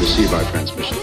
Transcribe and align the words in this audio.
Receive 0.00 0.34
our 0.34 0.44
transmission. 0.50 0.96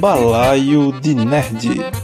Balaio 0.00 0.92
de 0.92 1.14
Nerd. 1.14 2.03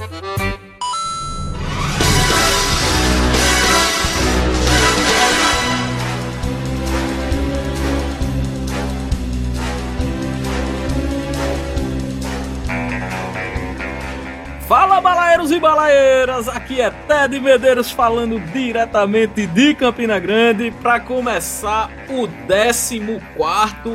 Aqui 16.49 16.81
é 16.81 16.91
Ted 16.91 17.41
Medeiros 17.41 17.91
falando 17.91 18.39
diretamente 18.53 19.47
de 19.47 19.75
Campina 19.75 20.19
Grande 20.19 20.71
para 20.83 21.01
começar 21.01 21.91
o 22.09 22.29
14 22.47 23.01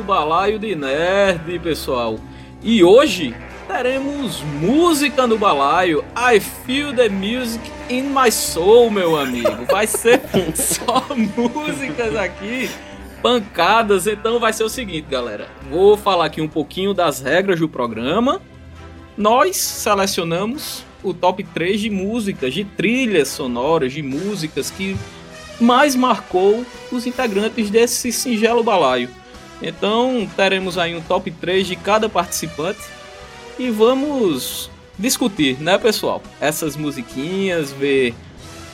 Balaio 0.04 0.58
de 0.58 0.74
Nerd, 0.74 1.58
pessoal. 1.60 2.18
E 2.62 2.84
hoje 2.84 3.34
teremos 3.66 4.42
música 4.42 5.26
no 5.26 5.38
balaio. 5.38 6.04
I 6.16 6.38
feel 6.40 6.94
the 6.94 7.08
music 7.08 7.70
in 7.88 8.04
my 8.04 8.30
soul, 8.30 8.90
meu 8.90 9.16
amigo. 9.16 9.64
Vai 9.70 9.86
ser 9.86 10.20
só 10.54 11.06
músicas 11.14 12.14
aqui, 12.16 12.70
pancadas. 13.22 14.06
Então 14.06 14.38
vai 14.38 14.52
ser 14.52 14.64
o 14.64 14.68
seguinte, 14.68 15.06
galera. 15.10 15.48
Vou 15.70 15.96
falar 15.96 16.26
aqui 16.26 16.40
um 16.40 16.48
pouquinho 16.48 16.92
das 16.92 17.20
regras 17.20 17.58
do 17.58 17.68
programa 17.68 18.40
nós 19.16 19.56
selecionamos 19.56 20.84
o 21.02 21.14
top 21.14 21.44
3 21.44 21.80
de 21.80 21.90
músicas, 21.90 22.52
de 22.52 22.64
trilhas 22.64 23.28
sonoras, 23.28 23.92
de 23.92 24.02
músicas 24.02 24.70
que 24.70 24.96
mais 25.60 25.94
marcou 25.94 26.64
os 26.92 27.06
integrantes 27.06 27.70
desse 27.70 28.12
singelo 28.12 28.62
balaio. 28.62 29.08
Então 29.62 30.28
teremos 30.36 30.76
aí 30.76 30.94
um 30.94 31.00
top 31.00 31.30
3 31.30 31.66
de 31.66 31.76
cada 31.76 32.08
participante 32.08 32.80
e 33.58 33.70
vamos 33.70 34.70
discutir, 34.98 35.60
né 35.60 35.78
pessoal? 35.78 36.22
Essas 36.40 36.76
musiquinhas, 36.76 37.72
ver 37.72 38.14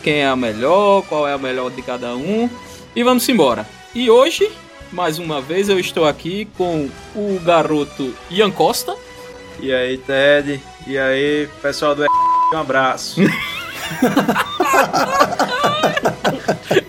quem 0.02 0.14
é 0.14 0.26
a 0.26 0.36
melhor, 0.36 1.02
qual 1.02 1.26
é 1.28 1.32
a 1.32 1.38
melhor 1.38 1.70
de 1.70 1.82
cada 1.82 2.14
um 2.16 2.50
e 2.94 3.02
vamos 3.02 3.28
embora. 3.28 3.66
E 3.94 4.10
hoje, 4.10 4.50
mais 4.90 5.18
uma 5.18 5.40
vez, 5.40 5.68
eu 5.68 5.78
estou 5.78 6.06
aqui 6.06 6.46
com 6.56 6.88
o 7.14 7.40
garoto 7.44 8.14
Ian 8.30 8.50
Costa. 8.50 8.96
E 9.60 9.72
aí, 9.72 9.98
Ted? 9.98 10.60
E 10.86 10.98
aí, 10.98 11.48
pessoal 11.60 11.94
do 11.94 12.04
um 12.52 12.58
abraço. 12.58 13.20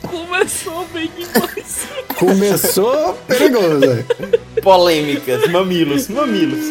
Começou 0.09 0.85
bem 0.87 1.11
demais. 1.15 1.87
Começou 2.17 3.13
perigoso. 3.27 4.05
Polêmicas, 4.61 5.47
mamilos, 5.51 6.07
mamilos. 6.07 6.65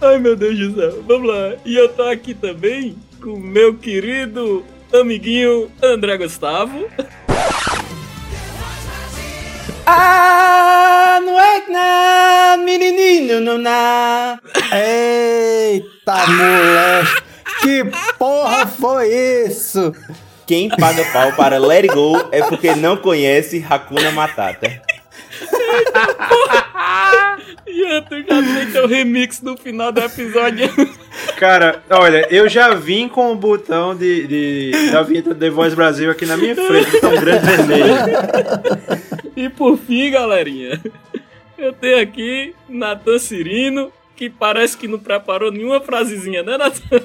Ai 0.00 0.18
meu 0.18 0.34
Deus 0.36 0.58
do 0.58 0.74
céu, 0.74 1.04
vamos 1.06 1.28
lá. 1.28 1.54
E 1.64 1.76
eu 1.76 1.88
tô 1.88 2.04
aqui 2.04 2.32
também 2.32 2.96
com 3.20 3.34
o 3.34 3.40
meu 3.40 3.74
querido 3.74 4.64
amiguinho 4.92 5.70
André 5.82 6.16
Gustavo. 6.16 6.88
Ah, 9.90 11.18
não 11.24 11.40
é 11.40 11.62
não, 11.66 12.62
menininho, 12.62 13.40
não 13.40 13.56
na. 13.56 14.38
Eita, 14.70 16.26
moleque. 16.26 17.22
Que 17.62 17.84
porra 18.18 18.66
foi 18.66 19.08
isso? 19.46 19.94
Quem 20.46 20.68
paga 20.68 21.06
pau 21.06 21.32
para 21.32 21.58
Let 21.58 21.84
It 21.84 21.94
Go 21.94 22.22
é 22.30 22.42
porque 22.42 22.74
não 22.74 22.98
conhece 22.98 23.64
Hakuna 23.66 24.10
Matata. 24.12 24.68
Ian, 27.66 28.02
tu 28.02 28.22
já 28.22 28.42
tem 28.42 28.70
teu 28.70 28.86
remix 28.86 29.40
no 29.40 29.56
final 29.56 29.90
do 29.90 30.00
episódio. 30.00 30.68
Cara, 31.38 31.82
olha, 31.88 32.26
eu 32.30 32.46
já 32.46 32.74
vim 32.74 33.08
com 33.08 33.32
o 33.32 33.36
botão 33.36 33.94
de, 33.94 34.26
de 34.26 34.90
da 34.90 35.02
vinheta 35.02 35.34
The 35.34 35.48
Voice 35.48 35.74
Brasil 35.74 36.10
aqui 36.10 36.26
na 36.26 36.36
minha 36.36 36.54
frente, 36.54 37.00
tão 37.00 37.14
grande 37.14 37.46
vermelho. 37.46 37.94
E 39.38 39.48
por 39.48 39.78
fim, 39.78 40.10
galerinha, 40.10 40.82
eu 41.56 41.72
tenho 41.72 42.02
aqui 42.02 42.56
Natan 42.68 43.20
Cirino, 43.20 43.92
que 44.16 44.28
parece 44.28 44.76
que 44.76 44.88
não 44.88 44.98
preparou 44.98 45.52
nenhuma 45.52 45.80
frasezinha, 45.80 46.42
né, 46.42 46.58
Natan? 46.58 47.00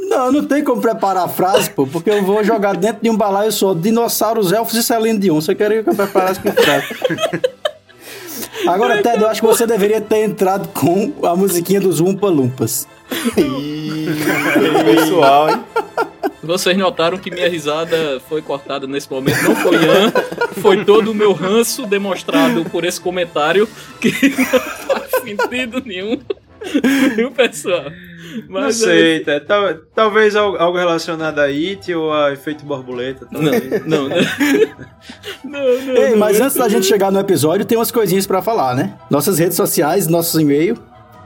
Não, 0.00 0.32
não 0.32 0.46
tem 0.46 0.64
como 0.64 0.80
preparar 0.80 1.24
a 1.24 1.28
frase, 1.28 1.68
pô, 1.68 1.86
porque 1.86 2.08
eu 2.08 2.22
vou 2.22 2.42
jogar 2.42 2.74
dentro 2.76 3.02
de 3.02 3.10
um 3.10 3.16
balaio 3.16 3.52
só 3.52 3.74
dinossauros, 3.74 4.52
elfos 4.52 4.74
e 4.74 4.82
Celine 4.82 5.18
Dion. 5.18 5.38
Você 5.38 5.54
queria 5.54 5.82
que 5.82 5.90
eu 5.90 5.94
preparasse 5.94 6.40
que 6.40 6.50
frase? 6.50 6.86
Agora, 8.66 9.02
Ted, 9.02 9.20
eu 9.20 9.28
acho 9.28 9.42
que 9.42 9.46
você 9.46 9.66
deveria 9.66 10.00
ter 10.00 10.24
entrado 10.24 10.68
com 10.68 11.12
a 11.26 11.36
musiquinha 11.36 11.80
dos 11.80 12.00
Umpa 12.00 12.28
Lumpas. 12.28 12.88
Ih, 13.36 14.06
pessoal, 14.84 15.50
hein? 15.50 15.64
Vocês 16.42 16.76
notaram 16.76 17.18
que 17.18 17.30
minha 17.30 17.48
risada 17.48 18.20
foi 18.28 18.40
cortada 18.40 18.86
nesse 18.86 19.10
momento, 19.10 19.42
não 19.42 19.56
foi 19.56 19.76
Ian, 19.76 20.12
foi 20.62 20.84
todo 20.84 21.10
o 21.10 21.14
meu 21.14 21.32
ranço 21.32 21.84
demonstrado 21.86 22.64
por 22.66 22.84
esse 22.84 23.00
comentário 23.00 23.68
que 24.00 24.10
não 24.38 24.46
faz 24.96 25.10
sentido 25.22 25.82
nenhum. 25.84 26.18
Viu, 27.16 27.30
pessoal? 27.30 27.84
Não 28.48 28.60
Mas 28.62 28.76
sei, 28.76 29.20
Ted. 29.20 29.46
Tal- 29.46 29.74
talvez 29.94 30.34
al- 30.36 30.56
algo 30.60 30.76
relacionado 30.76 31.38
a 31.38 31.44
It 31.44 31.92
ou 31.94 32.12
a 32.12 32.32
efeito 32.32 32.64
borboleta. 32.64 33.26
Não, 33.30 33.42
talvez. 33.50 33.86
não, 33.86 34.08
né? 34.08 34.16
Não, 35.44 35.60
não, 35.60 35.96
Ei, 35.96 36.10
não. 36.10 36.18
mas 36.18 36.40
antes 36.40 36.56
da 36.56 36.68
gente 36.68 36.84
chegar 36.86 37.10
no 37.10 37.18
episódio, 37.20 37.64
tem 37.64 37.78
umas 37.78 37.90
coisinhas 37.90 38.26
pra 38.26 38.42
falar, 38.42 38.74
né? 38.74 38.94
Nossas 39.10 39.38
redes 39.38 39.56
sociais, 39.56 40.06
nossos 40.08 40.38
e-mail. 40.40 40.76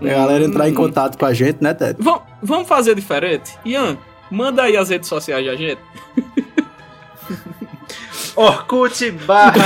A 0.05 0.09
galera 0.15 0.45
entrar 0.45 0.69
em 0.69 0.75
contato 0.75 1.17
com 1.19 1.25
a 1.27 1.33
gente, 1.33 1.63
né, 1.63 1.73
Ted? 1.75 1.97
Vam- 1.99 2.23
Vamos 2.43 2.69
fazer 2.69 2.95
diferente? 2.95 3.53
Ian, 3.65 3.97
manda 4.31 4.63
aí 4.63 4.77
as 4.77 4.91
redes 4.91 5.09
sociais 5.09 5.45
da 5.47 5.57
gente. 5.57 5.81
Orkut 8.35 9.11
barra. 9.27 9.61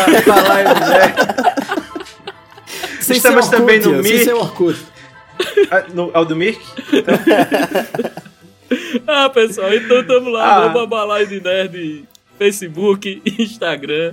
Sem 3.00 3.16
Estamos 3.16 3.48
também 3.48 3.78
no 3.80 3.92
Ian, 3.94 4.02
Sem 4.02 4.12
Mirk. 4.12 4.24
ser 4.24 4.34
Orkut. 4.34 4.76
Ah, 5.70 5.84
no, 5.94 6.10
é 6.12 6.19
o 6.19 6.24
do 6.24 6.36
Mirk? 6.36 6.60
Ah, 9.06 9.30
pessoal, 9.30 9.72
então 9.72 10.03
tamo 10.04 10.28
lá, 10.28 10.44
Ah. 10.44 10.56
arroba 10.64 10.86
Balaio 10.88 11.28
de 11.28 11.41
Nerd, 11.41 12.04
Facebook, 12.36 13.22
Instagram 13.38 14.12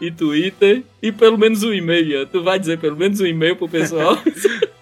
e 0.00 0.08
Twitter. 0.12 0.84
E 1.02 1.10
pelo 1.10 1.36
menos 1.36 1.64
um 1.64 1.72
e-mail, 1.72 2.06
Ian. 2.06 2.26
Tu 2.26 2.40
vai 2.40 2.60
dizer 2.60 2.78
pelo 2.78 2.96
menos 2.96 3.18
um 3.18 3.26
e-mail 3.26 3.56
pro 3.56 3.68
pessoal? 3.68 4.16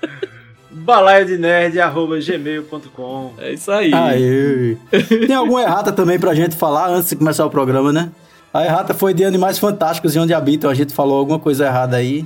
Balaio 0.87 1.27
de 1.27 1.37
Nerd, 1.37 1.81
arroba 1.81 2.17
gmail.com. 2.21 3.33
é 3.39 3.53
isso 3.53 3.73
aí. 3.73 3.93
Aê. 3.93 4.77
Tem 5.27 5.35
alguma 5.35 5.61
errata 5.63 5.91
também 5.91 6.17
pra 6.19 6.33
gente 6.33 6.55
falar 6.55 6.89
antes 6.89 7.11
de 7.11 7.17
começar 7.17 7.45
o 7.45 7.51
programa, 7.51 7.93
né? 7.93 8.11
A 8.55 8.65
errata 8.65 8.95
foi 8.95 9.13
de 9.13 9.25
Animais 9.25 9.59
Fantásticos 9.59 10.15
e 10.15 10.19
Onde 10.21 10.33
Habitam. 10.33 10.71
A 10.71 10.75
gente 10.75 10.95
falou 10.95 11.19
alguma 11.19 11.41
coisa 11.41 11.67
errada 11.67 11.97
aí. 11.97 12.25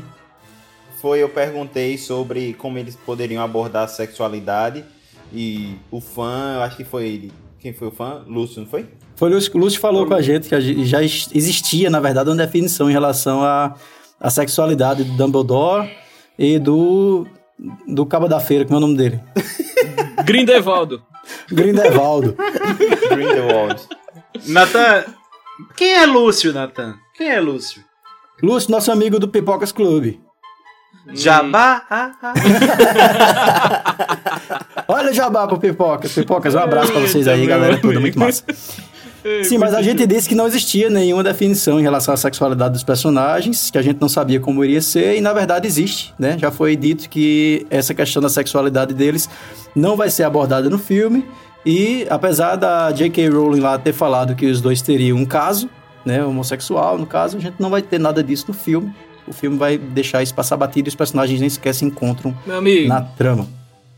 Foi, 1.00 1.22
eu 1.22 1.28
perguntei 1.30 1.96
sobre 1.96 2.52
como 2.52 2.76
eles 2.76 2.94
poderiam 2.94 3.42
abordar 3.42 3.84
a 3.84 3.88
sexualidade 3.88 4.84
e 5.32 5.76
o 5.90 5.98
fã, 5.98 6.56
eu 6.56 6.62
acho 6.62 6.76
que 6.76 6.84
foi 6.84 7.06
ele. 7.08 7.32
Quem 7.58 7.72
foi 7.72 7.88
o 7.88 7.90
fã? 7.90 8.20
Lúcio, 8.26 8.60
não 8.60 8.68
foi? 8.68 8.86
Foi 9.16 9.30
o 9.30 9.34
Lúcio, 9.34 9.56
Lúcio 9.58 9.80
falou 9.80 10.04
com 10.06 10.12
a 10.14 10.20
gente 10.20 10.48
que 10.48 10.84
já 10.84 11.00
ex- 11.02 11.30
existia, 11.34 11.88
na 11.88 11.98
verdade, 12.00 12.28
uma 12.28 12.36
definição 12.36 12.90
em 12.90 12.92
relação 12.92 13.42
à, 13.42 13.74
à 14.20 14.28
sexualidade 14.28 15.02
do 15.04 15.12
Dumbledore 15.16 15.90
e 16.38 16.58
do, 16.58 17.26
do 17.86 18.06
Cabo 18.06 18.28
da 18.28 18.40
Feira, 18.40 18.64
como 18.64 18.76
é 18.76 18.78
o 18.78 18.80
nome 18.80 18.96
dele? 18.96 19.20
Grindelwaldo. 20.24 21.02
Grindelwaldo. 21.50 22.36
Grindelwald. 23.10 23.80
Natan, 24.46 25.04
quem 25.76 25.92
é 25.92 26.06
Lúcio, 26.06 26.52
Natan? 26.52 26.96
Quem 27.14 27.28
é 27.28 27.40
Lúcio? 27.40 27.82
Lúcio, 28.42 28.70
nosso 28.70 28.90
amigo 28.90 29.18
do 29.18 29.28
Pipocas 29.28 29.72
Clube. 29.72 30.20
Jabá? 31.12 31.82
Ah, 31.90 32.12
ah. 32.22 32.34
Olha 34.88 35.12
Jabá 35.12 35.46
pro 35.46 35.58
Pipocas. 35.58 36.12
Pipocas, 36.12 36.54
um 36.54 36.58
abraço 36.58 36.92
pra 36.92 37.00
vocês 37.00 37.26
aí, 37.26 37.46
galera 37.46 37.80
toda, 37.80 38.00
muito 38.00 38.20
amigo. 38.20 38.38
Sim, 39.44 39.58
mas 39.58 39.74
a 39.74 39.82
gente 39.82 40.06
disse 40.06 40.28
que 40.28 40.34
não 40.34 40.46
existia 40.46 40.88
nenhuma 40.88 41.22
definição 41.22 41.78
em 41.78 41.82
relação 41.82 42.14
à 42.14 42.16
sexualidade 42.16 42.72
dos 42.72 42.82
personagens, 42.82 43.70
que 43.70 43.78
a 43.78 43.82
gente 43.82 44.00
não 44.00 44.08
sabia 44.08 44.40
como 44.40 44.64
iria 44.64 44.80
ser, 44.80 45.16
e 45.16 45.20
na 45.20 45.32
verdade 45.32 45.66
existe, 45.66 46.14
né? 46.18 46.36
Já 46.38 46.50
foi 46.50 46.76
dito 46.76 47.08
que 47.08 47.66
essa 47.70 47.94
questão 47.94 48.22
da 48.22 48.28
sexualidade 48.28 48.94
deles 48.94 49.28
não 49.74 49.96
vai 49.96 50.10
ser 50.10 50.24
abordada 50.24 50.70
no 50.70 50.78
filme, 50.78 51.24
e 51.64 52.06
apesar 52.08 52.56
da 52.56 52.90
J.K. 52.90 53.28
Rowling 53.28 53.60
lá 53.60 53.78
ter 53.78 53.92
falado 53.92 54.34
que 54.34 54.46
os 54.46 54.60
dois 54.60 54.80
teriam 54.80 55.18
um 55.18 55.26
caso, 55.26 55.68
né, 56.04 56.24
homossexual, 56.24 56.96
no 56.96 57.06
caso, 57.06 57.36
a 57.36 57.40
gente 57.40 57.56
não 57.58 57.68
vai 57.68 57.82
ter 57.82 57.98
nada 57.98 58.22
disso 58.22 58.46
no 58.48 58.54
filme. 58.54 58.92
O 59.26 59.32
filme 59.32 59.58
vai 59.58 59.76
deixar 59.76 60.22
isso 60.22 60.34
passar 60.34 60.56
batido 60.56 60.88
e 60.88 60.90
os 60.90 60.94
personagens 60.94 61.38
nem 61.40 61.48
sequer 61.48 61.74
se 61.74 61.84
encontram 61.84 62.34
Meu 62.46 62.56
amigo, 62.56 62.88
na 62.88 63.02
trama. 63.02 63.46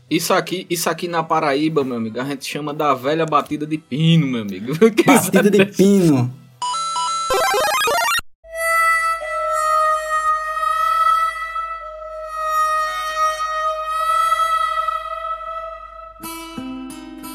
Isso 0.09 0.33
aqui, 0.33 0.67
isso 0.69 0.89
aqui 0.89 1.07
na 1.07 1.23
Paraíba, 1.23 1.83
meu 1.83 1.97
amigo, 1.97 2.19
a 2.19 2.25
gente 2.25 2.45
chama 2.45 2.73
da 2.73 2.93
velha 2.93 3.25
batida 3.25 3.65
de 3.65 3.77
pino, 3.77 4.27
meu 4.27 4.41
amigo. 4.41 4.73
Batida 5.05 5.49
de 5.49 5.65
pino. 5.65 6.33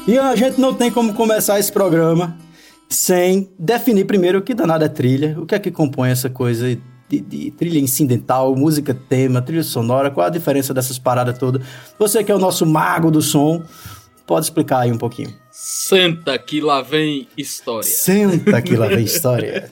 E 0.07 0.17
a 0.17 0.35
gente 0.35 0.59
não 0.59 0.73
tem 0.73 0.89
como 0.89 1.13
começar 1.13 1.59
esse 1.59 1.71
programa 1.71 2.35
sem 2.89 3.51
definir 3.59 4.05
primeiro 4.05 4.39
o 4.39 4.41
que 4.41 4.55
danado 4.55 4.83
é 4.83 4.89
trilha, 4.89 5.35
o 5.39 5.45
que 5.45 5.53
é 5.53 5.59
que 5.59 5.69
compõe 5.69 6.09
essa 6.09 6.29
coisa 6.31 6.75
de, 7.09 7.19
de, 7.19 7.51
trilha 7.51 7.79
incidental, 7.79 8.55
música 8.55 8.93
tema, 8.93 9.41
trilha 9.41 9.63
sonora, 9.63 10.11
qual 10.11 10.27
a 10.27 10.29
diferença 10.29 10.73
dessas 10.73 10.99
paradas 10.99 11.37
todas? 11.37 11.65
Você 11.97 12.23
que 12.23 12.31
é 12.31 12.35
o 12.35 12.39
nosso 12.39 12.65
mago 12.65 13.09
do 13.09 13.21
som, 13.21 13.63
pode 14.27 14.45
explicar 14.45 14.81
aí 14.81 14.91
um 14.91 14.97
pouquinho. 14.97 15.35
Senta 15.49 16.37
que 16.37 16.61
lá 16.61 16.81
vem 16.81 17.27
história. 17.35 17.89
Senta 17.89 18.61
que 18.61 18.75
lá 18.75 18.87
vem 18.87 19.03
história. 19.03 19.71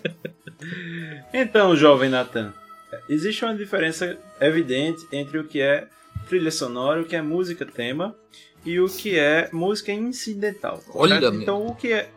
então, 1.32 1.76
jovem 1.76 2.10
Natan, 2.10 2.52
existe 3.08 3.46
uma 3.46 3.56
diferença 3.56 4.18
evidente 4.42 5.06
entre 5.12 5.38
o 5.38 5.44
que 5.44 5.62
é 5.62 5.88
trilha 6.28 6.52
sonora, 6.52 7.02
o 7.02 7.06
que 7.06 7.16
é 7.16 7.22
música 7.22 7.66
tema 7.66 8.16
e 8.66 8.80
o 8.80 8.88
que 8.88 9.18
é 9.18 9.48
música 9.54 9.92
incidental. 9.92 10.82
Olha, 10.94 11.24
então 11.28 11.68
o 11.68 11.76
que 11.76 11.94
é 11.94 12.10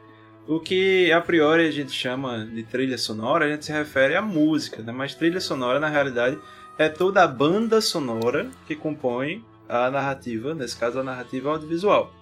o 0.47 0.59
que 0.59 1.13
a 1.13 1.21
priori 1.21 1.67
a 1.67 1.71
gente 1.71 1.93
chama 1.93 2.45
de 2.45 2.63
trilha 2.63 2.99
sonora, 2.99 3.45
a 3.45 3.49
gente 3.49 3.65
se 3.65 3.73
refere 3.73 4.17
à 4.17 4.23
música, 4.23 4.83
né? 4.83 4.93
mas 4.93 5.15
trilha 5.15 5.41
sonora 5.41 5.79
na 5.79 5.89
realidade 5.89 6.39
é 6.79 6.89
toda 6.89 7.23
a 7.23 7.29
banda 7.29 7.81
sonora 7.81 8.51
que 8.67 8.75
compõe 8.75 9.45
a 9.69 9.91
narrativa, 9.91 10.55
nesse 10.55 10.77
caso 10.77 10.99
a 10.99 11.05
narrativa 11.05 11.51
audiovisual. 11.51 12.13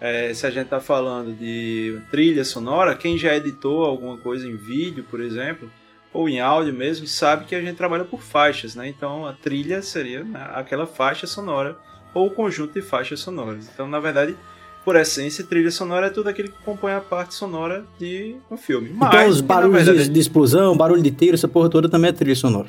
É, 0.00 0.32
se 0.32 0.46
a 0.46 0.50
gente 0.50 0.66
está 0.66 0.80
falando 0.80 1.36
de 1.36 2.00
trilha 2.10 2.44
sonora, 2.44 2.94
quem 2.94 3.18
já 3.18 3.34
editou 3.34 3.84
alguma 3.84 4.16
coisa 4.16 4.46
em 4.46 4.56
vídeo, 4.56 5.04
por 5.10 5.20
exemplo, 5.20 5.70
ou 6.12 6.28
em 6.28 6.40
áudio 6.40 6.72
mesmo, 6.72 7.06
sabe 7.06 7.44
que 7.44 7.54
a 7.54 7.60
gente 7.60 7.76
trabalha 7.76 8.04
por 8.04 8.22
faixas, 8.22 8.74
né? 8.74 8.88
Então 8.88 9.26
a 9.26 9.32
trilha 9.32 9.82
seria 9.82 10.22
né, 10.22 10.48
aquela 10.54 10.86
faixa 10.86 11.26
sonora 11.26 11.76
ou 12.14 12.30
conjunto 12.30 12.74
de 12.74 12.82
faixas 12.82 13.20
sonoras. 13.20 13.68
Então, 13.72 13.86
na 13.88 14.00
verdade, 14.00 14.36
por 14.84 14.96
essência, 14.96 15.44
trilha 15.44 15.70
sonora 15.70 16.06
é 16.06 16.10
tudo 16.10 16.28
aquilo 16.28 16.48
que 16.48 16.62
compõe 16.64 16.92
a 16.92 17.00
parte 17.00 17.34
sonora 17.34 17.84
de 17.98 18.36
um 18.50 18.56
filme. 18.56 18.90
Mas, 18.94 19.08
então, 19.08 19.28
os 19.28 19.40
barulhos 19.40 19.84
verdade, 19.84 20.08
de 20.08 20.20
explosão, 20.20 20.76
barulho 20.76 21.02
de 21.02 21.10
tiro, 21.10 21.34
essa 21.34 21.48
porra 21.48 21.68
toda 21.68 21.88
também 21.88 22.10
é 22.10 22.12
trilha 22.12 22.34
sonora. 22.34 22.68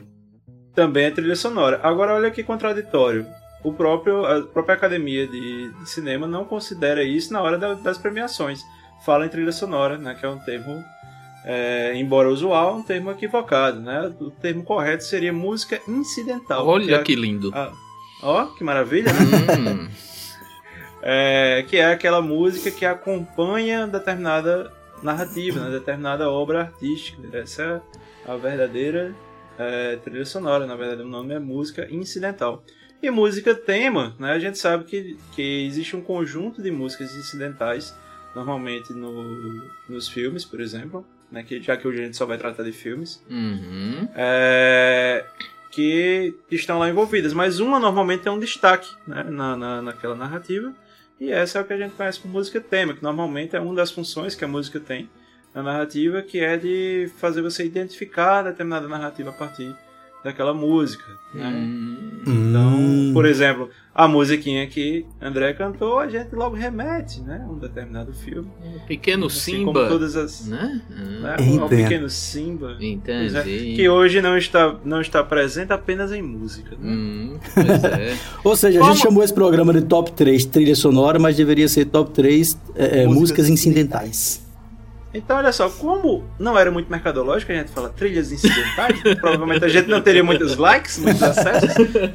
Também 0.76 1.06
é 1.06 1.12
trilha 1.12 1.36
sonora. 1.36 1.80
Agora, 1.84 2.14
olha 2.16 2.32
que 2.32 2.44
contraditório. 2.44 3.26
O 3.64 3.74
próprio, 3.74 4.26
a 4.26 4.42
própria 4.42 4.76
academia 4.76 5.28
de, 5.28 5.70
de 5.70 5.90
cinema 5.90 6.26
não 6.26 6.46
considera 6.46 7.04
isso 7.04 7.34
na 7.34 7.42
hora 7.42 7.58
da, 7.58 7.74
das 7.74 7.98
premiações. 7.98 8.62
Fala 9.06 9.26
em 9.26 9.30
trilha 9.30 9.52
sonora, 9.52 9.98
né, 9.98 10.16
que 10.18 10.26
é 10.26 10.30
um 10.30 10.40
termo, 10.40 10.84
é, 11.46 11.94
embora 11.96 12.30
usual, 12.30 12.78
um 12.78 12.84
termo 12.84 13.12
equivocado. 13.12 13.80
Né? 13.80 14.14
O 14.20 14.32
termo 14.32 14.64
correto 14.64 15.04
seria 15.04 15.34
música 15.34 15.82
incidental. 15.88 16.66
Olha 16.66 16.86
que, 16.86 16.94
é, 16.94 17.04
que 17.04 17.16
lindo. 17.16 17.52
A, 17.54 17.72
Ó, 18.22 18.46
que 18.48 18.64
maravilha, 18.64 19.12
né? 19.14 19.90
É, 21.02 21.64
que 21.68 21.78
é 21.78 21.92
aquela 21.92 22.22
música 22.22 22.70
que 22.72 22.86
acompanha 22.86 23.88
determinada 23.88 24.72
narrativa, 25.02 25.62
né? 25.62 25.72
determinada 25.72 26.30
obra 26.30 26.62
artística. 26.62 27.22
Essa 27.38 27.82
é 28.26 28.32
a 28.32 28.36
verdadeira 28.36 29.16
é, 29.58 29.96
trilha 29.98 30.26
sonora. 30.26 30.66
Na 30.66 30.76
verdade, 30.76 31.02
o 31.02 31.08
nome 31.08 31.34
é 31.34 31.40
música 31.40 31.88
incidental. 31.90 32.64
E 33.02 33.10
música 33.10 33.56
tema, 33.56 34.14
né? 34.20 34.34
A 34.34 34.40
gente 34.40 34.58
sabe 34.58 34.84
que, 34.84 35.18
que 35.34 35.66
existe 35.66 35.96
um 35.96 36.02
conjunto 36.02 36.62
de 36.62 36.70
músicas 36.70 37.16
incidentais, 37.16 37.96
normalmente 38.36 38.92
no, 38.92 39.64
nos 39.88 40.10
filmes, 40.10 40.44
por 40.44 40.60
exemplo, 40.60 41.06
né? 41.32 41.44
Que, 41.44 41.62
já 41.62 41.78
que 41.78 41.88
hoje 41.88 42.02
a 42.02 42.06
gente 42.06 42.18
só 42.18 42.26
vai 42.26 42.38
tratar 42.38 42.64
de 42.64 42.74
filmes. 42.74 43.24
Uhum. 43.30 44.06
É, 44.14 45.26
que 45.72 46.34
estão 46.52 46.80
lá 46.80 46.90
envolvidas, 46.90 47.32
mas 47.32 47.60
uma 47.60 47.80
normalmente 47.80 48.24
tem 48.24 48.32
um 48.32 48.40
destaque 48.40 48.90
né, 49.08 49.24
na, 49.24 49.56
na, 49.56 49.82
naquela 49.82 50.16
narrativa, 50.16 50.74
e 51.20 51.32
essa 51.32 51.60
é 51.60 51.62
o 51.62 51.66
que 51.66 51.74
a 51.74 51.78
gente 51.78 51.96
conhece 51.96 52.20
por 52.20 52.30
música 52.30 52.62
tema, 52.62 52.94
que 52.94 53.04
normalmente 53.04 53.56
é 53.56 53.60
uma 53.60 53.76
das 53.76 53.92
funções 53.92 54.36
que 54.36 54.46
a 54.46 54.48
música 54.48 54.80
tem 54.80 55.10
na 55.54 55.62
narrativa, 55.62 56.22
que 56.22 56.40
é 56.40 56.56
de 56.56 57.12
fazer 57.18 57.42
você 57.42 57.66
identificar 57.66 58.44
determinada 58.44 58.88
narrativa 58.88 59.30
a 59.32 59.34
partir 59.34 59.76
daquela 60.24 60.54
música. 60.54 61.06
Né? 61.34 61.48
Hum. 61.48 62.22
Então, 62.28 63.14
por 63.14 63.26
exemplo, 63.26 63.70
a 63.94 64.08
musiquinha 64.08 64.66
que 64.68 65.06
André 65.22 65.54
cantou, 65.54 66.00
a 66.00 66.08
gente 66.08 66.34
logo 66.34 66.56
remete, 66.56 67.22
né? 67.22 67.46
Um 67.50 67.58
determinado 67.58 68.14
filme. 68.14 68.50
Pequeno 68.88 69.28
assim, 69.28 69.58
Simba. 69.58 69.88
todas 69.88 70.16
as. 70.16 70.48
Né? 70.48 70.82
né? 70.90 71.36
Um 71.40 71.68
pequeno 71.68 72.10
Simba. 72.10 72.78
É, 72.80 72.86
Entendi. 72.86 73.74
que 73.76 73.88
hoje 73.88 74.22
não 74.22 74.38
está, 74.38 74.76
não 74.84 75.02
está 75.02 75.24
presente 75.24 75.72
apenas 75.72 76.12
em 76.12 76.22
música. 76.22 76.76
Né? 76.80 76.92
Hum, 76.92 77.40
pois 77.54 77.84
é. 77.84 78.18
Ou 78.44 78.56
seja, 78.56 78.82
a 78.82 78.84
gente 78.90 79.02
chamou 79.02 79.24
esse 79.24 79.34
programa 79.34 79.74
de 79.74 79.82
top 79.82 80.12
3 80.12 80.46
trilha 80.46 80.76
sonora, 80.76 81.20
mas 81.20 81.36
deveria 81.36 81.68
ser 81.68 81.86
top 81.86 82.12
3 82.12 82.58
é, 82.76 82.84
é, 82.84 82.88
músicas, 83.06 83.20
músicas 83.20 83.50
incidentais. 83.50 84.49
Então, 85.14 85.38
olha 85.38 85.52
só, 85.52 85.70
como 85.70 86.24
não 86.38 86.58
era 86.58 86.70
muito 86.70 86.90
mercadológico, 86.90 87.52
a 87.52 87.56
gente 87.56 87.72
fala 87.72 87.90
trilhas 87.90 88.32
incidentais, 88.32 89.02
provavelmente 89.20 89.66
a 89.66 89.68
gente 89.68 89.90
não 89.90 90.02
teria 90.02 90.24
muitos 90.24 90.56
likes, 90.56 91.00
muitos 91.00 91.24
acessos, 91.24 91.72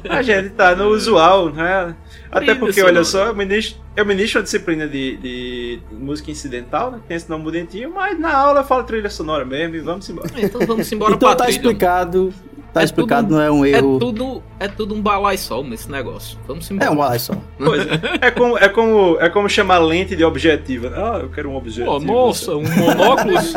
a 0.09 0.21
gente 0.21 0.49
tá 0.51 0.75
no 0.75 0.87
usual, 0.87 1.49
né? 1.49 1.93
Até 2.31 2.55
porque, 2.55 2.81
olha 2.81 3.03
só, 3.03 3.27
eu 3.27 3.35
ministro, 3.35 3.81
eu 3.97 4.05
ministro 4.05 4.39
uma 4.39 4.43
disciplina 4.43 4.87
de, 4.87 5.17
de, 5.17 5.79
música 5.91 6.31
incidental, 6.31 6.91
né? 6.91 6.99
Tem 7.07 7.17
esse 7.17 7.29
nome 7.29 7.43
bonitinho, 7.43 7.91
mas 7.93 8.17
na 8.17 8.33
aula 8.33 8.61
eu 8.61 8.65
falo 8.65 8.83
trilha 8.83 9.09
sonora 9.09 9.43
mesmo 9.43 9.75
e 9.75 9.79
vamos 9.79 10.09
embora. 10.09 10.29
Então 10.37 10.65
vamos 10.65 10.89
embora 10.91 11.15
então, 11.15 11.29
pra 11.29 11.37
tá 11.37 11.45
trilha. 11.45 11.57
explicado 11.57 12.33
Tá 12.75 12.81
é 12.81 12.83
explicado, 12.83 13.29
tudo, 13.29 13.35
não 13.35 13.41
é 13.41 13.49
um 13.49 13.65
erro. 13.65 13.95
É 13.95 13.99
tudo, 13.99 14.43
é 14.59 14.67
tudo 14.67 14.93
um 14.95 15.01
balai 15.01 15.37
sol 15.37 15.63
nesse 15.63 15.89
negócio. 15.89 16.37
Vamos 16.45 16.69
embora. 16.69 16.89
É 16.89 16.91
um 16.91 16.97
balai 16.97 17.19
sol. 17.19 17.37
Pois 17.57 17.87
é. 17.87 18.01
É 18.19 18.31
como, 18.31 18.57
é, 18.57 18.67
como, 18.67 19.17
é 19.17 19.29
como 19.29 19.47
chamar 19.47 19.77
lente 19.77 20.13
de 20.13 20.25
objetiva. 20.25 20.91
Ah, 20.93 21.19
eu 21.23 21.29
quero 21.29 21.49
um 21.49 21.55
objetivo. 21.55 21.89
Oh, 21.89 21.99
nossa, 22.01 22.53
um 22.53 22.63
monóculos? 22.63 23.53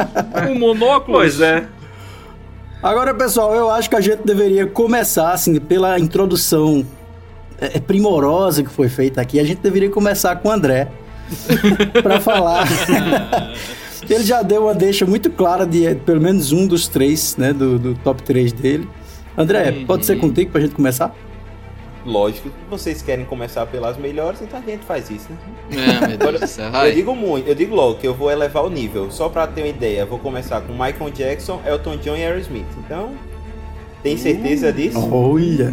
um 0.49 0.55
monóculos? 0.57 1.19
Pois 1.19 1.41
é. 1.41 1.67
Agora, 2.81 3.13
pessoal, 3.13 3.53
eu 3.57 3.69
acho 3.69 3.91
que 3.91 3.97
a 3.97 4.01
gente 4.01 4.23
deveria 4.25 4.69
começar, 4.69 5.33
assim, 5.33 5.59
pela 5.59 5.99
introdução 5.99 6.87
é, 7.61 7.79
é 7.79 7.81
primorosa 7.81 8.63
que 8.63 8.71
foi 8.71 8.89
feita 8.89 9.21
aqui. 9.21 9.41
A 9.41 9.45
gente 9.45 9.59
deveria 9.59 9.91
começar 9.91 10.37
com 10.37 10.49
o 10.49 10.53
André. 10.53 10.87
para 12.05 12.21
falar. 12.21 12.69
Ele 14.09 14.23
já 14.23 14.43
deu 14.43 14.63
uma 14.63 14.75
deixa 14.75 15.05
muito 15.05 15.29
clara 15.29 15.67
de 15.67 15.97
pelo 15.97 16.21
menos 16.21 16.53
um 16.53 16.69
dos 16.69 16.87
três, 16.87 17.37
né? 17.37 17.53
Do, 17.53 17.81
do 17.81 17.95
top 17.97 18.23
3 18.23 18.53
dele. 18.53 18.89
André, 19.39 19.71
uhum. 19.71 19.87
pode 19.87 20.05
ser 20.05 20.19
contigo 20.19 20.51
pra 20.51 20.61
gente 20.61 20.75
começar? 20.75 21.15
Lógico, 22.05 22.51
vocês 22.69 23.03
querem 23.03 23.25
começar 23.25 23.67
pelas 23.67 23.97
melhores, 23.97 24.43
então 24.43 24.59
a 24.59 24.63
gente 24.63 24.85
faz 24.85 25.09
isso, 25.11 25.29
né? 25.31 25.39
É, 25.71 26.09
meu 26.09 26.19
Deus 26.19 26.41
do 26.41 26.47
céu. 26.49 26.73
Eu 26.73 26.95
digo 26.95 27.15
muito, 27.15 27.47
eu 27.47 27.55
digo 27.55 27.73
logo 27.73 28.01
que 28.01 28.09
eu 28.09 28.15
vou 28.15 28.33
elevar 28.33 28.65
o 28.65 28.71
nível. 28.71 29.13
Só 29.13 29.29
pra 29.29 29.47
ter 29.47 29.61
uma 29.61 29.69
ideia, 29.69 30.05
vou 30.05 30.19
começar 30.19 30.61
com 30.63 30.73
Michael 30.73 31.11
Jackson, 31.15 31.61
Elton 31.65 31.99
John 31.99 32.17
e 32.17 32.25
Aerosmith. 32.25 32.67
Então, 32.79 33.13
tem 34.03 34.17
certeza 34.17 34.71
uh, 34.71 34.73
disso? 34.73 35.15
Olha! 35.15 35.73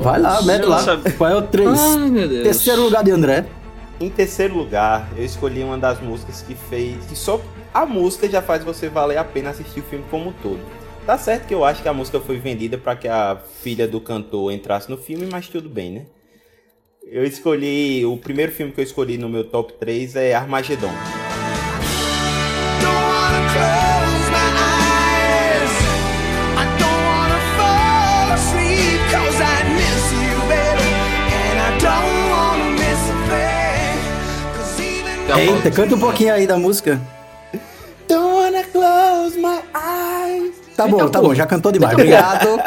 Vai 0.00 0.20
lá, 0.20 0.40
mete 0.42 0.64
lá. 0.64 0.84
Qual 1.16 1.30
é 1.30 1.34
o 1.34 1.42
3? 1.42 1.68
Terceiro 2.44 2.82
lugar 2.82 3.02
de 3.02 3.10
André. 3.10 3.44
Em 4.00 4.08
terceiro 4.08 4.56
lugar, 4.56 5.08
eu 5.16 5.24
escolhi 5.24 5.64
uma 5.64 5.76
das 5.76 6.00
músicas 6.00 6.42
que 6.42 6.54
fez. 6.54 7.04
que 7.06 7.16
só 7.16 7.40
a 7.74 7.84
música 7.84 8.28
já 8.28 8.40
faz 8.40 8.62
você 8.62 8.88
valer 8.88 9.18
a 9.18 9.24
pena 9.24 9.50
assistir 9.50 9.80
o 9.80 9.82
filme 9.82 10.04
como 10.08 10.28
um 10.30 10.32
todo. 10.40 10.60
Tá 11.08 11.16
certo 11.16 11.46
que 11.46 11.54
eu 11.54 11.64
acho 11.64 11.80
que 11.80 11.88
a 11.88 11.94
música 11.94 12.20
foi 12.20 12.36
vendida 12.36 12.76
para 12.76 12.94
que 12.94 13.08
a 13.08 13.40
filha 13.62 13.88
do 13.88 13.98
cantor 13.98 14.52
entrasse 14.52 14.90
no 14.90 14.98
filme, 14.98 15.26
mas 15.32 15.48
tudo 15.48 15.66
bem, 15.66 15.90
né? 15.90 16.06
Eu 17.02 17.24
escolhi. 17.24 18.04
O 18.04 18.18
primeiro 18.18 18.52
filme 18.52 18.72
que 18.72 18.80
eu 18.80 18.84
escolhi 18.84 19.16
no 19.16 19.26
meu 19.26 19.42
top 19.42 19.72
3 19.72 20.16
é 20.16 20.34
Armagedon. 20.34 20.92
Eita, 35.38 35.70
canta 35.70 35.94
um 35.94 36.00
pouquinho 36.00 36.34
aí 36.34 36.46
da 36.46 36.58
música. 36.58 37.00
Tá 40.78 40.86
bom, 40.86 41.08
tá 41.08 41.20
bom, 41.20 41.34
já 41.34 41.44
cantou 41.44 41.72
demais. 41.72 41.94
Obrigado. 41.94 42.62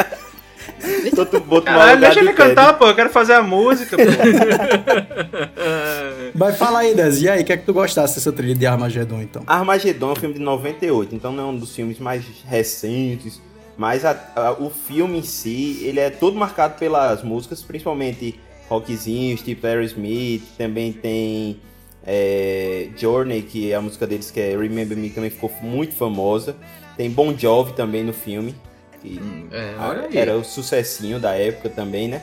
Caralho, 1.63 2.01
deixa 2.01 2.19
ele 2.19 2.33
cantar, 2.33 2.77
pô. 2.77 2.87
Eu 2.87 2.95
quero 2.95 3.09
fazer 3.09 3.35
a 3.35 3.41
música, 3.41 3.95
pô. 3.95 4.03
Vai 6.35 6.51
falar 6.51 6.79
aí, 6.79 6.93
Dez. 6.93 7.21
E 7.21 7.29
aí, 7.29 7.41
o 7.41 7.45
que 7.45 7.53
é 7.53 7.57
que 7.57 7.65
tu 7.65 7.71
gostasse 7.71 8.15
dessa 8.15 8.33
trilha 8.33 8.53
de 8.53 8.65
Armagedon, 8.65 9.21
então? 9.21 9.43
Armagedon 9.47 10.09
é 10.09 10.11
um 10.11 10.15
filme 10.17 10.35
de 10.35 10.41
98, 10.41 11.15
então 11.15 11.31
não 11.31 11.43
é 11.43 11.45
um 11.45 11.55
dos 11.55 11.73
filmes 11.73 11.99
mais 11.99 12.25
recentes. 12.45 13.41
Mas 13.77 14.03
a, 14.03 14.19
a, 14.35 14.51
o 14.51 14.69
filme 14.69 15.19
em 15.19 15.23
si, 15.23 15.79
ele 15.83 16.01
é 16.01 16.09
todo 16.09 16.37
marcado 16.37 16.77
pelas 16.77 17.23
músicas, 17.23 17.63
principalmente 17.63 18.37
rockzinhos, 18.67 19.41
tipo 19.41 19.65
Aerosmith, 19.65 20.43
também 20.57 20.91
tem 20.91 21.61
é, 22.05 22.89
Journey, 22.97 23.41
que 23.41 23.71
é 23.71 23.75
a 23.75 23.81
música 23.81 24.05
deles 24.05 24.29
que 24.29 24.41
é 24.41 24.57
Remember 24.57 24.97
Me, 24.97 25.09
também 25.09 25.29
ficou 25.29 25.49
muito 25.61 25.95
famosa. 25.95 26.57
Tem 26.97 27.09
Bon 27.09 27.35
Jovi 27.37 27.73
também 27.73 28.03
no 28.03 28.13
filme, 28.13 28.55
que 29.01 29.19
É, 29.51 29.75
olha 29.79 30.07
aí. 30.07 30.17
era 30.17 30.37
o 30.37 30.43
sucessinho 30.43 31.19
da 31.19 31.31
época 31.35 31.69
também, 31.69 32.07
né? 32.07 32.21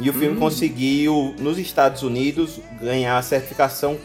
E 0.00 0.10
o 0.10 0.12
filme 0.12 0.36
Hum. 0.36 0.40
conseguiu, 0.40 1.34
nos 1.38 1.58
Estados 1.58 2.02
Unidos, 2.02 2.60
ganhar 2.80 3.16
a 3.16 3.22
certificação 3.22 3.96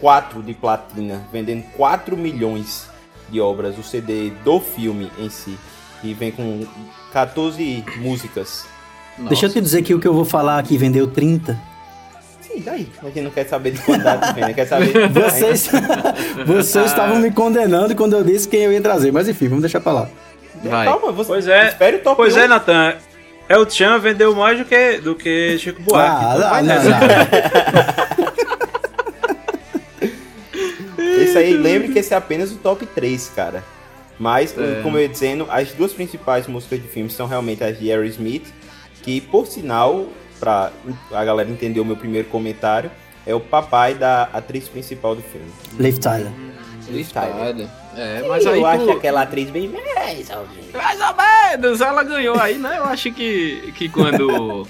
4 0.00 0.42
de 0.42 0.52
platina, 0.54 1.24
vendendo 1.32 1.62
4 1.76 2.16
milhões 2.16 2.88
de 3.30 3.40
obras, 3.40 3.78
o 3.78 3.82
CD 3.82 4.30
do 4.44 4.58
filme 4.60 5.10
em 5.18 5.28
si. 5.30 5.56
E 6.02 6.12
vem 6.12 6.32
com 6.32 6.66
14 7.12 7.84
músicas. 7.98 8.64
Deixa 9.28 9.46
eu 9.46 9.50
te 9.52 9.60
dizer 9.60 9.82
que 9.82 9.94
o 9.94 10.00
que 10.00 10.08
eu 10.08 10.14
vou 10.14 10.24
falar 10.24 10.58
aqui 10.58 10.76
vendeu 10.76 11.06
30. 11.06 11.56
Sim, 12.52 12.60
daí. 12.64 12.88
A 13.02 13.06
gente 13.06 13.20
não 13.22 13.30
quer 13.30 13.46
saber 13.46 13.70
de 13.72 13.78
quantidade 13.80 14.26
de 14.26 14.32
venda, 14.40 14.52
quer 14.54 14.66
saber. 14.66 15.08
Vocês, 15.10 15.70
vocês 16.46 16.86
estavam 16.86 17.18
me 17.18 17.30
condenando 17.30 17.94
quando 17.94 18.14
eu 18.16 18.22
disse 18.24 18.46
quem 18.48 18.62
eu 18.64 18.72
ia 18.72 18.80
trazer. 18.80 19.10
Mas 19.12 19.28
enfim, 19.28 19.48
vamos 19.48 19.62
deixar 19.62 19.80
pra 19.80 19.92
lá. 19.92 20.08
Vai. 20.62 20.86
Calma, 20.86 21.10
você. 21.12 21.28
Pois 21.28 21.48
é. 21.48 21.68
Espere 21.68 21.96
o 21.96 22.00
top 22.00 22.16
Pois 22.16 22.36
1. 22.36 22.40
é, 22.40 22.46
Natan. 22.48 22.94
El 23.48 23.68
Chan 23.68 23.98
vendeu 23.98 24.34
mais 24.34 24.58
do 24.58 24.64
que, 24.64 24.98
do 24.98 25.14
que 25.14 25.58
Chico 25.58 25.82
Buarque. 25.82 26.24
Ah, 26.24 26.32
então 26.34 26.38
não, 26.40 26.50
vai 26.50 26.62
não, 26.62 26.68
nessa. 26.74 26.88
não. 30.98 31.22
Esse 31.22 31.38
aí, 31.38 31.54
lembre 31.54 31.92
que 31.92 31.98
esse 31.98 32.12
é 32.14 32.16
apenas 32.16 32.52
o 32.52 32.56
top 32.56 32.84
3, 32.86 33.30
cara. 33.34 33.62
Mas, 34.18 34.56
É. 34.56 34.80
como 34.82 34.96
eu 34.98 35.02
ia 35.02 35.08
dizendo, 35.08 35.46
as 35.50 35.72
duas 35.72 35.92
principais 35.92 36.46
músicas 36.46 36.80
de 36.82 36.88
filme 36.88 37.10
são 37.10 37.26
realmente 37.26 37.64
as 37.64 37.78
de 37.78 37.90
Aerosmith, 37.90 38.44
que, 39.02 39.20
por 39.20 39.46
sinal, 39.46 40.06
pra 40.42 40.72
a 41.12 41.24
galera 41.24 41.48
entender 41.48 41.78
o 41.78 41.84
meu 41.84 41.96
primeiro 41.96 42.26
comentário, 42.26 42.90
é 43.24 43.32
o 43.32 43.38
papai 43.38 43.94
da 43.94 44.24
atriz 44.32 44.66
principal 44.68 45.14
do 45.14 45.22
filme. 45.22 45.46
Liv 45.78 45.98
Tyler. 45.98 46.32
Liv 46.88 47.08
Tyler. 47.12 47.68
É, 47.96 48.24
mas 48.28 48.44
aí 48.44 48.58
eu 48.58 48.66
acho 48.66 48.84
tu- 48.86 48.90
aquela 48.90 49.22
atriz 49.22 49.48
bem 49.50 49.68
mais 49.68 50.28
ou 50.30 50.38
menos. 50.48 50.72
Mais 50.74 51.00
ou 51.00 51.14
menos, 51.14 51.80
ela 51.80 52.02
ganhou 52.02 52.36
aí, 52.40 52.58
né? 52.58 52.78
Eu 52.78 52.84
acho 52.86 53.12
que, 53.12 53.72
que 53.76 53.88
quando 53.88 54.66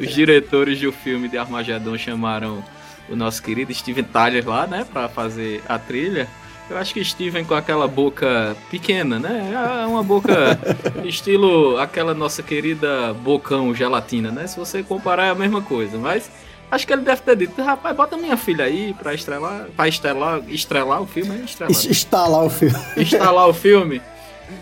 os 0.00 0.12
diretores 0.12 0.80
do 0.80 0.90
filme 0.90 1.28
de 1.28 1.38
Armagedon 1.38 1.96
chamaram 1.96 2.64
o 3.08 3.14
nosso 3.14 3.40
querido 3.42 3.72
Steven 3.72 4.02
Tyler 4.04 4.48
lá, 4.48 4.66
né, 4.66 4.84
pra 4.92 5.08
fazer 5.08 5.62
a 5.68 5.78
trilha, 5.78 6.26
eu 6.72 6.78
acho 6.78 6.94
que 6.94 7.04
Steven 7.04 7.44
com 7.44 7.54
aquela 7.54 7.86
boca 7.86 8.56
pequena, 8.70 9.18
né? 9.18 9.52
É 9.82 9.86
uma 9.86 10.02
boca 10.02 10.58
estilo 11.04 11.78
aquela 11.78 12.14
nossa 12.14 12.42
querida 12.42 13.12
bocão 13.14 13.74
gelatina, 13.74 14.30
né? 14.30 14.46
Se 14.46 14.58
você 14.58 14.82
comparar 14.82 15.26
é 15.26 15.30
a 15.30 15.34
mesma 15.34 15.60
coisa, 15.62 15.98
mas 15.98 16.30
acho 16.70 16.86
que 16.86 16.92
ele 16.92 17.02
deve 17.02 17.20
ter 17.22 17.36
dito, 17.36 17.60
rapaz, 17.62 17.94
bota 17.96 18.16
minha 18.16 18.36
filha 18.36 18.64
aí 18.64 18.94
pra 18.94 19.12
estrelar, 19.14 19.66
pra 19.76 19.86
estrelar, 19.88 20.40
estrelar 20.48 21.02
o 21.02 21.06
filme, 21.06 21.34
hein? 21.36 21.42
Estrelar, 21.44 21.70
Es- 21.72 21.84
Está 21.84 22.26
lá 22.26 22.42
o 22.44 22.50
filme. 22.50 22.76
instalar 22.96 23.48
o 23.48 23.52
filme. 23.54 24.00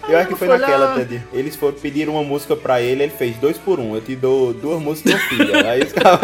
Eu 0.08 0.18
acho 0.18 0.28
que 0.28 0.36
foi 0.36 0.46
naquela. 0.46 0.94
Teddy. 0.94 1.20
Eles 1.32 1.56
foram 1.56 1.76
pedir 1.76 2.08
uma 2.08 2.22
música 2.22 2.54
pra 2.54 2.80
ele, 2.80 3.02
ele 3.02 3.12
fez 3.12 3.36
dois 3.38 3.58
por 3.58 3.80
um. 3.80 3.94
Eu 3.96 4.00
te 4.00 4.14
dou 4.14 4.52
duas 4.54 4.80
músicas 4.80 5.14
uma 5.14 5.20
filha. 5.28 5.66
Aí 5.68 5.82
os 5.82 5.92
caras. 5.92 6.20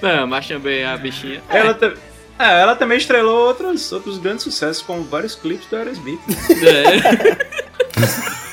Não, 0.00 0.26
mas 0.26 0.46
também 0.48 0.84
a 0.84 0.96
bichinha. 0.96 1.42
Ela, 1.50 1.74
ta- 1.74 1.92
é, 2.38 2.60
ela 2.60 2.74
também 2.74 2.98
estrelou 2.98 3.46
outros, 3.48 3.92
outros 3.92 4.18
grandes 4.18 4.44
sucessos, 4.44 4.82
como 4.82 5.02
vários 5.04 5.34
clipes 5.34 5.66
do 5.68 5.76
Aerosmith. 5.76 6.20
É. 6.62 7.64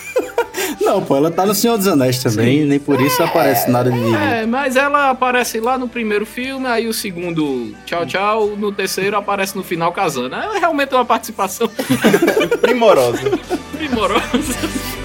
Não, 0.80 1.02
pô, 1.02 1.16
ela 1.16 1.32
tá 1.32 1.46
no 1.46 1.54
Senhor 1.54 1.78
dos 1.78 1.88
Anéis 1.88 2.22
também, 2.22 2.66
nem 2.66 2.80
por 2.80 3.00
isso 3.00 3.22
aparece 3.24 3.70
nada 3.70 3.92
de. 3.92 4.16
É, 4.16 4.46
mas 4.46 4.76
ela 4.76 5.10
aparece 5.12 5.60
lá 5.60 5.78
no 5.78 5.88
primeiro 5.88 6.26
filme, 6.26 6.68
aí 6.68 6.88
o 6.88 6.94
segundo, 6.94 7.74
tchau, 7.86 8.06
tchau, 8.06 8.48
no 8.58 8.72
terceiro 8.72 9.16
aparece 9.16 9.56
no 9.56 9.64
final 9.64 9.94
casando. 9.94 10.36
É 10.36 10.60
realmente 10.60 10.94
uma 10.94 11.06
participação 11.06 11.70
Primorosa. 12.62 13.20
primorosa. 13.78 15.01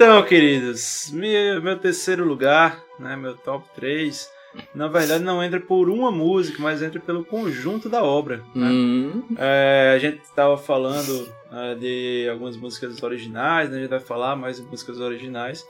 Então, 0.00 0.22
queridos, 0.22 1.10
meu, 1.12 1.60
meu 1.60 1.78
terceiro 1.78 2.24
lugar, 2.24 2.82
né, 2.98 3.14
meu 3.16 3.36
top 3.36 3.68
3, 3.74 4.30
na 4.74 4.88
verdade 4.88 5.22
não 5.22 5.44
entra 5.44 5.60
por 5.60 5.90
uma 5.90 6.10
música, 6.10 6.56
mas 6.58 6.80
entra 6.80 6.98
pelo 6.98 7.22
conjunto 7.22 7.86
da 7.86 8.02
obra. 8.02 8.42
Né? 8.54 8.66
Hum, 8.66 9.22
É, 9.36 9.92
a 9.94 9.98
gente 9.98 10.22
estava 10.22 10.56
falando 10.56 11.28
é, 11.52 11.74
de 11.74 12.26
algumas 12.30 12.56
músicas 12.56 13.02
originais, 13.02 13.68
né, 13.68 13.76
a 13.76 13.80
gente 13.82 13.90
vai 13.90 14.00
falar 14.00 14.36
mais 14.36 14.56
de 14.56 14.62
músicas 14.62 14.98
originais. 15.00 15.66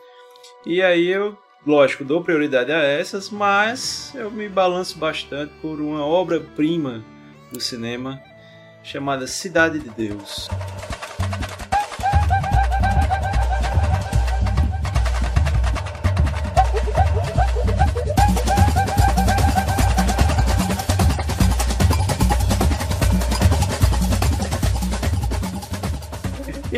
E 0.64 0.80
aí 0.80 1.08
eu, 1.08 1.36
lógico, 1.66 2.04
dou 2.04 2.22
prioridade 2.22 2.70
a 2.70 2.78
essas, 2.78 3.30
mas 3.30 4.12
eu 4.14 4.30
me 4.30 4.48
balanço 4.48 4.96
bastante 4.96 5.52
por 5.60 5.80
uma 5.80 6.06
obra-prima 6.06 7.04
do 7.50 7.58
cinema 7.58 8.22
chamada 8.84 9.26
Cidade 9.26 9.80
de 9.80 9.90
Deus. 9.90 10.48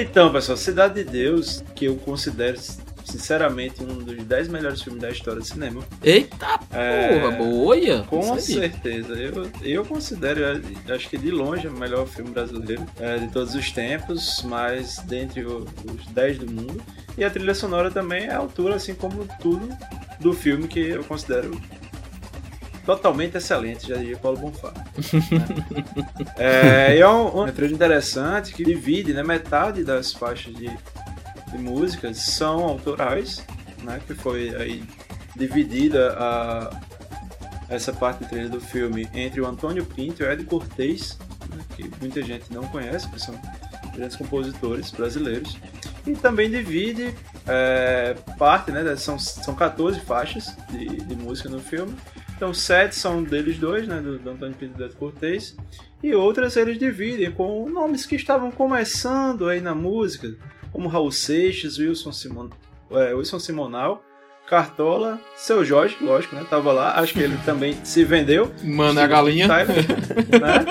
Então, 0.02 0.32
pessoal, 0.32 0.56
Cidade 0.56 1.04
de 1.04 1.10
Deus, 1.10 1.62
que 1.76 1.84
eu 1.84 1.96
considero 1.96 2.58
sinceramente 3.04 3.82
um 3.82 3.98
dos 3.98 4.16
10 4.24 4.48
melhores 4.48 4.82
filmes 4.82 5.00
da 5.00 5.10
história 5.10 5.40
do 5.40 5.46
cinema. 5.46 5.82
Eita 6.02 6.58
É, 6.72 7.20
porra, 7.20 7.30
boia. 7.36 8.02
Com 8.08 8.38
certeza. 8.38 9.12
Eu, 9.14 9.48
eu 9.62 9.84
considero, 9.84 10.40
acho 10.92 11.08
que 11.08 11.16
de 11.16 11.30
longe, 11.30 11.68
o 11.68 11.72
melhor 11.72 12.06
filme 12.06 12.30
brasileiro 12.32 12.84
é, 12.98 13.18
de 13.18 13.28
todos 13.28 13.54
os 13.54 13.70
tempos, 13.70 14.42
mas 14.44 14.98
dentre 15.04 15.44
os 15.44 16.06
10 16.10 16.38
do 16.38 16.50
mundo. 16.50 16.82
E 17.16 17.22
a 17.24 17.30
trilha 17.30 17.54
sonora 17.54 17.90
também 17.90 18.24
é 18.24 18.32
à 18.32 18.38
altura, 18.38 18.74
assim 18.74 18.94
como 18.94 19.26
tudo 19.40 19.68
do 20.18 20.32
filme 20.32 20.66
que 20.66 20.80
eu 20.80 21.04
considero 21.04 21.50
totalmente 22.84 23.36
excelente, 23.36 23.88
já 23.88 23.96
diria 23.96 24.16
Paulo 24.16 24.38
Bonfá. 24.38 24.72
né? 24.72 25.84
é, 26.36 26.98
é 26.98 27.08
um, 27.08 27.50
trilha 27.52 27.74
interessante 27.74 28.52
que 28.52 28.64
divide, 28.64 29.12
né, 29.12 29.22
metade 29.22 29.84
das 29.84 30.12
faixas 30.12 30.54
de, 30.54 30.68
de 30.68 31.58
músicas 31.58 32.18
são 32.18 32.64
autorais, 32.64 33.44
né, 33.82 34.00
que 34.06 34.14
foi 34.14 34.54
aí 34.56 34.84
dividida 35.36 36.14
a, 36.18 36.80
essa 37.68 37.92
parte 37.92 38.24
trilha 38.26 38.48
do 38.48 38.60
filme 38.60 39.08
entre 39.14 39.40
o 39.40 39.46
Antônio 39.46 39.84
Pinto 39.84 40.22
e 40.22 40.26
o 40.26 40.30
Ed 40.30 40.44
Cortez, 40.44 41.18
né, 41.48 41.62
que 41.76 41.90
muita 42.00 42.22
gente 42.22 42.52
não 42.52 42.64
conhece, 42.64 43.08
que 43.08 43.20
são 43.20 43.34
grandes 43.94 44.16
compositores 44.16 44.90
brasileiros. 44.90 45.56
E 46.06 46.14
também 46.14 46.50
divide 46.50 47.14
é, 47.46 48.16
parte, 48.38 48.70
né, 48.70 48.96
são, 48.96 49.18
são 49.18 49.54
14 49.54 50.00
faixas 50.00 50.56
de, 50.70 50.86
de 50.86 51.14
música 51.14 51.48
no 51.48 51.60
filme. 51.60 51.94
Então, 52.42 52.52
sete 52.52 52.96
são 52.96 53.22
deles 53.22 53.56
dois, 53.56 53.86
né, 53.86 54.00
do, 54.00 54.18
do 54.18 54.30
Antônio 54.30 54.56
Pinto 54.56 54.74
e 54.74 54.78
do 54.78 54.84
Ed 54.84 54.96
Cortez. 54.96 55.56
E 56.02 56.12
outras 56.12 56.56
eles 56.56 56.76
dividem 56.76 57.30
com 57.30 57.68
nomes 57.68 58.04
que 58.04 58.16
estavam 58.16 58.50
começando 58.50 59.48
aí 59.48 59.60
na 59.60 59.76
música, 59.76 60.34
como 60.72 60.88
Raul 60.88 61.12
Seixas, 61.12 61.78
Wilson, 61.78 62.10
Simon, 62.10 62.50
é, 62.90 63.14
Wilson 63.14 63.38
Simonal, 63.38 64.02
Cartola, 64.48 65.20
Seu 65.36 65.64
Jorge, 65.64 65.96
lógico, 66.00 66.34
né? 66.34 66.44
Tava 66.50 66.72
lá. 66.72 66.98
Acho 66.98 67.12
que 67.12 67.20
ele 67.20 67.38
também 67.46 67.76
se 67.84 68.02
vendeu. 68.02 68.52
Mano, 68.64 68.98
é 68.98 69.04
a 69.04 69.06
galinha. 69.06 69.46
Tyler, 69.46 69.76
né? 70.42 70.64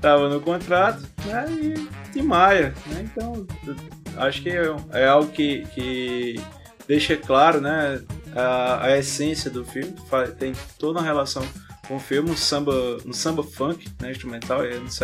Tava 0.00 0.28
no 0.30 0.40
contrato, 0.40 1.00
né? 1.26 1.46
E 1.48 1.88
Tim 2.12 2.22
Maia, 2.22 2.74
né? 2.86 3.04
Então, 3.04 3.46
acho 4.16 4.42
que 4.42 4.50
é, 4.50 4.74
é 4.90 5.06
algo 5.06 5.30
que, 5.30 5.64
que 5.72 6.40
deixa 6.88 7.16
claro, 7.16 7.60
né? 7.60 8.02
A, 8.34 8.86
a 8.86 8.98
essência 8.98 9.50
do 9.50 9.64
filme, 9.64 9.94
tem 10.38 10.52
toda 10.78 10.98
uma 10.98 11.04
relação 11.04 11.46
um 11.90 11.98
filme, 11.98 12.30
um 12.30 12.36
samba, 12.36 12.98
um 13.04 13.12
samba 13.12 13.42
funk, 13.42 13.88
né, 14.00 14.10
instrumental, 14.10 14.64
é 14.64 14.74
anos 14.74 14.98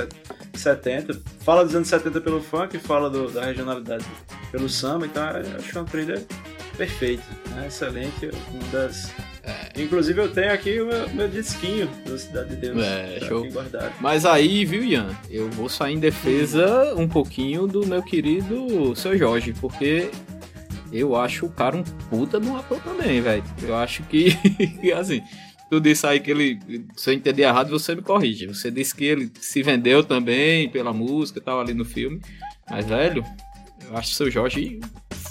70. 0.55 1.21
Fala 1.41 1.65
dos 1.65 1.75
anos 1.75 1.89
70 1.89 2.21
pelo 2.21 2.41
funk, 2.41 2.79
fala 2.79 3.11
do, 3.11 3.31
da 3.31 3.45
regionalidade 3.45 4.05
pelo 4.51 4.69
samba, 4.69 5.07
então 5.07 5.23
eu 5.23 5.57
acho 5.57 5.79
uma 5.79 5.85
trilha 5.85 6.25
perfeita, 6.77 7.25
né, 7.51 7.67
excelente, 7.67 8.31
uma 8.53 8.69
das... 8.73 9.13
É. 9.43 9.83
Inclusive 9.83 10.21
eu 10.21 10.31
tenho 10.31 10.53
aqui 10.53 10.81
o 10.81 10.87
meu, 10.87 11.09
meu 11.11 11.29
disquinho 11.29 11.89
do 12.05 12.17
Cidade 12.19 12.51
de 12.51 12.57
Deus. 12.57 12.83
É, 12.85 13.19
tá 13.21 13.27
show. 13.27 13.47
Mas 13.99 14.27
aí, 14.27 14.67
viu, 14.67 14.85
Ian? 14.85 15.09
Eu 15.31 15.51
vou 15.51 15.67
sair 15.67 15.95
em 15.95 15.99
defesa 15.99 16.95
um 16.95 17.09
pouquinho 17.09 17.67
do 17.67 17.87
meu 17.87 18.03
querido 18.03 18.95
seu 18.95 19.17
Jorge, 19.17 19.55
porque 19.59 20.11
eu 20.93 21.17
acho 21.17 21.47
o 21.47 21.51
cara 21.51 21.77
um 21.77 21.83
puta 21.83 22.39
um 22.39 22.57
ator 22.57 22.81
também, 22.81 23.21
velho. 23.21 23.45
Eu 23.63 23.77
acho 23.77 24.03
que, 24.05 24.37
assim, 24.97 25.23
tu 25.71 25.81
disse 25.81 26.07
aí 26.07 26.21
que 26.21 26.31
ele, 26.31 26.59
se 26.97 27.11
eu 27.11 27.15
entendi 27.15 27.43
errado, 27.43 27.71
você 27.71 27.95
me 27.95 28.03
corrige. 28.03 28.47
Você 28.47 28.71
disse 28.71 28.95
que 28.95 29.05
ele 29.05 29.31
se 29.41 29.63
vendeu 29.63 30.03
também 30.03 30.69
pela 30.69 30.93
música 30.93 31.39
e 31.39 31.43
tal 31.43 31.61
ali 31.61 31.75
no 31.75 31.85
filme. 31.85 32.21
Mas, 32.69 32.87
velho, 32.87 33.25
eu 33.89 33.97
acho 33.97 34.13
o 34.13 34.15
seu 34.15 34.31
Jorge 34.31 34.81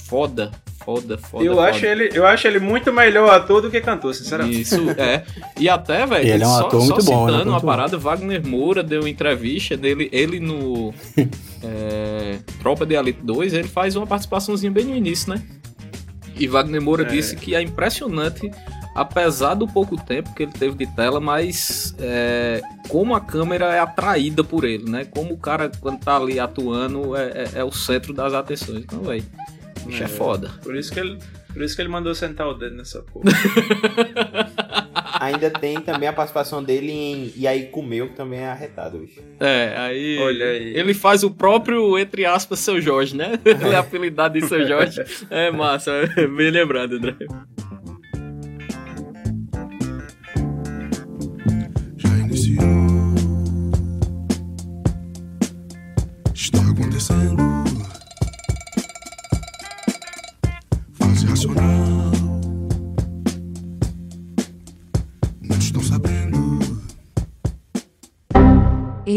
foda, 0.10 0.50
foda, 0.84 1.18
foda. 1.18 1.46
Eu, 1.46 1.56
foda. 1.56 1.70
Acho, 1.70 1.86
ele, 1.86 2.10
eu 2.13 2.25
acho 2.25 2.48
ele 2.48 2.60
muito 2.60 2.92
melhor 2.92 3.30
ator 3.30 3.62
do 3.62 3.70
que 3.70 3.80
cantor, 3.80 4.16
sinceramente. 4.16 4.62
Isso, 4.62 4.89
é. 4.98 5.24
E 5.60 5.70
até, 5.70 6.06
velho, 6.06 6.28
ele 6.28 6.44
é 6.44 6.48
um 6.48 6.50
só, 6.50 6.68
ator 6.68 6.80
muito 6.80 7.06
bom, 7.06 7.28
citando 7.28 7.46
né? 7.46 7.51
uma 7.51 7.62
parada, 7.62 7.98
Wagner 7.98 8.46
Moura 8.46 8.82
deu 8.82 9.01
uma 9.01 9.10
entrevista 9.10 9.78
dele, 9.78 10.10
ele 10.12 10.39
no 10.39 10.92
é, 11.63 12.39
Tropa 12.60 12.86
de 12.86 12.96
Elite 12.96 13.22
2, 13.22 13.54
ele 13.54 13.68
faz 13.68 13.96
uma 13.96 14.08
participaçãozinha 14.08 14.72
bem 14.72 14.86
no 14.86 14.96
início, 14.96 15.32
né? 15.32 15.42
E 16.36 16.48
Wagner 16.48 16.82
Moura 16.82 17.04
é. 17.04 17.06
disse 17.06 17.36
que 17.36 17.54
é 17.54 17.62
impressionante, 17.62 18.50
apesar 18.96 19.54
do 19.54 19.68
pouco 19.68 19.96
tempo 19.96 20.34
que 20.34 20.44
ele 20.44 20.54
teve 20.54 20.75
de 20.75 20.88
tela, 20.96 21.20
mas 21.20 21.94
é, 22.00 22.62
como 22.88 23.13
a 23.13 23.22
câmera 23.22 23.74
é 23.75 23.80
atraída 23.80 24.44
por 24.44 24.63
ele, 24.63 24.89
né? 24.89 25.06
Como 25.06 25.34
o 25.34 25.38
cara, 25.38 25.70
quando 25.80 26.00
tá 26.00 26.16
ali 26.16 26.39
atuando, 26.39 27.16
é, 27.16 27.25
é, 27.25 27.50
é 27.60 27.63
o 27.63 27.72
centro 27.72 28.13
das 28.13 28.34
atenções. 28.34 28.86
Então, 28.86 29.01
velho, 29.01 29.24
bicho 29.86 30.03
é, 30.03 30.05
é 30.05 30.09
foda. 30.09 30.50
Por 30.63 30.75
isso 30.75 30.91
que 30.91 31.00
ele. 31.00 31.17
Por 31.51 31.63
isso 31.63 31.75
que 31.75 31.81
ele 31.81 31.89
mandou 31.89 32.13
sentar 32.13 32.48
o 32.48 32.53
dedo 32.53 32.75
nessa 32.75 33.01
porra. 33.01 33.25
Ainda 35.19 35.50
tem 35.50 35.81
também 35.81 36.07
a 36.07 36.13
participação 36.13 36.63
dele 36.63 36.91
em 36.91 37.33
E 37.36 37.48
aí 37.48 37.65
comeu, 37.65 38.07
que 38.07 38.15
também 38.15 38.39
é 38.39 38.48
arretado 38.48 38.98
hoje. 39.00 39.19
É, 39.39 39.74
aí. 39.75 40.17
Olha 40.19 40.45
aí. 40.45 40.74
Ele 40.75 40.93
faz 40.93 41.24
o 41.24 41.31
próprio, 41.31 41.98
entre 41.98 42.25
aspas, 42.25 42.59
seu 42.59 42.79
Jorge, 42.79 43.15
né? 43.15 43.33
Ele 43.43 43.74
é 43.74 43.75
apelidado 43.75 44.39
de 44.39 44.48
seu 44.48 44.65
Jorge. 44.65 45.03
É 45.29 45.51
massa, 45.51 45.91
é 45.91 46.27
bem 46.27 46.50
lembrado, 46.50 46.93
André. 46.93 47.15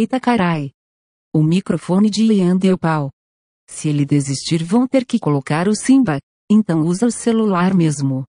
Eita 0.03 0.19
carai. 0.19 0.73
O 1.33 1.45
microfone 1.45 2.11
de 2.11 2.25
Ian 2.25 2.57
deu 2.57 2.77
pau. 2.77 3.09
Se 3.71 3.89
ele 3.89 4.05
desistir 4.05 4.65
vão 4.65 4.85
ter 4.85 5.05
que 5.05 5.17
colocar 5.17 5.69
o 5.69 5.77
Simba, 5.77 6.19
então 6.51 6.81
usa 6.81 7.07
o 7.07 7.13
celular 7.13 7.73
mesmo. 7.73 8.25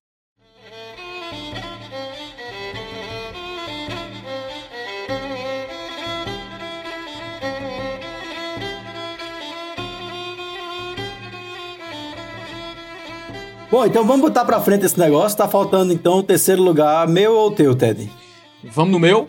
Bom, 13.68 13.84
então 13.84 14.06
vamos 14.06 14.20
botar 14.20 14.44
pra 14.44 14.60
frente 14.60 14.84
esse 14.84 14.96
negócio. 14.96 15.36
Tá 15.36 15.48
faltando 15.48 15.92
então 15.92 16.18
o 16.18 16.22
terceiro 16.22 16.62
lugar, 16.62 17.08
meu 17.08 17.32
ou 17.32 17.50
teu, 17.50 17.74
Ted? 17.74 18.08
Vamos 18.62 18.92
no 18.92 19.00
meu? 19.00 19.28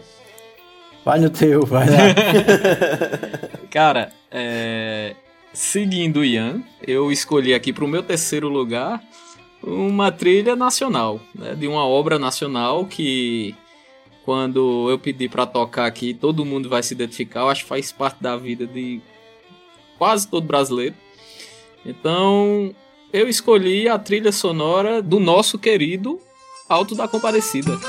Vai 1.05 1.19
no 1.19 1.29
teu, 1.29 1.63
vai 1.67 1.87
lá. 1.87 1.97
Cara, 3.69 4.11
é... 4.31 5.15
seguindo 5.53 6.21
o 6.21 6.25
Ian, 6.25 6.63
eu 6.85 7.11
escolhi 7.11 7.53
aqui 7.53 7.71
pro 7.71 7.87
meu 7.87 8.01
terceiro 8.01 8.49
lugar 8.49 8.99
uma 9.61 10.11
trilha 10.11 10.55
nacional, 10.55 11.19
né, 11.33 11.53
de 11.53 11.67
uma 11.67 11.85
obra 11.85 12.17
nacional 12.17 12.85
que 12.85 13.55
quando 14.23 14.89
eu 14.89 14.97
pedi 14.97 15.29
para 15.29 15.45
tocar 15.45 15.85
aqui, 15.85 16.11
todo 16.11 16.43
mundo 16.43 16.67
vai 16.67 16.81
se 16.81 16.95
identificar, 16.95 17.41
eu 17.41 17.49
acho 17.49 17.61
que 17.61 17.69
faz 17.69 17.91
parte 17.91 18.21
da 18.21 18.35
vida 18.35 18.65
de 18.65 18.99
quase 19.99 20.27
todo 20.27 20.47
brasileiro. 20.47 20.95
Então, 21.85 22.73
eu 23.13 23.29
escolhi 23.29 23.87
a 23.87 23.99
trilha 23.99 24.31
sonora 24.31 25.03
do 25.03 25.19
nosso 25.19 25.59
querido 25.59 26.19
Alto 26.67 26.95
da 26.95 27.07
Compadecida. 27.07 27.79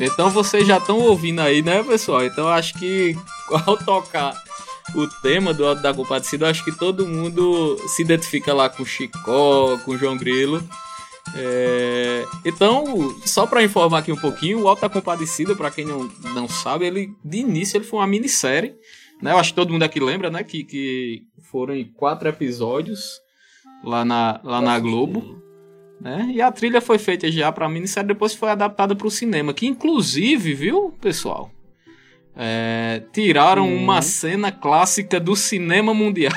Então 0.00 0.30
vocês 0.30 0.66
já 0.66 0.78
estão 0.78 0.98
ouvindo 0.98 1.40
aí, 1.40 1.62
né, 1.62 1.82
pessoal? 1.82 2.24
Então 2.24 2.48
acho 2.48 2.74
que 2.74 3.16
ao 3.66 3.76
tocar 3.76 4.34
o 4.94 5.06
tema 5.20 5.52
do 5.52 5.66
Alto 5.66 5.82
da 5.82 5.92
Compadecida, 5.92 6.48
acho 6.48 6.64
que 6.64 6.72
todo 6.72 7.06
mundo 7.06 7.76
se 7.88 8.02
identifica 8.02 8.54
lá 8.54 8.68
com 8.68 8.84
Chicó, 8.84 9.78
com 9.84 9.96
João 9.96 10.16
Grilo. 10.16 10.62
É... 11.34 12.24
Então, 12.44 13.14
só 13.24 13.46
para 13.46 13.62
informar 13.62 13.98
aqui 13.98 14.12
um 14.12 14.16
pouquinho, 14.16 14.60
o 14.60 14.68
Alto 14.68 14.82
da 14.82 14.88
Compadecida, 14.88 15.56
para 15.56 15.70
quem 15.70 15.84
não, 15.84 16.10
não 16.34 16.48
sabe, 16.48 16.86
ele 16.86 17.12
de 17.24 17.38
início 17.38 17.76
ele 17.76 17.84
foi 17.84 17.98
uma 17.98 18.06
minissérie, 18.06 18.74
né? 19.20 19.32
Eu 19.32 19.38
acho 19.38 19.50
que 19.50 19.56
todo 19.56 19.72
mundo 19.72 19.82
aqui 19.82 19.98
lembra, 19.98 20.30
né, 20.30 20.44
que, 20.44 20.62
que 20.62 21.22
foram 21.50 21.74
quatro 21.94 22.28
episódios 22.28 23.20
lá 23.82 24.04
na, 24.04 24.40
lá 24.44 24.60
na 24.60 24.78
Globo. 24.78 25.42
Né? 26.00 26.30
E 26.34 26.42
a 26.42 26.52
trilha 26.52 26.80
foi 26.80 26.98
feita 26.98 27.30
já 27.30 27.50
para 27.50 27.68
minissérie, 27.68 28.08
depois 28.08 28.34
foi 28.34 28.50
adaptada 28.50 28.94
para 28.94 29.06
o 29.06 29.10
cinema, 29.10 29.54
que 29.54 29.66
inclusive, 29.66 30.54
viu, 30.54 30.94
pessoal? 31.00 31.50
É, 32.38 33.02
tiraram 33.14 33.66
hum. 33.66 33.82
uma 33.82 34.02
cena 34.02 34.52
clássica 34.52 35.18
do 35.18 35.34
cinema 35.34 35.94
mundial. 35.94 36.32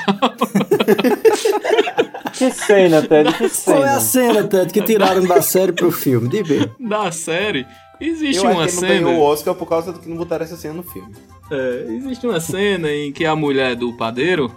que 2.32 2.50
cena, 2.52 3.02
Ted? 3.02 3.34
Que 3.34 3.48
cena? 3.50 3.76
Qual 3.76 3.86
é 3.86 3.94
a 3.94 4.00
cena, 4.00 4.44
Ted, 4.44 4.72
que 4.72 4.80
tiraram 4.80 5.26
da 5.26 5.42
série 5.42 5.72
pro 5.72 5.92
filme? 5.92 6.26
De 6.28 6.42
ver. 6.42 6.72
Da 6.80 7.12
série? 7.12 7.66
Existe 8.00 8.42
Eu 8.42 8.50
uma 8.50 8.64
acho 8.64 8.76
que 8.76 8.80
cena. 8.80 8.94
não 8.94 9.04
ganhou 9.04 9.20
o 9.20 9.24
Oscar 9.24 9.54
por 9.54 9.68
causa 9.68 9.92
do 9.92 9.98
que 9.98 10.08
não 10.08 10.16
botaram 10.16 10.42
essa 10.42 10.56
cena 10.56 10.72
no 10.72 10.82
filme. 10.82 11.14
É, 11.50 11.86
existe 11.90 12.26
uma 12.26 12.40
cena 12.40 12.90
em 12.90 13.12
que 13.12 13.26
a 13.26 13.36
mulher 13.36 13.76
do 13.76 13.92
padeiro 13.92 14.50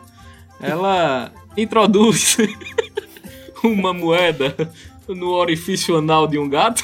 ela 0.61 1.29
introduz 1.57 2.37
uma 3.61 3.93
moeda 3.93 4.55
no 5.07 5.31
orifício 5.31 5.97
anal 5.97 6.27
de 6.27 6.37
um 6.37 6.47
gato. 6.47 6.83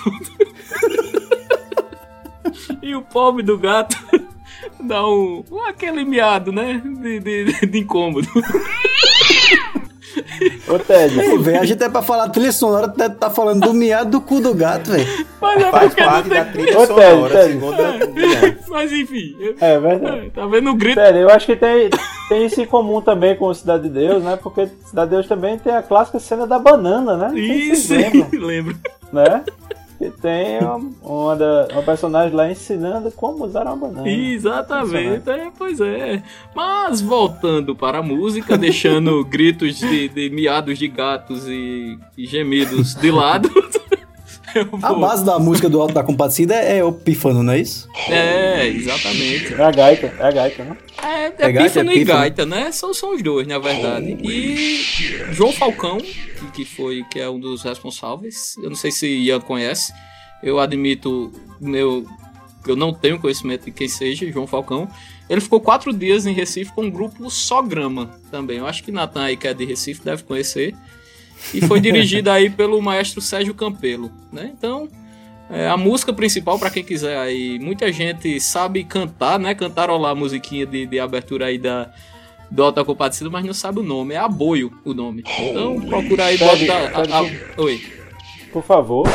e 2.82 2.96
o 2.96 3.02
pobre 3.02 3.44
do 3.44 3.58
gato 3.58 3.98
dá 4.82 5.06
um, 5.08 5.44
aquele 5.68 6.04
miado, 6.04 6.52
né? 6.52 6.82
De, 6.84 7.20
de, 7.20 7.66
de 7.68 7.80
incômodo. 7.80 8.28
Ô, 10.68 10.80
Ted. 10.80 11.20
Ei, 11.20 11.38
velho, 11.38 11.60
a 11.62 11.66
gente 11.66 11.84
é 11.84 11.90
pra 11.90 12.02
falar 12.02 12.30
trilha 12.30 12.52
sonora, 12.52 12.88
o 12.88 12.92
Ted 12.92 13.16
tá 13.16 13.30
falando 13.30 13.62
do 13.62 13.74
miado 13.74 14.12
do 14.12 14.22
cu 14.22 14.40
do 14.40 14.54
gato, 14.54 14.92
velho. 14.92 15.26
Mas 15.42 15.62
é 15.64 15.72
Faz 15.72 15.86
porque 15.88 16.02
não 16.02 16.10
parte 16.10 16.30
tem... 16.30 16.38
da 16.38 16.46
trilha 16.46 16.78
Ô, 16.80 16.88
Ted, 16.88 16.88
sonora, 16.88 17.34
Ted. 17.34 17.52
segundo 17.54 17.82
a 17.82 18.70
Mas 18.70 18.92
enfim. 18.92 19.36
eu- 19.40 19.56
É 19.60 19.80
verdade. 19.80 20.30
Tá 20.32 20.46
vendo 20.48 20.70
o 20.72 20.76
grito? 20.76 20.96
Ted, 21.02 21.18
eu 21.20 21.30
acho 21.30 21.46
que 21.46 21.56
tem, 21.56 21.90
tem 22.30 22.46
isso 22.46 22.62
em 22.62 22.66
comum 22.66 23.02
também 23.02 23.36
com 23.36 23.54
Cidade 23.54 23.84
de 23.84 23.90
Deus, 23.90 24.24
né? 24.24 24.38
Porque 24.42 24.68
Cidade 24.86 25.10
de 25.10 25.16
Deus 25.16 25.28
também 25.28 25.58
tem 25.58 25.74
a 25.76 25.82
clássica 25.82 26.20
cena 26.20 26.46
da 26.46 26.60
banana, 26.60 27.16
né? 27.18 27.40
Isso, 27.40 27.94
lembro. 28.34 28.76
né? 29.12 29.44
Que 30.00 30.10
tem 30.12 30.60
uma, 30.60 30.76
uma, 31.04 31.36
da- 31.36 31.68
uma 31.74 31.84
personagem 31.84 32.34
lá 32.34 32.50
ensinando 32.50 33.12
como 33.12 33.44
usar 33.46 33.66
uma 33.68 33.76
banana. 33.76 34.10
Exatamente, 34.10 35.30
é, 35.30 35.52
pois 35.58 35.82
é. 35.82 36.24
Mas 36.56 37.02
voltando 37.02 37.76
para 37.76 37.98
a 37.98 38.02
música, 38.02 38.58
deixando 38.58 39.24
gritos 39.28 39.78
de, 39.78 40.08
de 40.08 40.30
miados 40.30 40.80
de 40.80 40.88
gatos 40.88 41.46
e, 41.48 42.00
e 42.18 42.26
gemidos 42.26 42.96
de 42.96 43.12
lado. 43.12 43.50
A 44.82 44.94
base 44.94 45.26
da 45.26 45.40
música 45.40 45.70
do 45.70 45.82
Alto 45.82 45.94
da 45.94 46.04
Compadecida 46.04 46.56
é, 46.56 46.84
o 46.84 46.92
pífano, 46.92 47.44
não 47.44 47.54
é 47.54 47.60
isso? 47.60 47.88
É, 48.08 48.68
exatamente. 48.68 49.54
É 49.54 49.64
a 49.64 49.72
gaita, 49.72 50.14
é 50.20 50.24
a 50.24 50.32
gaita, 50.32 50.64
né? 50.64 50.78
É, 51.02 51.08
é, 51.08 51.26
É 51.26 51.52
gaita, 51.52 51.64
Pífano 51.64 51.92
é 51.92 51.96
e. 51.96 52.04
Gaita, 52.04 52.46
né? 52.46 52.72
São, 52.72 52.94
são 52.94 53.16
os 53.16 53.22
dois, 53.22 53.48
na 53.48 53.60
verdade. 53.60 54.18
E 54.22 54.82
João 55.32 55.52
Falcão, 55.52 55.98
que, 55.98 56.52
que 56.54 56.66
foi 56.66 57.04
que 57.12 57.20
é 57.20 57.30
um 57.30 57.40
dos 57.40 57.64
responsáveis. 57.64 58.56
Eu 58.62 58.70
não 58.70 58.76
sei 58.76 58.92
se 58.92 59.08
Ian 59.08 59.40
conhece. 59.40 59.94
Eu 60.42 60.60
admito 60.60 61.32
meu 61.60 62.06
eu 62.68 62.76
não 62.76 62.94
tenho 62.94 63.20
conhecimento 63.20 63.66
de 63.66 63.72
quem 63.72 63.88
seja 63.88 64.30
João 64.32 64.46
Falcão. 64.46 64.90
Ele 65.30 65.42
ficou 65.42 65.62
quatro 65.62 65.94
dias 65.94 66.26
em 66.26 66.34
Recife 66.34 66.72
com 66.74 66.88
o 66.88 66.92
grupo 66.92 67.30
Só 67.30 67.62
Grama 67.62 68.20
também. 68.32 68.58
Eu 68.58 68.68
acho 68.68 68.84
que 68.84 68.92
Natan 68.92 69.24
aí 69.24 69.38
que 69.38 69.48
é 69.48 69.54
de 69.54 69.66
Recife 69.66 70.04
deve 70.04 70.24
conhecer. 70.24 70.76
E 71.54 71.62
foi 71.62 71.80
dirigida 71.80 72.34
aí 72.34 72.50
pelo 72.50 72.82
maestro 72.82 73.22
Sérgio 73.22 73.54
Campelo, 73.54 74.12
né? 74.32 74.52
Então, 74.58 74.88
é, 75.50 75.68
a 75.68 75.76
música 75.78 76.14
principal, 76.14 76.60
para 76.60 76.70
quem 76.70 76.84
quiser 76.84 77.18
aí, 77.18 77.58
muita 77.60 77.92
gente 77.92 78.40
sabe 78.40 78.84
cantar, 78.84 79.40
né? 79.40 79.56
Cantarolar 79.56 80.12
a 80.12 80.16
musiquinha 80.16 80.66
de, 80.66 80.86
de 80.86 81.00
abertura 81.00 81.48
aí 81.48 81.58
da, 81.58 81.92
do 82.52 82.64
Alta 82.64 82.84
Compadecido, 82.86 83.32
mas 83.32 83.44
não 83.46 83.54
sabe 83.54 83.80
o 83.80 83.84
nome. 83.84 84.14
É 84.14 84.18
Aboio 84.18 84.72
o 84.86 84.94
nome. 84.94 85.24
Então, 85.40 85.80
procura 85.82 86.26
aí, 86.26 86.38
bota... 86.38 86.54
a- 86.54 87.02
pede- 87.02 87.14
a- 87.14 87.62
Oi. 87.62 87.82
Por 88.54 88.64
favor. 88.64 89.08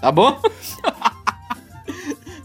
Tá 0.00 0.12
bom? 0.12 0.40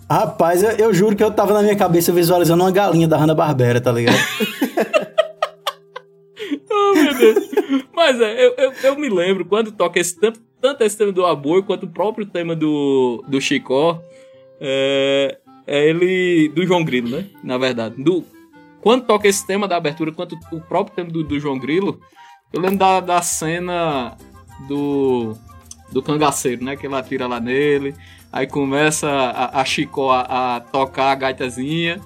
Rapaz, 0.10 0.62
eu, 0.62 0.72
eu 0.72 0.94
juro 0.94 1.16
que 1.16 1.24
eu 1.24 1.32
tava 1.32 1.54
na 1.54 1.62
minha 1.62 1.76
cabeça 1.76 2.12
visualizando 2.12 2.63
uma 2.63 2.72
galinha 2.72 3.08
da 3.08 3.18
Hanna-Barbera, 3.18 3.82
tá 3.82 3.92
ligado? 3.92 4.18
Oh, 6.76 6.96
meu 6.96 7.13
Deus. 7.13 7.50
Mas 7.94 8.20
é, 8.20 8.46
eu, 8.46 8.56
eu, 8.58 8.74
eu 8.84 8.96
me 9.00 9.08
lembro 9.10 9.46
quando 9.46 9.72
toca 9.72 10.00
esse 10.00 10.20
tanto, 10.20 10.39
tanto 10.60 10.84
esse 10.84 10.98
tema 10.98 11.12
do 11.12 11.26
Aboio 11.26 11.63
quanto 11.63 11.86
o 11.86 11.89
próprio 11.89 12.26
tema 12.26 12.56
do, 12.56 13.24
do 13.28 13.39
Chicó. 13.39 14.02
É, 14.60 15.38
é 15.68 15.88
ele. 15.88 16.50
do 16.50 16.66
João 16.66 16.84
Grilo, 16.84 17.10
né? 17.10 17.26
Na 17.44 17.58
verdade. 17.58 18.02
Do, 18.02 18.26
quando 18.82 19.06
toca 19.06 19.28
esse 19.28 19.46
tema 19.46 19.68
da 19.68 19.78
abertura, 19.78 20.12
quanto 20.12 20.38
o 20.52 20.60
próprio 20.60 20.96
tema 20.96 21.10
do, 21.10 21.24
do 21.24 21.39
João 21.39 21.58
Grilo, 21.58 22.00
eu 22.52 22.60
lembro 22.60 22.78
da, 22.78 23.00
da 23.00 23.22
cena 23.22 24.18
do. 24.68 25.36
Do 25.94 26.02
cangaceiro, 26.02 26.64
né? 26.64 26.76
Que 26.76 26.88
ele 26.88 26.96
atira 26.96 27.28
lá 27.28 27.40
nele. 27.40 27.94
Aí 28.32 28.48
começa 28.48 29.08
a, 29.10 29.62
a 29.62 29.66
Chicó 29.66 30.12
a, 30.12 30.56
a 30.56 30.60
tocar 30.60 31.12
a 31.12 31.16
gaitazinha. 31.16 32.00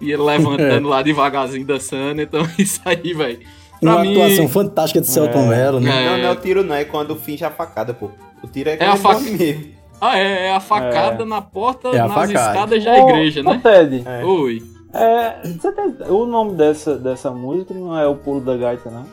E 0.00 0.10
ele 0.10 0.22
levantando 0.22 0.88
lá 0.88 1.02
devagarzinho 1.02 1.64
dançando. 1.66 2.20
Então 2.22 2.42
isso 2.58 2.80
aí, 2.84 3.12
velho. 3.14 3.40
Uma 3.82 4.00
mim- 4.00 4.12
atuação 4.12 4.48
fantástica 4.48 5.00
de 5.00 5.06
Celton 5.06 5.46
Mello, 5.48 5.78
né? 5.80 5.90
É. 5.90 6.10
Não, 6.10 6.18
não 6.18 6.24
é 6.28 6.30
o 6.32 6.36
tiro, 6.36 6.64
não. 6.64 6.74
É 6.74 6.84
quando 6.84 7.14
finge 7.14 7.44
a 7.44 7.50
facada, 7.50 7.92
pô. 7.92 8.10
O 8.42 8.46
tiro 8.46 8.70
é 8.70 8.72
É 8.72 8.76
quando 8.78 8.88
a 8.88 8.92
ele 8.94 8.98
faca- 9.02 9.20
mesmo. 9.20 9.76
Ah, 10.00 10.18
é, 10.18 10.46
é 10.48 10.54
a 10.54 10.60
facada 10.60 11.22
É. 11.22 11.26
na 11.26 11.40
porta, 11.40 11.88
É 11.88 11.98
nas 11.98 12.12
facada. 12.12 12.32
escadas 12.32 12.84
da 12.84 12.92
Ô, 12.92 13.08
igreja, 13.10 13.40
ô, 13.40 13.44
né? 13.44 13.60
Ted, 13.62 14.02
É. 14.06 14.24
Oi. 14.24 14.62
é, 14.92 15.48
você 15.48 15.72
tem- 15.72 15.94
o 16.08 16.26
nome 16.26 16.54
dessa, 16.54 16.96
dessa 16.98 17.30
música 17.30 17.72
não 17.72 17.98
é 17.98 18.06
o 18.06 18.14
pulo 18.14 18.40
da 18.40 18.56
gaita, 18.56 18.90
não? 18.90 19.06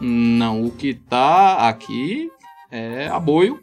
Não, 0.00 0.64
o 0.64 0.70
que 0.70 0.94
tá 0.94 1.68
aqui 1.68 2.28
é 2.70 3.08
aboio, 3.08 3.60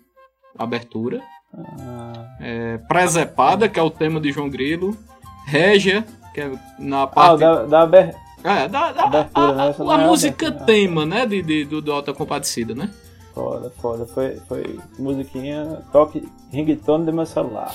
abertura. 0.58 1.22
Ah, 1.56 2.36
É 2.40 2.78
presepada, 2.88 3.70
que 3.70 3.80
é 3.80 3.84
o 3.84 3.90
tema 3.90 4.20
de 4.20 4.32
João 4.32 4.50
Grilo. 4.50 4.98
Régia, 5.46 6.06
que 6.34 6.42
é 6.42 6.52
na 6.80 7.04
ah, 7.04 7.08
parte. 7.08 7.40
da, 7.42 7.64
da 7.66 7.82
aber- 7.82 8.16
É, 8.44 8.68
da, 8.68 8.92
da- 8.92 9.04
abertura, 9.06 9.48
a, 9.48 9.54
né? 9.54 9.64
a- 9.64 9.68
Essa 9.68 9.84
a 9.92 10.02
é 10.02 10.08
música 10.08 10.48
abertura. 10.48 10.66
tema, 10.66 11.06
né? 11.06 11.26
De, 11.26 11.42
de- 11.42 11.66
do, 11.66 11.82
do 11.82 11.92
Alta 11.92 12.14
Compadecida, 12.14 12.74
né? 12.74 12.90
Foda, 13.34 13.72
foda. 13.82 14.06
Foi, 14.06 14.36
foi 14.48 14.80
musiquinha, 14.98 15.80
toque, 15.92 16.24
ringtone 16.52 17.06
do 17.06 17.14
meu 17.14 17.26
celular. 17.26 17.74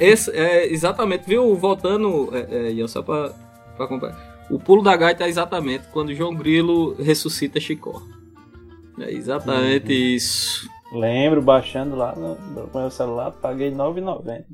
Esse, 0.00 0.30
é, 0.30 0.70
exatamente, 0.72 1.24
viu? 1.26 1.54
Voltando, 1.56 2.28
é, 2.32 2.72
é, 2.80 2.86
só 2.86 3.02
pra, 3.02 3.32
pra 3.76 3.86
acompanhar. 3.86 4.16
O 4.50 4.58
pulo 4.58 4.82
da 4.82 4.94
gaita 4.96 5.24
é 5.24 5.28
exatamente 5.28 5.84
quando 5.92 6.14
João 6.14 6.34
Grilo 6.34 6.94
ressuscita 7.02 7.58
Chicó. 7.60 8.00
É 9.00 9.12
exatamente 9.12 9.86
Uhum. 9.92 10.16
isso. 10.16 10.68
Lembro, 10.92 11.42
baixando 11.42 11.94
lá 11.96 12.14
no, 12.16 12.34
no 12.36 12.70
meu 12.74 12.90
celular, 12.90 13.30
paguei 13.30 13.68
R$ 13.68 13.76
9,90. 13.76 14.44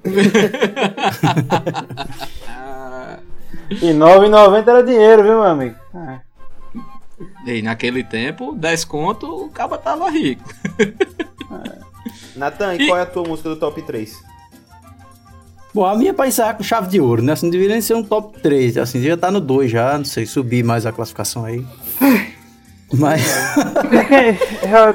Ah, 2.48 3.18
E 3.70 3.74
R$ 3.87 3.94
9,90 3.94 4.68
era 4.68 4.83
dinheiro, 4.83 5.22
viu, 5.22 5.33
meu 5.33 5.42
amigo? 5.44 5.76
É. 5.94 6.20
E 7.46 7.62
naquele 7.62 8.02
tempo, 8.02 8.52
10 8.54 8.85
conto, 8.85 9.44
o 9.44 9.48
caba 9.48 9.78
tava 9.78 10.11
rico. 10.11 10.42
Natan, 12.37 12.74
e 12.74 12.83
E- 12.83 12.87
qual 12.88 12.98
é 12.98 13.02
a 13.02 13.07
tua 13.07 13.22
música 13.22 13.48
do 13.50 13.57
top 13.57 13.80
3? 13.83 14.12
Bom, 15.72 15.85
a 15.85 15.94
minha 15.96 16.11
é 16.11 16.12
pra 16.12 16.28
encerrar 16.28 16.54
com 16.54 16.62
chave 16.62 16.88
de 16.88 17.00
ouro, 17.00 17.20
né? 17.22 17.33
Assim, 17.33 17.50
deveria 17.50 17.72
nem 17.74 17.80
ser 17.83 17.94
um 17.94 18.02
top 18.02 18.38
3, 18.40 18.76
assim, 18.78 18.98
devia 18.98 19.14
estar 19.14 19.30
no 19.33 19.40
2 19.40 19.70
já, 19.70 19.96
não 19.98 20.04
sei, 20.04 20.24
subir 20.24 20.62
mais 20.64 20.87
a 20.87 20.92
classificação 20.92 21.44
aí. 21.44 21.64
Mas, 22.92 23.23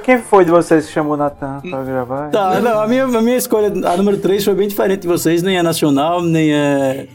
Quem, 0.04 0.20
foi 0.22 0.46
de 0.46 0.52
vocês 0.52 0.86
que 0.86 0.94
chamou 0.94 1.14
o 1.14 1.18
Natan 1.18 1.60
pra 1.62 1.84
gravar? 1.84 2.30
tá, 2.30 2.60
não, 2.62 2.82
a 2.82 2.88
minha, 2.88 3.04
a 3.04 3.22
minha 3.22 3.36
escolha, 3.36 3.68
a 3.68 3.98
número 3.98 4.18
3 4.18 4.44
foi 4.44 4.54
bem 4.54 4.68
diferente 4.68 5.02
de 5.02 5.08
vocês, 5.08 5.42
nem 5.42 5.58
é 5.58 5.64
nacional, 5.64 6.22
nem 6.22 6.54
é 6.54 7.08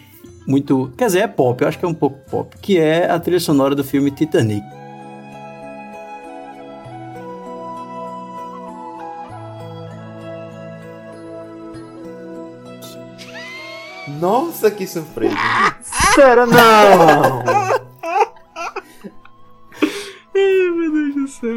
muito, 0.46 0.92
quer 0.96 1.06
dizer, 1.06 1.20
é 1.20 1.26
pop, 1.26 1.62
eu 1.62 1.68
acho 1.68 1.78
que 1.78 1.84
é 1.84 1.88
um 1.88 1.94
pouco 1.94 2.18
pop, 2.30 2.54
que 2.60 2.78
é 2.78 3.10
a 3.10 3.18
trilha 3.18 3.40
sonora 3.40 3.74
do 3.74 3.82
filme 3.82 4.10
Titanic. 4.10 4.62
Nossa, 14.20 14.70
que 14.70 14.86
surpresa. 14.86 15.34
Sério, 16.14 16.46
não! 16.46 17.84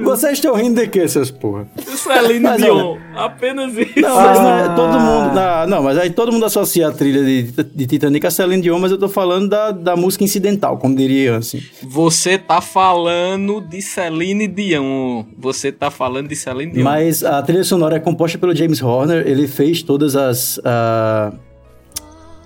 Vocês 0.04 0.34
estão 0.34 0.56
rindo 0.56 0.80
de 0.82 0.88
quê, 0.88 1.08
seus 1.08 1.30
porra? 1.32 1.68
Celine 1.78 2.40
Mas 2.40 2.62
Dion, 2.62 2.98
apenas 3.16 3.74
isso. 3.76 4.00
Não, 4.00 4.16
mas 4.16 4.40
não 4.40 4.50
é, 4.50 4.64
Ah. 4.64 4.70
todo 4.76 5.00
mundo. 5.00 5.34
Não, 5.36 5.68
não, 5.68 5.84
mas 5.84 5.98
aí 5.98 6.10
todo 6.10 6.32
mundo 6.32 6.46
associa 6.46 6.88
a 6.88 6.92
trilha 6.92 7.24
de, 7.24 7.44
de 7.64 7.86
Titanic 7.88 8.26
a 8.26 8.32
Celine 8.32 8.62
Dion, 8.62 8.80
mas 8.80 8.92
eu 8.92 8.98
tô 8.98 9.08
falando 9.10 9.50
da, 9.50 9.72
da 9.72 9.96
música 9.96 10.24
incidental, 10.24 10.78
como 10.78 10.96
diria 10.96 11.38
assim. 11.38 11.62
Você 11.84 12.38
tá 12.38 12.62
falando 12.62 13.62
de 13.62 13.82
Celine 13.82 14.48
Dion. 14.48 15.26
Você 15.38 15.72
tá 15.72 15.92
falando 15.92 16.28
de 16.30 16.36
Celine 16.36 16.72
Dion. 16.74 16.84
Mas 16.84 17.24
a 17.24 17.42
trilha 17.42 17.64
sonora 17.64 17.98
é 17.98 18.00
composta 18.00 18.38
pelo 18.38 18.56
James 18.56 18.82
Horner, 18.82 19.26
ele 19.28 19.48
fez 19.48 19.82
todas 19.84 20.16
as. 20.16 20.60
ah, 20.64 21.32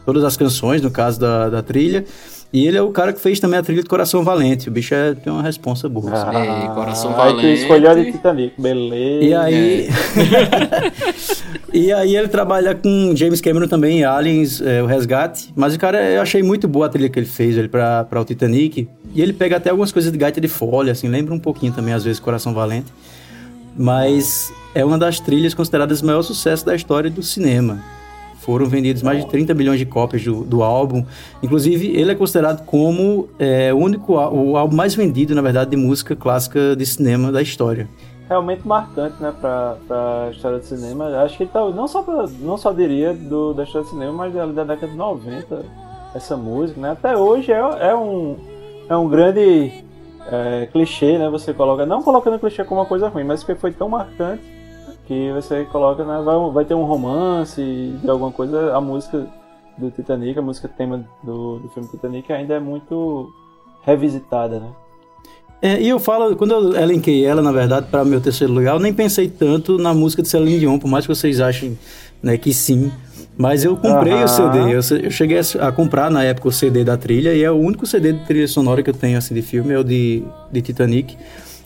todas 0.06 0.24
as 0.24 0.36
canções, 0.36 0.82
no 0.82 0.90
caso 0.92 1.20
da, 1.20 1.50
da 1.50 1.62
trilha. 1.62 2.06
E 2.54 2.68
ele 2.68 2.78
é 2.78 2.82
o 2.82 2.90
cara 2.90 3.14
que 3.14 3.22
fez 3.22 3.40
também 3.40 3.58
a 3.58 3.64
trilha 3.64 3.82
de 3.82 3.88
Coração 3.88 4.24
Valente. 4.24 4.68
O 4.68 4.72
bicho 4.72 4.94
é, 4.94 5.14
tem 5.14 5.32
uma 5.32 5.42
responsa 5.42 5.88
boa. 5.88 6.12
assim. 6.12 6.38
Ei, 6.38 6.68
coração 6.76 7.12
Aí 7.12 7.30
tu 7.30 7.36
valente. 7.38 7.62
escolheu 7.62 7.92
a 7.92 7.94
de 7.94 8.12
Titanic, 8.12 8.62
beleza. 8.62 9.26
E 9.26 9.34
aí. 9.34 9.90
e 11.74 11.94
aí 11.94 12.16
ele 12.16 12.28
trabalha 12.28 12.76
com 12.76 13.14
James 13.16 13.40
Cameron 13.40 13.68
também 13.68 14.00
em 14.00 14.04
Aliens, 14.04 14.60
é, 14.60 14.84
o 14.84 14.86
Resgate. 14.86 15.54
Mas 15.56 15.74
o 15.74 15.80
cara, 15.80 16.04
eu 16.12 16.22
achei 16.22 16.44
muito 16.44 16.68
boa 16.68 16.88
a 16.88 16.90
trilha 16.90 17.08
que 17.08 17.18
ele 17.18 17.26
fez 17.26 17.58
ele 17.58 17.70
pra, 17.70 18.04
pra 18.04 18.20
o 18.20 18.26
Titanic. 18.26 18.90
E 19.16 19.22
ele 19.22 19.32
pega 19.32 19.56
até 19.56 19.70
algumas 19.70 19.94
coisas 19.94 20.12
de 20.12 20.18
gaita 20.18 20.42
de 20.42 20.50
folha, 20.50 20.92
assim, 20.92 21.08
lembra 21.08 21.34
um 21.34 21.40
pouquinho 21.40 21.72
também, 21.72 21.94
às 21.94 22.04
vezes, 22.04 22.20
Coração 22.20 22.54
Valente. 22.54 22.92
Mas 23.78 24.52
é 24.76 24.84
uma 24.84 24.98
das 24.98 25.22
trilhas 25.22 25.54
consideradas 25.54 26.02
o 26.02 26.06
maior 26.06 26.22
sucesso 26.22 26.66
da 26.66 26.76
história 26.76 27.10
do 27.10 27.24
cinema. 27.24 27.82
Foram 28.42 28.66
vendidos 28.66 29.04
mais 29.04 29.24
de 29.24 29.30
30 29.30 29.54
bilhões 29.54 29.78
de 29.78 29.86
cópias 29.86 30.24
do, 30.24 30.44
do 30.44 30.64
álbum. 30.64 31.06
Inclusive, 31.44 31.96
ele 31.96 32.12
é 32.12 32.16
considerado 32.16 32.66
como 32.66 33.30
é, 33.38 33.72
o 33.72 33.78
único 33.78 34.14
o 34.14 34.58
álbum 34.58 34.76
mais 34.76 34.96
vendido, 34.96 35.36
na 35.36 35.44
verdade, 35.44 35.70
de 35.70 35.78
música 35.78 36.16
clássica 36.16 36.76
de 36.76 36.84
cinema 36.84 37.32
da 37.32 37.40
história. 37.40 37.88
Realmente 38.28 38.68
marcante, 38.68 39.22
né, 39.22 39.32
pra, 39.40 39.78
pra 39.88 40.30
história 40.32 40.58
do 40.58 40.66
cinema. 40.66 41.06
Acho 41.24 41.38
que 41.38 41.44
ele 41.44 41.52
tá, 41.54 41.70
não 41.70 41.88
só, 41.88 42.02
pra, 42.02 42.26
não 42.40 42.58
só 42.58 42.72
diria 42.72 43.14
do, 43.14 43.54
da 43.54 43.62
história 43.62 43.86
do 43.86 43.92
cinema, 43.92 44.12
mas 44.12 44.34
da, 44.34 44.48
da 44.48 44.64
década 44.64 44.92
de 44.92 44.98
90, 44.98 45.64
essa 46.16 46.36
música, 46.36 46.82
né? 46.82 46.92
Até 46.92 47.16
hoje 47.16 47.52
é, 47.52 47.60
é 47.60 47.96
um, 47.96 48.38
é 48.90 48.98
um 48.98 49.08
grande 49.08 49.72
é, 50.32 50.68
clichê, 50.72 51.20
né? 51.20 51.30
Você 51.30 51.54
coloca, 51.54 51.86
não 51.86 52.02
colocando 52.02 52.40
clichê 52.40 52.64
como 52.64 52.82
uma 52.82 52.88
coisa 52.88 53.08
ruim, 53.08 53.24
mas 53.24 53.44
que 53.44 53.54
foi 53.54 53.72
tão 53.72 53.88
marcante 53.88 54.61
que 55.12 55.34
você 55.34 55.66
coloca, 55.66 56.06
né? 56.06 56.22
Vai, 56.24 56.52
vai 56.54 56.64
ter 56.64 56.74
um 56.74 56.86
romance 56.86 57.62
de 58.02 58.10
alguma 58.10 58.32
coisa, 58.32 58.74
a 58.74 58.80
música 58.80 59.28
do 59.78 59.92
Titanic, 59.92 60.40
a 60.40 60.42
música 60.42 60.70
tema 60.70 61.06
do, 61.22 61.60
do 61.60 61.70
filme 61.70 61.90
Titanic 61.90 62.32
ainda 62.32 62.54
é 62.54 62.60
muito 62.62 63.30
revisitada, 63.84 64.62
né? 64.62 64.70
É, 65.62 65.82
e 65.82 65.90
eu 65.90 66.00
falo, 66.00 66.34
quando 66.38 66.54
eu 66.54 66.76
elenquei 66.76 67.26
ela, 67.26 67.42
na 67.42 67.52
verdade, 67.52 67.88
para 67.92 68.06
meu 68.06 68.22
terceiro 68.22 68.54
lugar, 68.54 68.74
eu 68.74 68.80
nem 68.80 68.94
pensei 68.94 69.28
tanto 69.28 69.78
na 69.78 69.94
música 69.94 70.22
de 70.22 70.30
Celine 70.30 70.60
Dion, 70.60 70.80
por 70.80 70.88
mais 70.88 71.06
que 71.06 71.14
vocês 71.14 71.42
achem 71.42 71.78
né, 72.24 72.38
que 72.38 72.54
sim. 72.54 72.90
Mas 73.38 73.66
eu 73.66 73.76
comprei 73.76 74.14
Aham. 74.14 74.24
o 74.24 74.28
CD, 74.28 74.60
eu, 74.74 75.04
eu 75.04 75.12
cheguei 75.12 75.40
a, 75.40 75.68
a 75.68 75.72
comprar 75.74 76.10
na 76.10 76.24
época 76.24 76.48
o 76.48 76.52
CD 76.54 76.86
da 76.86 76.96
trilha, 76.96 77.34
e 77.34 77.44
é 77.44 77.52
o 77.52 77.56
único 77.56 77.86
CD 77.86 78.14
de 78.14 78.26
trilha 78.26 78.48
sonora 78.48 78.82
que 78.82 78.90
eu 78.90 78.94
tenho 78.94 79.18
assim 79.18 79.36
de 79.36 79.42
filme, 79.42 79.74
é 79.74 79.78
o 79.78 79.84
de, 79.84 80.24
de 80.52 80.62
Titanic. 80.62 81.18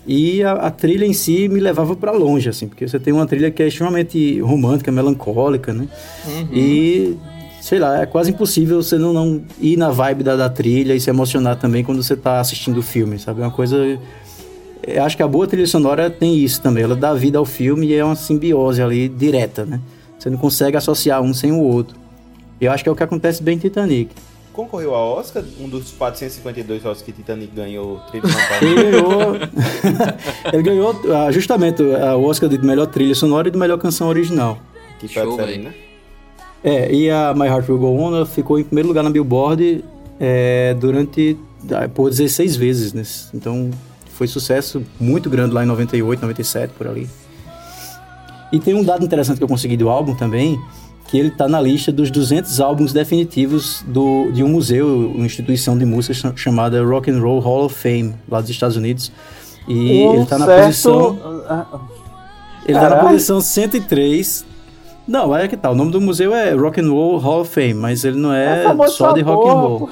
E 0.08 0.44
a, 0.44 0.54
a 0.54 0.72
trilha 0.72 1.06
em 1.06 1.14
si 1.14 1.48
me 1.48 1.60
levava 1.60 1.96
para 1.96 2.12
longe, 2.12 2.50
assim, 2.50 2.68
porque 2.68 2.88
você 2.88 3.00
tem 3.00 3.12
uma 3.14 3.26
trilha 3.26 3.50
que 3.50 3.64
é 3.64 3.68
extremamente 3.68 4.40
romântica, 4.40 4.92
melancólica, 4.92 5.74
né? 5.74 5.88
E 6.54 7.18
sei 7.66 7.80
lá, 7.80 8.00
é 8.00 8.06
quase 8.06 8.30
impossível 8.30 8.84
você 8.84 8.96
não, 8.96 9.12
não 9.12 9.42
ir 9.60 9.76
na 9.76 9.90
vibe 9.90 10.24
da, 10.24 10.36
da 10.36 10.48
trilha 10.48 10.94
e 10.94 11.00
se 11.00 11.10
emocionar 11.10 11.56
também 11.56 11.84
quando 11.84 12.04
você 12.04 12.16
tá 12.16 12.40
assistindo 12.40 12.78
o 12.78 12.84
filme, 12.84 13.18
sabe? 13.18 13.42
É 13.42 13.44
uma 13.44 13.52
coisa. 13.52 14.00
Eu 14.86 15.04
acho 15.04 15.18
que 15.18 15.24
a 15.24 15.28
boa 15.28 15.48
trilha 15.48 15.66
sonora 15.66 16.08
tem 16.12 16.38
isso 16.38 16.62
também. 16.62 16.84
Ela 16.84 16.96
dá 16.96 17.12
vida 17.16 17.40
ao 17.40 17.46
filme 17.46 17.88
e 17.88 17.96
é 17.96 18.06
uma 18.06 18.16
simbiose 18.16 18.84
ali 18.84 19.10
direta, 19.10 19.66
né? 19.66 19.82
Você 20.20 20.30
não 20.30 20.38
consegue 20.38 20.78
associar 20.78 21.24
um 21.24 21.34
sem 21.34 21.52
o 21.52 21.60
outro. 21.60 21.98
E 22.62 22.66
eu 22.66 22.72
acho 22.72 22.84
que 22.84 22.90
é 22.90 22.92
o 22.92 22.96
que 22.96 23.04
acontece 23.04 23.42
bem 23.42 23.56
em 23.56 23.60
Titanic. 23.60 24.12
Concorreu 24.56 24.96
ao 24.96 25.18
Oscar, 25.18 25.44
um 25.60 25.68
dos 25.68 25.92
452 25.92 26.80
Oscars 26.80 27.02
que 27.02 27.12
Titanic 27.12 27.54
ganhou. 27.54 28.00
Ele 28.14 28.22
ganhou, 28.76 29.36
ele 30.54 30.64
ganhou 30.64 31.02
ah, 31.14 31.30
justamente 31.30 31.84
ah, 31.84 32.16
o 32.16 32.24
Oscar 32.24 32.48
de 32.48 32.58
melhor 32.60 32.86
trilha 32.88 33.14
sonora 33.14 33.50
e 33.50 33.52
de 33.52 33.58
melhor 33.58 33.78
canção 33.78 34.08
original. 34.08 34.58
que 34.98 35.10
foi 35.10 35.24
Show, 35.24 35.36
velho. 35.36 35.64
né? 35.64 35.74
É, 36.64 36.90
e 36.90 37.12
a 37.12 37.34
My 37.34 37.48
Heart 37.48 37.68
Will 37.68 37.80
Go 37.80 38.00
On 38.00 38.26
ficou 38.26 38.58
em 38.58 38.64
primeiro 38.64 38.88
lugar 38.88 39.04
na 39.04 39.10
Billboard 39.10 39.84
é, 40.18 40.74
durante 40.80 41.38
ah, 41.70 41.90
por 41.90 42.10
16 42.10 42.56
vezes, 42.56 42.94
né? 42.94 43.04
Então 43.34 43.70
foi 44.14 44.26
sucesso 44.26 44.82
muito 44.98 45.30
grande 45.30 45.54
lá 45.54 45.64
em 45.64 45.68
98, 45.68 46.22
97, 46.22 46.74
por 46.78 46.88
ali. 46.88 47.10
E 48.54 48.60
tem 48.60 48.74
um 48.74 48.84
dado 48.84 49.04
interessante 49.04 49.38
que 49.38 49.44
eu 49.44 49.50
consegui 49.50 49.76
do 49.76 49.90
álbum 49.90 50.16
também, 50.16 50.58
que 51.08 51.18
ele 51.20 51.30
tá 51.30 51.48
na 51.48 51.62
lista 51.62 51.92
dos 51.92 52.10
200 52.10 52.60
álbuns 52.60 52.92
definitivos 52.92 53.84
do, 53.88 54.32
de 54.32 54.44
um 54.44 54.48
museu, 54.48 55.12
uma 55.16 55.26
instituição 55.26 55.78
de 55.78 55.86
música 55.86 56.14
cha- 56.14 56.34
chamada 56.36 56.84
Rock 56.84 57.12
and 57.12 57.20
Roll 57.22 57.40
Hall 57.40 57.66
of 57.66 57.76
Fame, 57.76 58.16
lá 58.30 58.42
dos 58.42 58.50
Estados 58.50 58.76
Unidos. 58.76 59.12
E 59.68 60.04
Um 60.08 60.16
ele 60.16 60.26
tá 60.26 60.38
na 60.40 60.46
certo- 60.46 60.66
posição 60.68 61.20
Ah, 61.48 61.66
ele 62.68 62.80
tá 62.80 62.90
na 62.90 62.96
posição 62.98 63.40
103. 63.42 64.46
Não, 65.08 65.36
é 65.38 65.48
que 65.48 65.56
tá. 65.56 65.70
O 65.70 65.76
nome 65.76 65.92
do 65.92 66.02
museu 66.02 66.34
é 66.34 66.52
Rock 66.54 66.82
and 66.82 66.90
Roll 66.90 67.18
Hall 67.20 67.42
of 67.42 67.52
Fame, 67.54 67.76
mas 67.76 68.04
ele 68.04 68.18
não 68.18 68.34
é, 68.34 68.64
famoso 68.64 68.96
só 68.96 69.12
de 69.12 69.22
rock 69.22 69.48
and 69.48 69.52
porra, 69.54 69.62
roll. 69.68 69.80
pô. 69.82 69.90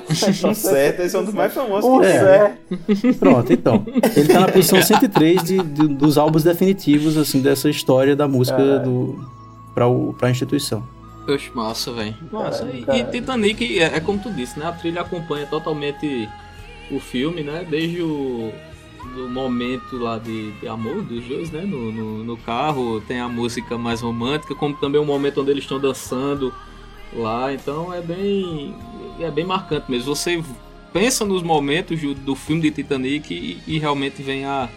Um 0.50 0.54
certo, 0.56 1.02
esse 1.02 1.16
é 1.16 1.20
um 1.20 1.24
dos 1.26 1.34
mais 1.36 1.54
famosos 1.54 1.88
Um 1.88 2.00
que. 2.00 2.08
É. 2.08 2.20
certo. 2.20 3.20
Pronto, 3.20 3.54
então. 3.54 3.84
Ele 4.16 4.28
tá 4.28 4.40
na 4.40 4.48
posição 4.48 4.82
103 4.82 5.44
de, 5.44 5.60
de- 5.60 5.88
dos 5.90 6.18
álbuns 6.18 6.44
definitivos, 6.44 7.16
assim, 7.16 7.42
dessa 7.42 7.70
história 7.70 8.16
da 8.16 8.28
música 8.28 8.80
do, 8.80 9.24
pra, 9.76 9.88
o, 9.88 10.16
pra 10.18 10.32
instituição. 10.32 10.82
Oxe, 11.28 11.52
massa, 11.54 11.92
velho. 11.94 12.16
Massa. 12.32 12.66
E- 12.70 12.86
E. 13.00 13.04
Titanic, 13.06 13.80
é, 13.80 13.96
é 13.96 14.00
como 14.00 14.20
tu 14.20 14.32
disse, 14.32 14.60
né? 14.60 14.68
A 14.68 14.72
trilha 14.72 15.02
acompanha 15.02 15.46
totalmente 15.46 16.28
o 16.92 17.00
filme, 17.00 17.42
né? 17.44 17.66
Desde 17.70 18.02
o 18.02 18.52
do 19.16 19.28
momento 19.30 19.98
lá 19.98 20.18
de, 20.18 20.52
de 20.60 20.68
amor 20.68 21.02
dos 21.04 21.26
dois, 21.26 21.52
né? 21.52 21.62
No, 21.62 21.92
no, 21.92 22.24
no 22.24 22.38
carro, 22.38 23.02
tem 23.02 23.20
a 23.20 23.28
música 23.28 23.78
mais 23.78 24.02
romântica, 24.02 24.56
como 24.56 24.76
também 24.76 25.00
o 25.00 25.06
momento 25.06 25.42
onde 25.42 25.52
eles 25.52 25.64
estão 25.64 25.80
dançando 25.80 26.54
lá. 27.14 27.54
Então 27.54 27.94
é 27.94 28.02
bem. 28.02 28.76
É 29.20 29.30
bem 29.30 29.46
marcante 29.46 29.90
mesmo. 29.90 30.14
Você 30.16 30.44
pensa 30.92 31.24
nos 31.26 31.42
momentos 31.44 32.02
do, 32.02 32.14
do 32.14 32.36
filme 32.36 32.62
de 32.64 32.72
Titanic 32.72 33.34
e, 33.34 33.62
e 33.68 33.80
realmente 33.80 34.22
vem 34.22 34.46
a, 34.46 34.68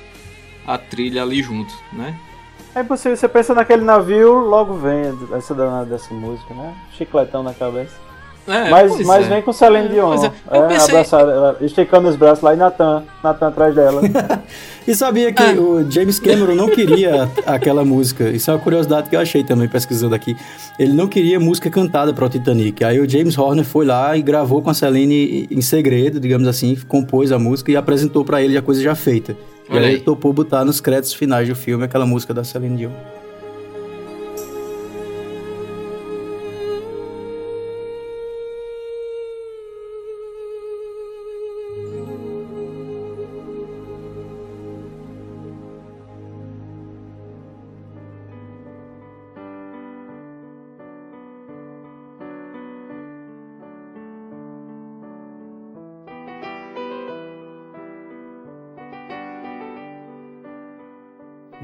a 0.67 0.79
trilha 0.79 1.23
ali 1.23 1.43
junto, 1.43 1.73
né? 1.93 2.19
É 2.77 2.81
impossível, 2.83 3.17
você 3.17 3.27
pensa 3.27 3.55
naquele 3.55 3.83
navio, 3.83 4.35
logo 4.35 4.75
vem 4.75 5.05
essa 5.35 5.55
danada 5.55 5.87
dessa 5.87 6.13
música, 6.13 6.53
né? 6.53 6.75
Chicletão 6.97 7.43
na 7.43 7.55
cabeça. 7.55 8.05
É, 8.47 8.71
mas 8.71 9.05
mas 9.05 9.27
é. 9.27 9.29
vem 9.29 9.43
com 9.43 9.53
Celine 9.53 9.87
É, 9.87 9.89
Dion. 9.89 10.15
é. 10.15 10.27
É, 10.53 10.59
Eu 10.59 10.69
pensei- 10.69 10.95
abraçada, 10.95 11.33
ela 11.33 11.57
esticando 11.63 12.07
os 12.07 12.15
braços 12.15 12.45
lá 12.45 12.55
e 12.55 12.57
Natan, 12.57 13.03
Natan 13.25 13.49
atrás 13.49 13.75
dela. 13.75 14.03
E 14.87 14.95
sabia 14.95 15.33
que 15.33 15.43
Ah. 15.43 15.61
o 15.61 15.91
James 15.91 16.21
Cameron 16.21 16.55
não 16.55 16.69
queria 16.69 17.29
aquela 17.45 17.85
música. 17.85 18.29
Isso 18.29 18.49
é 18.53 18.55
uma 18.55 18.61
curiosidade 18.61 19.11
que 19.11 19.17
eu 19.17 19.21
achei 19.21 19.43
também 19.43 19.67
pesquisando 19.67 20.15
aqui. 20.15 20.37
Ele 20.79 20.93
não 20.93 21.09
queria 21.09 21.41
música 21.41 21.69
cantada 21.69 22.15
para 22.15 22.25
o 22.25 22.29
Titanic. 22.29 22.85
Aí 22.85 23.01
o 23.01 23.09
James 23.11 23.37
Horner 23.37 23.65
foi 23.65 23.85
lá 23.85 24.17
e 24.17 24.23
gravou 24.23 24.63
com 24.63 24.71
a 24.71 24.75
Celine 24.75 25.49
em 25.51 25.61
segredo, 25.61 26.21
digamos 26.21 26.47
assim, 26.47 26.77
compôs 26.87 27.33
a 27.33 27.39
música 27.39 27.73
e 27.73 27.77
apresentou 27.77 28.25
para 28.25 28.41
ele 28.41 28.57
a 28.57 28.63
coisa 28.63 28.81
já 28.81 28.95
feita. 28.95 29.37
E 29.69 29.77
aí. 29.79 29.95
ele 29.95 30.01
topou 30.01 30.33
botar 30.33 30.65
nos 30.65 30.81
créditos 30.81 31.15
finais 31.15 31.49
do 31.49 31.55
filme 31.55 31.85
aquela 31.85 32.07
música 32.07 32.33
da 32.33 32.45
Celine 32.45 32.77
Dion. 32.77 32.93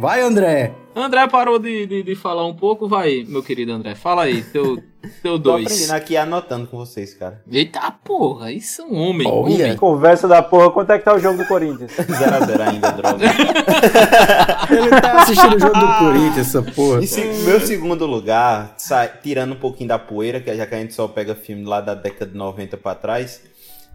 Vai, 0.02 0.20
André! 0.20 0.72
André 0.96 1.28
parou 1.28 1.60
de, 1.60 1.86
de, 1.86 2.02
de 2.02 2.14
falar 2.16 2.44
um 2.44 2.56
pouco, 2.56 2.88
vai, 2.88 3.24
meu 3.28 3.40
querido 3.40 3.70
André. 3.72 3.94
Fala 3.94 4.24
aí, 4.24 4.42
teu, 4.42 4.76
teu 5.22 5.34
Tô 5.34 5.38
dois. 5.38 5.64
aprendendo 5.64 5.92
aqui 5.92 6.16
anotando 6.16 6.66
com 6.66 6.76
vocês, 6.76 7.14
cara. 7.14 7.40
Eita 7.48 7.88
porra, 8.04 8.50
isso 8.50 8.82
é 8.82 8.84
um 8.84 8.94
homem. 8.96 9.28
Olha. 9.28 9.54
homem. 9.66 9.76
Conversa 9.76 10.26
da 10.26 10.42
porra, 10.42 10.72
quanto 10.72 10.90
é 10.90 10.98
que 10.98 11.04
tá 11.04 11.14
o 11.14 11.20
jogo 11.20 11.38
do 11.38 11.46
Corinthians? 11.46 11.92
0x0 11.96 12.60
ainda, 12.68 12.90
droga. 12.90 13.24
Ele 14.76 15.00
tá 15.00 15.22
assistindo 15.22 15.54
o 15.54 15.60
jogo 15.60 15.78
do 15.78 15.98
Corinthians, 16.00 16.48
essa 16.48 16.62
porra. 16.62 17.00
Em 17.02 17.06
se- 17.06 17.24
meu 17.44 17.60
segundo 17.60 18.04
lugar, 18.04 18.74
sa- 18.78 19.06
tirando 19.06 19.52
um 19.52 19.58
pouquinho 19.60 19.88
da 19.88 20.00
poeira, 20.00 20.40
que 20.40 20.52
já 20.52 20.66
que 20.66 20.74
a 20.74 20.78
gente 20.78 20.94
só 20.94 21.06
pega 21.06 21.36
filme 21.36 21.62
lá 21.64 21.80
da 21.80 21.94
década 21.94 22.28
de 22.32 22.36
90 22.36 22.76
pra 22.76 22.96
trás, 22.96 23.40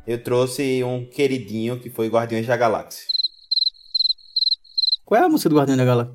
eu 0.08 0.18
trouxe 0.24 0.82
um 0.86 1.04
queridinho 1.06 1.78
que 1.78 1.90
foi 1.90 2.08
Guardiões 2.08 2.48
da 2.48 2.56
Galáxia. 2.56 3.17
Qual 5.08 5.22
é 5.22 5.24
a 5.24 5.30
música 5.30 5.50
do 5.50 5.56
Guardião 5.56 5.78
da 5.78 5.86
Galáxia? 5.86 6.14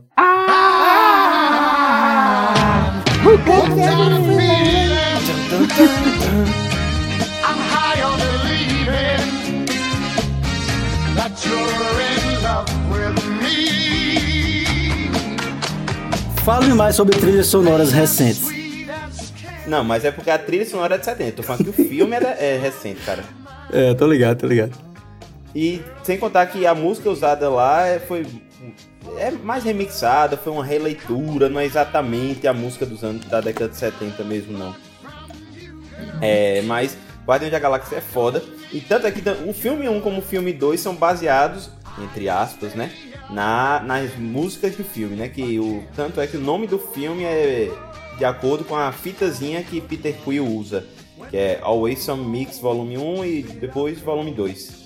With 12.91 13.15
me. 13.41 15.11
Fale 16.45 16.75
mais 16.75 16.97
sobre 16.97 17.17
trilhas 17.19 17.47
sonoras 17.47 17.93
recentes. 17.93 18.43
Não, 19.67 19.83
mas 19.83 20.05
é 20.05 20.11
porque 20.11 20.31
a 20.31 20.39
trilha 20.39 20.67
sonora 20.67 20.97
é 20.97 20.99
de 20.99 21.05
70. 21.07 21.33
Tô 21.37 21.43
falando 21.43 21.65
que 21.65 21.71
o 21.71 21.89
filme 21.89 22.15
é, 22.17 22.55
é 22.57 22.59
recente, 22.59 23.01
cara. 23.07 23.25
É, 23.73 23.95
tô 23.95 24.07
ligado, 24.07 24.39
tô 24.41 24.47
ligado. 24.47 24.73
E 25.55 25.81
sem 26.03 26.19
contar 26.19 26.45
que 26.47 26.67
a 26.67 26.75
música 26.75 27.09
usada 27.09 27.49
lá 27.49 27.87
é- 27.87 27.99
foi 27.99 28.27
é 29.19 29.31
mais 29.31 29.65
remixada, 29.65 30.37
foi 30.37 30.53
uma 30.53 30.65
releitura, 30.65 31.49
não 31.49 31.61
é 31.61 31.65
exatamente 31.65 32.47
a 32.47 32.53
música 32.53 32.85
dos 32.87 33.03
anos 33.05 33.25
da 33.27 33.41
década 33.41 33.71
de 33.71 33.77
70 33.77 34.25
mesmo 34.25 34.57
não. 34.57 34.75
É, 36.21 36.63
mas 36.63 36.97
Guardiões 37.27 37.53
da 37.53 37.59
Galáxia 37.59 37.97
é 37.97 38.01
foda. 38.01 38.43
E 38.73 38.81
tanto 38.81 39.07
é 39.07 39.11
que 39.11 39.23
o 39.47 39.53
filme 39.53 39.89
1 39.89 40.01
como 40.01 40.19
o 40.19 40.23
filme 40.23 40.53
2 40.53 40.81
são 40.81 40.95
baseados, 40.95 41.71
entre 42.03 42.29
aspas, 42.29 42.75
né? 42.75 42.91
Na, 43.31 43.81
nas 43.81 44.15
músicas 44.17 44.77
do 44.77 44.85
filme, 44.85 45.17
né? 45.17 45.29
Que 45.29 45.59
o, 45.59 45.85
tanto 45.95 46.21
é 46.21 46.27
que 46.27 46.37
o 46.37 46.41
nome 46.41 46.67
do 46.67 46.79
filme 46.79 47.25
é 47.25 47.71
de 48.19 48.25
acordo 48.25 48.65
com 48.65 48.77
a 48.77 48.93
fitazinha 48.93 49.63
que 49.63 49.81
Peter 49.81 50.15
Quill 50.25 50.47
usa. 50.47 50.85
Que 51.31 51.37
é 51.37 51.59
Always 51.63 52.01
Some 52.01 52.25
Mix 52.25 52.59
Volume 52.59 52.99
1 52.99 53.25
e 53.25 53.43
depois 53.43 54.01
Volume 54.01 54.33
2. 54.33 54.83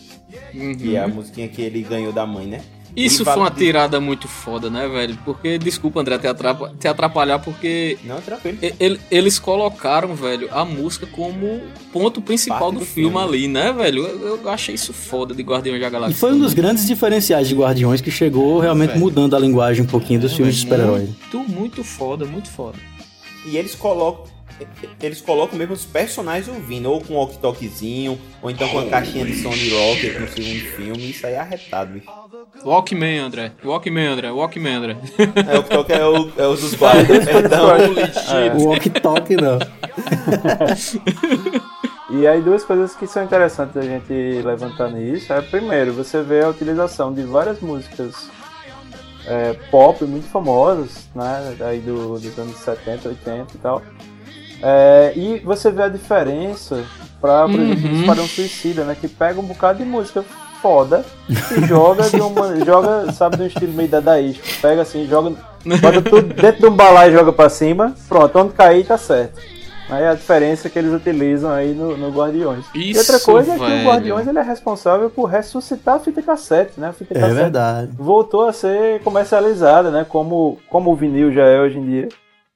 Que 0.78 0.96
é 0.96 1.00
a 1.00 1.08
musiquinha 1.08 1.48
que 1.48 1.62
ele 1.62 1.82
ganhou 1.82 2.12
da 2.12 2.26
mãe, 2.26 2.46
né? 2.46 2.62
Isso 2.96 3.22
E 3.22 3.24
foi 3.26 3.36
uma 3.36 3.50
tirada 3.50 4.00
muito 4.00 4.26
foda, 4.26 4.70
né, 4.70 4.88
velho? 4.88 5.18
Porque, 5.22 5.58
desculpa, 5.58 6.00
André, 6.00 6.18
te, 6.18 6.26
atrapa- 6.26 6.72
te 6.80 6.88
atrapalhar, 6.88 7.38
porque 7.40 7.98
Não, 8.04 8.20
tranquilo. 8.22 8.56
e- 8.62 8.72
ele- 8.80 8.98
eles 9.10 9.38
colocaram, 9.38 10.14
velho, 10.14 10.48
a 10.50 10.64
música 10.64 11.06
como 11.06 11.60
ponto 11.92 12.22
principal 12.22 12.58
Parte 12.58 12.74
do, 12.74 12.80
do 12.80 12.86
filme, 12.86 13.10
filme. 13.10 13.28
ali, 13.28 13.48
né, 13.48 13.70
velho? 13.72 14.06
Eu, 14.06 14.38
eu 14.42 14.48
achei 14.50 14.74
isso 14.74 14.94
foda 14.94 15.34
de 15.34 15.42
Guardiões 15.42 15.78
da 15.80 15.88
E 15.88 15.90
Galáxia. 15.90 16.16
foi 16.16 16.32
um 16.32 16.38
dos 16.38 16.54
grandes 16.54 16.86
diferenciais 16.86 17.46
de 17.48 17.54
Guardiões 17.54 18.00
que 18.00 18.10
chegou 18.10 18.58
realmente 18.60 18.90
Velho. 18.92 19.00
mudando 19.00 19.36
a 19.36 19.38
linguagem 19.38 19.82
um 19.84 19.86
pouquinho 19.86 20.20
dos 20.20 20.32
filmes 20.32 20.54
de 20.54 20.62
super-herói. 20.62 21.00
Muito, 21.32 21.38
muito 21.52 21.84
foda, 21.84 22.24
muito 22.24 22.48
foda. 22.48 22.78
E 23.44 23.56
eles 23.58 23.74
colocam. 23.74 24.24
Eles 25.02 25.20
colocam 25.20 25.58
mesmo 25.58 25.74
os 25.74 25.84
personagens 25.84 26.48
ouvindo, 26.48 26.90
ou 26.90 27.00
com 27.00 27.14
um 27.14 27.16
walkie-talkiezinho, 27.16 28.18
ou 28.42 28.50
então 28.50 28.68
com 28.68 28.78
a 28.78 28.86
caixinha 28.86 29.24
de 29.24 29.42
som 29.42 29.50
de 29.50 29.70
rocket 29.70 30.18
no 30.18 30.28
segundo 30.28 30.60
filme. 30.76 31.10
Isso 31.10 31.26
aí 31.26 31.34
é 31.34 31.38
arretado, 31.38 31.92
bicho. 31.92 32.06
Walkman, 32.64 33.18
André. 33.18 33.52
Walkman, 33.64 34.06
André. 34.06 34.30
Walkman, 34.30 34.74
André. 34.74 34.96
É, 35.18 35.58
o 35.58 35.58
walkie-talkie 35.58 35.92
é, 35.92 36.06
o, 36.06 36.32
é 36.36 36.46
os 36.46 36.60
dos 36.60 36.74
guardas, 36.74 37.24
perdão. 37.24 37.66
O 38.58 38.68
walkie-talkie 38.68 39.36
não. 39.36 39.58
E 42.08 42.24
aí 42.24 42.40
duas 42.40 42.62
coisas 42.62 42.94
que 42.94 43.04
são 43.04 43.24
interessantes 43.24 43.76
a 43.76 43.82
gente 43.82 44.12
levantar 44.44 44.90
nisso 44.90 45.32
é 45.32 45.42
primeiro, 45.42 45.92
você 45.92 46.22
vê 46.22 46.44
a 46.44 46.48
utilização 46.48 47.12
de 47.12 47.24
várias 47.24 47.60
músicas 47.60 48.30
é, 49.26 49.54
pop 49.70 50.04
muito 50.04 50.28
famosas, 50.28 51.08
né? 51.14 51.56
Aí 51.60 51.80
do, 51.80 52.18
dos 52.18 52.38
anos 52.38 52.56
70, 52.56 53.08
80 53.08 53.54
e 53.54 53.58
tal. 53.58 53.82
É, 54.62 55.12
e 55.14 55.38
você 55.40 55.70
vê 55.70 55.82
a 55.82 55.88
diferença 55.88 56.82
pra, 57.20 57.44
por 57.48 57.58
exemplo, 57.60 57.88
Uhum. 57.90 58.00
Esquadrão 58.00 58.26
Suicida, 58.26 58.84
né? 58.84 58.96
Que 58.98 59.08
pega 59.08 59.38
um 59.40 59.44
bocado 59.44 59.78
de 59.78 59.84
música 59.84 60.24
foda 60.62 61.04
e 61.28 61.66
joga 61.66 62.08
de 62.08 62.20
uma. 62.20 62.56
joga, 62.64 63.12
sabe, 63.12 63.36
de 63.36 63.42
um 63.42 63.46
estilo 63.46 63.72
meio 63.72 63.88
dadaístico. 63.88 64.46
Pega 64.62 64.82
assim, 64.82 65.06
joga 65.06 65.32
Bota 65.80 66.00
tudo 66.02 66.32
dentro 66.34 66.60
de 66.60 66.66
um 66.66 66.74
balaio 66.76 67.12
e 67.12 67.16
joga 67.16 67.32
pra 67.32 67.48
cima. 67.48 67.94
Pronto, 68.08 68.38
onde 68.38 68.52
cair 68.54 68.86
tá 68.86 68.96
certo. 68.96 69.40
Aí 69.88 70.04
a 70.04 70.14
diferença 70.14 70.68
que 70.68 70.76
eles 70.78 70.92
utilizam 70.92 71.50
aí 71.52 71.72
no, 71.72 71.96
no 71.96 72.10
Guardiões. 72.10 72.64
e 72.74 72.96
outra 72.98 73.16
Isso, 73.16 73.24
coisa 73.24 73.52
é 73.52 73.58
que 73.58 73.64
velho. 73.64 73.82
o 73.82 73.88
Guardiões 73.88 74.26
ele 74.26 74.38
é 74.38 74.42
responsável 74.42 75.08
por 75.10 75.26
ressuscitar 75.26 75.94
a 75.94 75.98
fita 76.00 76.20
cassete, 76.22 76.72
né? 76.80 76.88
A 76.88 76.92
fita 76.92 77.14
É 77.16 77.20
cassete 77.20 77.36
verdade. 77.40 77.90
voltou 77.96 78.48
a 78.48 78.52
ser 78.52 79.00
comercializada, 79.02 79.90
né? 79.92 80.04
Como, 80.08 80.58
como 80.68 80.90
o 80.90 80.96
vinil 80.96 81.32
já 81.32 81.44
é 81.44 81.60
hoje 81.60 81.78
em 81.78 81.86
dia. 81.86 82.08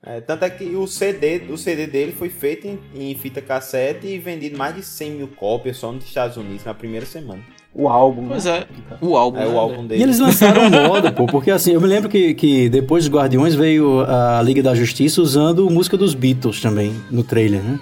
É, 0.04 0.18
tanto 0.20 0.46
é 0.46 0.50
que 0.50 0.64
o 0.76 0.86
CD, 0.86 1.42
o 1.50 1.58
CD 1.58 1.86
dele 1.86 2.12
foi 2.12 2.30
feito 2.30 2.66
em, 2.66 2.78
em 2.94 3.14
fita 3.14 3.42
cassete 3.42 4.06
e 4.06 4.18
vendido 4.18 4.56
mais 4.56 4.74
de 4.74 4.82
100 4.82 5.10
mil 5.10 5.28
cópias 5.28 5.76
só 5.76 5.92
nos 5.92 6.04
Estados 6.04 6.38
Unidos 6.38 6.64
na 6.64 6.72
primeira 6.72 7.04
semana. 7.04 7.42
O 7.74 7.86
álbum. 7.86 8.26
Pois 8.28 8.46
né? 8.46 8.64
é, 8.90 8.94
o 9.00 9.14
álbum. 9.14 9.38
É 9.38 9.44
né? 9.44 9.52
o 9.52 9.58
álbum 9.58 9.86
dele. 9.86 10.00
E 10.00 10.02
eles 10.02 10.18
lançaram 10.18 10.70
moda, 10.70 11.12
pô, 11.12 11.26
porque 11.26 11.50
assim, 11.50 11.72
eu 11.72 11.80
me 11.80 11.86
lembro 11.86 12.08
que, 12.08 12.32
que 12.34 12.68
depois 12.70 13.04
dos 13.04 13.14
Guardiões 13.14 13.54
veio 13.54 14.00
a 14.00 14.40
Liga 14.42 14.62
da 14.62 14.74
Justiça 14.74 15.20
usando 15.20 15.68
música 15.68 15.96
dos 15.96 16.14
Beatles 16.14 16.60
também 16.60 16.94
no 17.10 17.22
trailer, 17.22 17.62
né? 17.62 17.78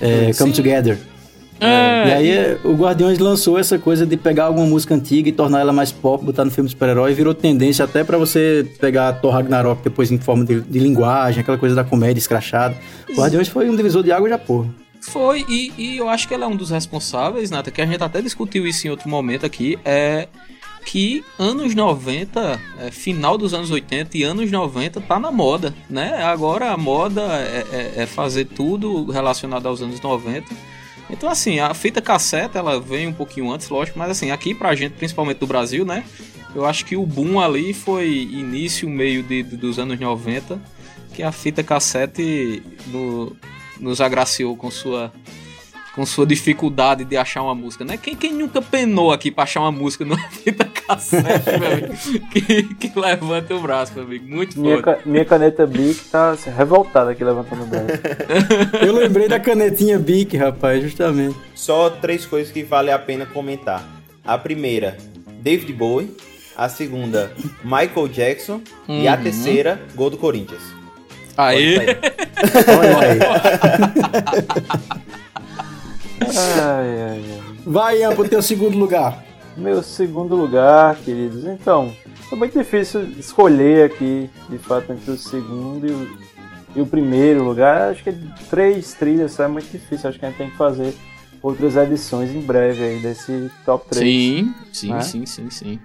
É, 0.00 0.32
Come 0.32 0.52
Together. 0.52 0.98
É, 1.60 2.08
E 2.08 2.12
aí 2.12 2.30
é, 2.30 2.58
o 2.64 2.74
Guardiões 2.74 3.18
lançou 3.18 3.58
essa 3.58 3.78
coisa 3.78 4.04
de 4.04 4.16
pegar 4.16 4.44
alguma 4.46 4.66
música 4.66 4.94
antiga 4.94 5.28
e 5.28 5.32
tornar 5.32 5.60
ela 5.60 5.72
mais 5.72 5.92
pop, 5.92 6.24
botar 6.24 6.44
no 6.44 6.50
filme 6.50 6.68
super-herói, 6.68 7.12
e 7.12 7.14
virou 7.14 7.32
tendência 7.34 7.84
até 7.84 8.02
pra 8.02 8.18
você 8.18 8.66
pegar 8.80 9.12
Thor 9.14 9.32
Ragnarok 9.32 9.82
depois 9.82 10.10
em 10.10 10.18
forma 10.18 10.44
de, 10.44 10.60
de 10.60 10.78
linguagem, 10.78 11.40
aquela 11.40 11.58
coisa 11.58 11.74
da 11.74 11.84
comédia 11.84 12.18
escrachada. 12.20 12.76
Guardiões 13.16 13.48
foi 13.48 13.70
um 13.70 13.76
divisor 13.76 14.02
de 14.02 14.10
água 14.10 14.28
já, 14.28 14.38
porra. 14.38 14.68
Foi, 15.00 15.44
e, 15.48 15.72
e 15.76 15.96
eu 15.98 16.08
acho 16.08 16.26
que 16.28 16.34
ele 16.34 16.44
é 16.44 16.46
um 16.46 16.54
dos 16.56 16.70
responsáveis, 16.70 17.50
Nata, 17.50 17.70
que 17.70 17.80
a 17.80 17.86
gente 17.86 18.02
até 18.02 18.20
discutiu 18.22 18.66
isso 18.66 18.86
em 18.86 18.90
outro 18.90 19.08
momento 19.08 19.44
aqui, 19.46 19.76
é 19.84 20.28
que 20.84 21.24
anos 21.38 21.74
90, 21.76 22.60
é, 22.80 22.90
final 22.90 23.38
dos 23.38 23.54
anos 23.54 23.70
80 23.70 24.16
e 24.18 24.24
anos 24.24 24.50
90 24.50 25.00
tá 25.00 25.18
na 25.20 25.30
moda, 25.30 25.72
né? 25.88 26.22
Agora 26.24 26.72
a 26.72 26.76
moda 26.76 27.20
é, 27.22 27.64
é- 27.72 28.02
é 28.02 28.06
fazer 28.06 28.46
tudo 28.46 29.08
relacionado 29.10 29.66
aos 29.66 29.80
anos 29.80 30.00
90. 30.00 30.44
Então, 31.12 31.28
assim, 31.28 31.60
a 31.60 31.72
fita 31.74 32.00
cassete, 32.00 32.56
ela 32.56 32.80
vem 32.80 33.06
um 33.06 33.12
pouquinho 33.12 33.52
antes, 33.52 33.68
lógico, 33.68 33.98
mas 33.98 34.10
assim, 34.10 34.30
aqui 34.32 34.54
pra 34.54 34.74
gente, 34.74 34.94
principalmente 34.94 35.38
do 35.38 35.46
Brasil, 35.46 35.84
né? 35.84 36.04
Eu 36.54 36.64
acho 36.66 36.84
que 36.86 36.96
o 36.96 37.06
boom 37.06 37.38
ali 37.38 37.72
foi 37.74 38.08
início, 38.10 38.88
meio 38.88 39.22
de, 39.22 39.42
de- 39.42 39.56
dos 39.56 39.78
anos 39.78 40.00
90, 40.00 40.60
que 41.14 41.22
a 41.22 41.30
fita 41.30 41.62
cassete 41.62 42.62
no- 42.86 43.36
nos 43.78 44.00
agraciou 44.00 44.56
com 44.56 44.70
sua 44.70 45.12
com 45.94 46.06
sua 46.06 46.24
dificuldade 46.26 47.04
de 47.04 47.16
achar 47.16 47.42
uma 47.42 47.54
música, 47.54 47.84
né? 47.84 47.96
Quem, 47.96 48.16
quem 48.16 48.32
nunca 48.32 48.62
penou 48.62 49.12
aqui 49.12 49.30
pra 49.30 49.44
achar 49.44 49.60
uma 49.60 49.70
música 49.72 50.04
numa 50.04 50.16
fita 50.30 50.64
cassete, 50.64 51.50
meu 51.58 51.70
amigo? 51.72 51.94
Que, 52.30 52.74
que 52.74 52.98
levanta 52.98 53.54
o 53.54 53.60
braço, 53.60 53.92
meu 53.94 54.04
amigo. 54.04 54.26
Muito 54.28 54.58
Minha, 54.58 54.76
foda. 54.76 54.94
ca- 54.96 55.00
minha 55.04 55.24
caneta 55.24 55.66
Bic 55.66 56.00
tá 56.10 56.30
assim, 56.30 56.50
revoltada 56.50 57.10
aqui 57.10 57.22
levantando 57.22 57.64
o 57.64 57.66
braço. 57.66 57.86
Eu 58.84 58.92
lembrei 58.94 59.28
da 59.28 59.38
canetinha 59.38 59.98
Bic, 59.98 60.36
rapaz, 60.36 60.82
justamente. 60.82 61.36
Só 61.54 61.90
três 61.90 62.24
coisas 62.24 62.50
que 62.52 62.62
vale 62.62 62.90
a 62.90 62.98
pena 62.98 63.26
comentar. 63.26 63.86
A 64.24 64.38
primeira, 64.38 64.96
David 65.40 65.72
Bowie. 65.74 66.16
A 66.56 66.68
segunda, 66.68 67.32
Michael 67.64 68.08
Jackson. 68.08 68.60
E 68.88 69.08
a 69.08 69.14
Uhum. 69.16 69.22
terceira, 69.22 69.80
gol 69.94 70.10
do 70.10 70.16
Corinthians. 70.18 70.62
Aí, 71.36 71.76
Pode 71.76 71.86
sair. 71.86 71.98
Olha 72.78 72.98
aí. 72.98 73.18
Ai, 76.28 77.02
ai, 77.02 77.24
ai. 77.32 77.42
Vai, 77.64 78.00
Ian, 78.00 78.14
pro 78.14 78.28
teu 78.28 78.42
segundo 78.42 78.76
lugar. 78.78 79.22
Meu 79.56 79.82
segundo 79.82 80.34
lugar, 80.34 80.96
queridos. 80.96 81.44
Então, 81.44 81.92
foi 82.28 82.38
muito 82.38 82.58
difícil 82.58 83.02
escolher 83.18 83.86
aqui, 83.90 84.30
de 84.48 84.58
fato, 84.58 84.92
entre 84.92 85.10
o 85.10 85.16
segundo 85.16 85.86
e 85.86 85.90
o, 85.90 86.18
e 86.76 86.80
o 86.80 86.86
primeiro 86.86 87.44
lugar. 87.44 87.90
Acho 87.90 88.02
que 88.02 88.12
três 88.48 88.94
trilhas 88.94 89.32
só 89.32 89.44
é 89.44 89.48
muito 89.48 89.70
difícil. 89.70 90.08
Acho 90.08 90.18
que 90.18 90.24
a 90.24 90.28
gente 90.28 90.38
tem 90.38 90.50
que 90.50 90.56
fazer 90.56 90.94
outras 91.42 91.76
edições 91.76 92.30
em 92.34 92.40
breve 92.40 92.82
aí 92.82 93.00
desse 93.00 93.50
top 93.64 93.86
3. 93.90 94.04
sim, 94.06 94.54
sim, 94.72 94.88
Né? 94.92 95.00
sim, 95.02 95.26
sim, 95.26 95.50
sim. 95.50 95.80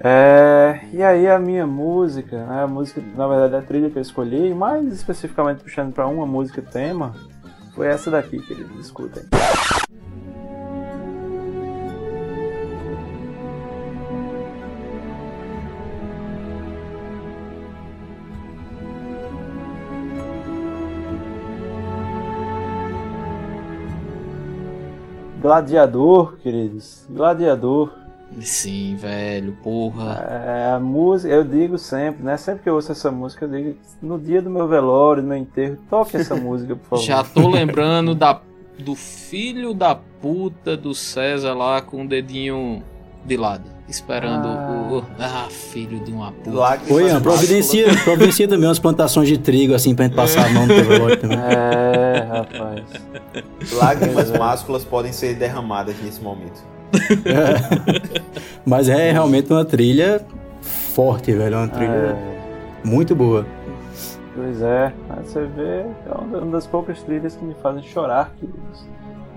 É, 0.00 0.80
e 0.92 1.02
aí 1.02 1.26
a 1.28 1.38
minha 1.40 1.66
música, 1.66 2.46
né, 2.46 2.62
a 2.62 2.66
música, 2.68 3.02
na 3.16 3.26
verdade 3.26 3.56
a 3.56 3.62
trilha 3.66 3.90
que 3.90 3.98
eu 3.98 4.02
escolhi, 4.02 4.54
mais 4.54 4.86
especificamente 4.92 5.60
puxando 5.62 5.92
para 5.92 6.06
uma 6.06 6.24
música 6.24 6.62
tema, 6.62 7.16
foi 7.78 7.86
essa 7.86 8.10
daqui, 8.10 8.42
queridos, 8.42 8.76
escutem. 8.86 9.22
Gladiador, 25.40 26.36
queridos, 26.38 27.06
Gladiador. 27.08 28.07
Sim, 28.40 28.94
velho, 28.96 29.56
porra. 29.62 30.14
É, 30.46 30.72
a 30.72 30.78
música, 30.78 31.32
eu 31.32 31.44
digo 31.44 31.78
sempre, 31.78 32.22
né? 32.22 32.36
Sempre 32.36 32.62
que 32.62 32.68
eu 32.68 32.74
ouço 32.74 32.92
essa 32.92 33.10
música, 33.10 33.44
eu 33.44 33.50
digo, 33.50 33.78
no 34.00 34.18
dia 34.18 34.40
do 34.40 34.50
meu 34.50 34.68
velório, 34.68 35.22
do 35.22 35.28
meu 35.28 35.38
enterro, 35.38 35.78
toque 35.88 36.16
essa 36.16 36.36
música, 36.36 36.76
por 36.76 36.84
favor. 36.84 37.04
Já 37.04 37.24
tô 37.24 37.48
lembrando 37.48 38.14
da, 38.14 38.40
do 38.78 38.94
filho 38.94 39.74
da 39.74 39.94
puta 39.94 40.76
do 40.76 40.94
César 40.94 41.54
lá 41.54 41.80
com 41.80 42.04
o 42.04 42.08
dedinho 42.08 42.82
de 43.24 43.36
lado, 43.36 43.64
esperando 43.88 44.46
Ah. 44.46 44.88
o. 44.90 45.04
Ah, 45.18 45.46
filho 45.50 45.98
de 46.00 46.12
uma 46.12 46.30
puta. 46.32 46.50
Lágrimas 46.56 46.90
Ô, 46.90 47.00
Ian, 47.00 47.14
másculas- 47.14 47.22
providencia, 47.38 47.86
providencia 48.04 48.48
também 48.48 48.68
umas 48.68 48.78
plantações 48.78 49.28
de 49.28 49.38
trigo, 49.38 49.74
assim, 49.74 49.94
pra 49.94 50.04
gente 50.04 50.14
passar 50.14 50.46
a 50.46 50.50
mão 50.50 50.66
no 50.66 50.74
teu 50.74 50.84
velório 50.84 51.16
também. 51.16 51.38
É, 51.38 52.26
rapaz. 52.28 52.84
Lágrimas 53.72 54.30
másculas 54.30 54.84
podem 54.84 55.12
ser 55.12 55.34
derramadas 55.34 55.94
nesse 56.02 56.20
momento. 56.20 56.62
Mas 58.64 58.88
é 58.88 59.10
realmente 59.12 59.52
uma 59.52 59.64
trilha 59.64 60.24
forte, 60.62 61.32
velho. 61.32 61.54
É 61.54 61.58
uma 61.58 61.68
trilha 61.68 61.90
É, 61.90 62.16
muito 62.84 63.14
boa. 63.14 63.46
pois 64.34 64.60
é, 64.62 64.92
você 65.24 65.40
vê, 65.46 65.80
é 65.80 66.14
uma 66.14 66.46
das 66.52 66.66
poucas 66.66 67.02
trilhas 67.02 67.34
que 67.36 67.44
me 67.44 67.54
fazem 67.62 67.82
chorar, 67.82 68.32
queridos. 68.38 68.86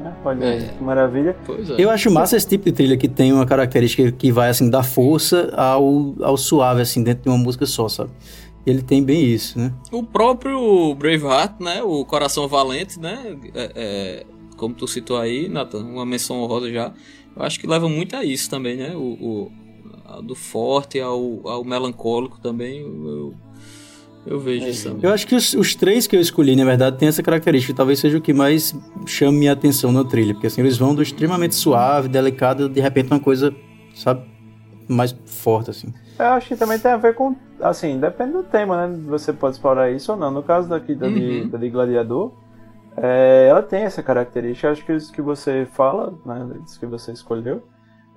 Né? 0.02 0.14
Olha 0.26 0.48
aí, 0.48 0.64
É. 0.64 0.68
que 0.68 0.84
maravilha. 0.84 1.36
Pois 1.46 1.70
é. 1.70 1.76
Eu 1.78 1.90
acho 1.90 2.10
massa 2.12 2.36
esse 2.38 2.48
tipo 2.48 2.66
de 2.66 2.72
trilha 2.72 2.98
que 2.98 3.08
tem 3.08 3.32
uma 3.32 3.46
característica 3.46 4.12
que 4.12 4.32
vai, 4.32 4.50
assim, 4.50 4.70
dar 4.70 4.84
força 4.84 5.52
ao, 5.56 6.16
ao 6.22 6.38
suave, 6.38 6.82
assim, 6.82 7.04
dentro 7.04 7.24
de 7.24 7.30
uma 7.30 7.38
música 7.38 7.66
só, 7.66 7.88
sabe? 7.88 8.12
Ele 8.66 8.82
tem 8.82 9.04
bem 9.04 9.24
isso, 9.26 9.58
né? 9.58 9.74
O 9.92 10.04
próprio 10.04 10.94
Braveheart, 10.96 11.60
né? 11.60 11.82
O 11.84 12.06
Coração 12.06 12.48
Valente, 12.48 13.00
né? 13.00 13.36
é- 13.56 13.72
é, 13.76 14.26
como 14.58 14.76
tu 14.76 14.88
citou 14.88 15.18
aí, 15.18 15.48
Nathan, 15.50 15.80
uma 15.80 16.06
menção 16.06 16.42
honrosa 16.42 16.72
já. 16.72 16.92
Eu 17.36 17.42
acho 17.44 17.60
que 17.60 17.66
leva 17.66 17.90
muito 17.90 18.16
a 18.16 18.24
isso 18.24 18.50
também, 18.50 18.78
né? 18.78 18.94
O, 18.96 19.00
o- 19.00 19.52
a 20.06 20.22
do 20.22 20.36
forte 20.36 21.00
ao, 21.00 21.42
ao 21.48 21.64
melancólico 21.64 22.40
também. 22.40 22.82
Eu, 22.82 23.06
eu, 23.08 23.34
eu 24.26 24.40
vejo 24.40 24.68
isso 24.68 24.90
também. 24.90 25.04
Eu 25.04 25.14
acho 25.14 25.26
que 25.28 25.36
os, 25.36 25.54
os 25.54 25.74
três 25.76 26.06
que 26.08 26.16
eu 26.16 26.22
escolhi, 26.22 26.56
na 26.56 26.64
verdade, 26.66 26.98
tem 26.98 27.08
essa 27.08 27.24
característica. 27.24 27.74
Talvez 27.76 28.00
seja 28.00 28.18
o 28.18 28.22
que 28.22 28.34
mais 28.34 28.76
chame 29.06 29.38
minha 29.40 29.52
atenção 29.54 29.92
na 29.92 30.04
trilha. 30.04 30.34
Porque, 30.34 30.48
assim, 30.48 30.62
eles 30.62 30.78
vão 30.78 30.94
do 30.94 31.02
extremamente 31.02 31.56
suave, 31.56 32.08
delicado, 32.08 32.70
de 32.70 32.80
repente 32.80 33.12
uma 33.12 33.20
coisa, 33.20 33.54
sabe? 33.96 34.24
Mais 34.88 35.12
forte, 35.26 35.70
assim. 35.70 35.94
Eu 36.20 36.26
acho 36.28 36.50
que 36.50 36.56
também 36.56 36.78
tem 36.78 36.92
a 36.92 36.98
ver 36.98 37.16
com, 37.16 37.36
assim, 37.62 38.00
depende 38.00 38.34
do 38.34 38.44
tema, 38.44 38.88
né? 38.88 39.00
Você 39.08 39.34
pode 39.34 39.56
explorar 39.56 39.90
isso 39.92 40.12
ou 40.12 40.18
não. 40.18 40.30
No 40.30 40.44
caso 40.44 40.70
daqui 40.70 40.94
da, 40.94 41.08
de, 41.10 41.42
Uhum. 41.42 41.50
da 41.50 41.58
de 41.58 41.70
Gladiador, 41.70 42.32
é, 42.98 43.48
ela 43.50 43.64
tem 43.64 43.84
essa 43.84 44.04
característica. 44.04 44.70
Acho 44.70 44.86
que 44.86 44.94
isso 44.94 45.12
que 45.12 45.22
você 45.22 45.68
fala, 45.74 46.14
né? 46.26 46.48
Isso 46.66 46.80
que 46.80 46.86
você 46.86 47.12
escolheu, 47.12 47.64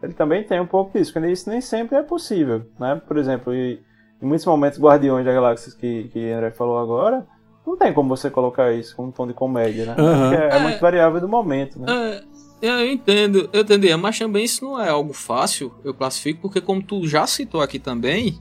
ele 0.02 0.12
também 0.12 0.42
tem 0.44 0.60
um 0.60 0.66
pouco 0.66 0.98
disso. 0.98 1.12
Porque 1.12 1.28
isso 1.30 1.48
nem 1.48 1.60
sempre 1.60 1.96
é 1.96 2.02
possível, 2.02 2.62
né? 2.78 3.00
Por 3.06 3.16
exemplo, 3.16 3.54
e- 3.54 3.80
em 4.24 4.26
muitos 4.26 4.46
momentos 4.46 4.78
Guardiões 4.80 5.24
da 5.24 5.32
Galáxia 5.32 5.72
que, 5.78 6.04
que 6.12 6.30
André 6.32 6.50
falou 6.50 6.78
agora, 6.78 7.26
não 7.66 7.76
tem 7.76 7.92
como 7.92 8.08
você 8.08 8.30
colocar 8.30 8.72
isso 8.72 8.96
com 8.96 9.06
um 9.06 9.10
tom 9.10 9.26
de 9.26 9.34
comédia, 9.34 9.86
né? 9.86 9.94
Porque 9.94 10.36
é, 10.36 10.48
é 10.48 10.56
É. 10.56 10.58
muito 10.58 10.80
variável 10.80 11.20
do 11.20 11.28
momento, 11.28 11.78
né? 11.78 11.86
É, 11.92 12.24
eu 12.62 12.90
entendo, 12.90 13.48
eu 13.52 13.60
entendi, 13.60 13.94
mas 13.96 14.18
também 14.18 14.44
isso 14.44 14.64
não 14.64 14.80
é 14.80 14.88
algo 14.88 15.12
fácil, 15.12 15.72
eu 15.84 15.92
classifico, 15.92 16.40
porque 16.40 16.60
como 16.60 16.82
tu 16.82 17.06
já 17.06 17.26
citou 17.26 17.60
aqui 17.60 17.78
também, 17.78 18.38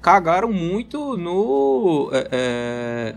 cagaram 0.00 0.52
muito 0.52 1.16
no 1.16 2.08
é, 2.12 2.28
é, 2.30 3.14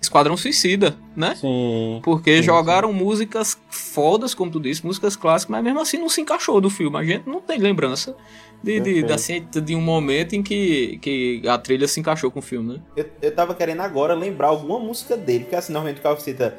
Esquadrão 0.00 0.36
Suicida, 0.36 0.96
né? 1.14 1.34
Sim. 1.36 2.00
Porque 2.02 2.38
Sim, 2.38 2.42
jogaram 2.42 2.92
músicas 2.92 3.58
fodas, 3.70 4.34
como 4.34 4.50
tu 4.50 4.58
disse, 4.60 4.84
músicas 4.84 5.16
clássicas, 5.16 5.50
mas 5.52 5.62
mesmo 5.62 5.80
assim 5.80 5.98
não 5.98 6.08
se 6.08 6.20
encaixou 6.20 6.60
do 6.60 6.68
filme. 6.70 6.96
A 6.96 7.04
gente 7.04 7.28
não 7.28 7.40
tem 7.40 7.58
lembrança 7.58 8.16
de, 8.62 9.02
de, 9.02 9.12
assim, 9.12 9.44
de 9.50 9.74
um 9.74 9.80
momento 9.80 10.34
em 10.34 10.42
que, 10.42 10.98
que 10.98 11.42
a 11.46 11.58
trilha 11.58 11.88
se 11.88 11.98
encaixou 11.98 12.30
com 12.30 12.38
o 12.38 12.42
filme, 12.42 12.74
né? 12.74 12.80
Eu, 12.96 13.06
eu 13.20 13.34
tava 13.34 13.54
querendo 13.54 13.80
agora 13.80 14.14
lembrar 14.14 14.48
alguma 14.48 14.78
música 14.78 15.16
dele, 15.16 15.40
porque 15.40 15.56
assim, 15.56 15.72
normalmente 15.72 15.98
o 15.98 16.02
cara 16.02 16.18
cita 16.18 16.56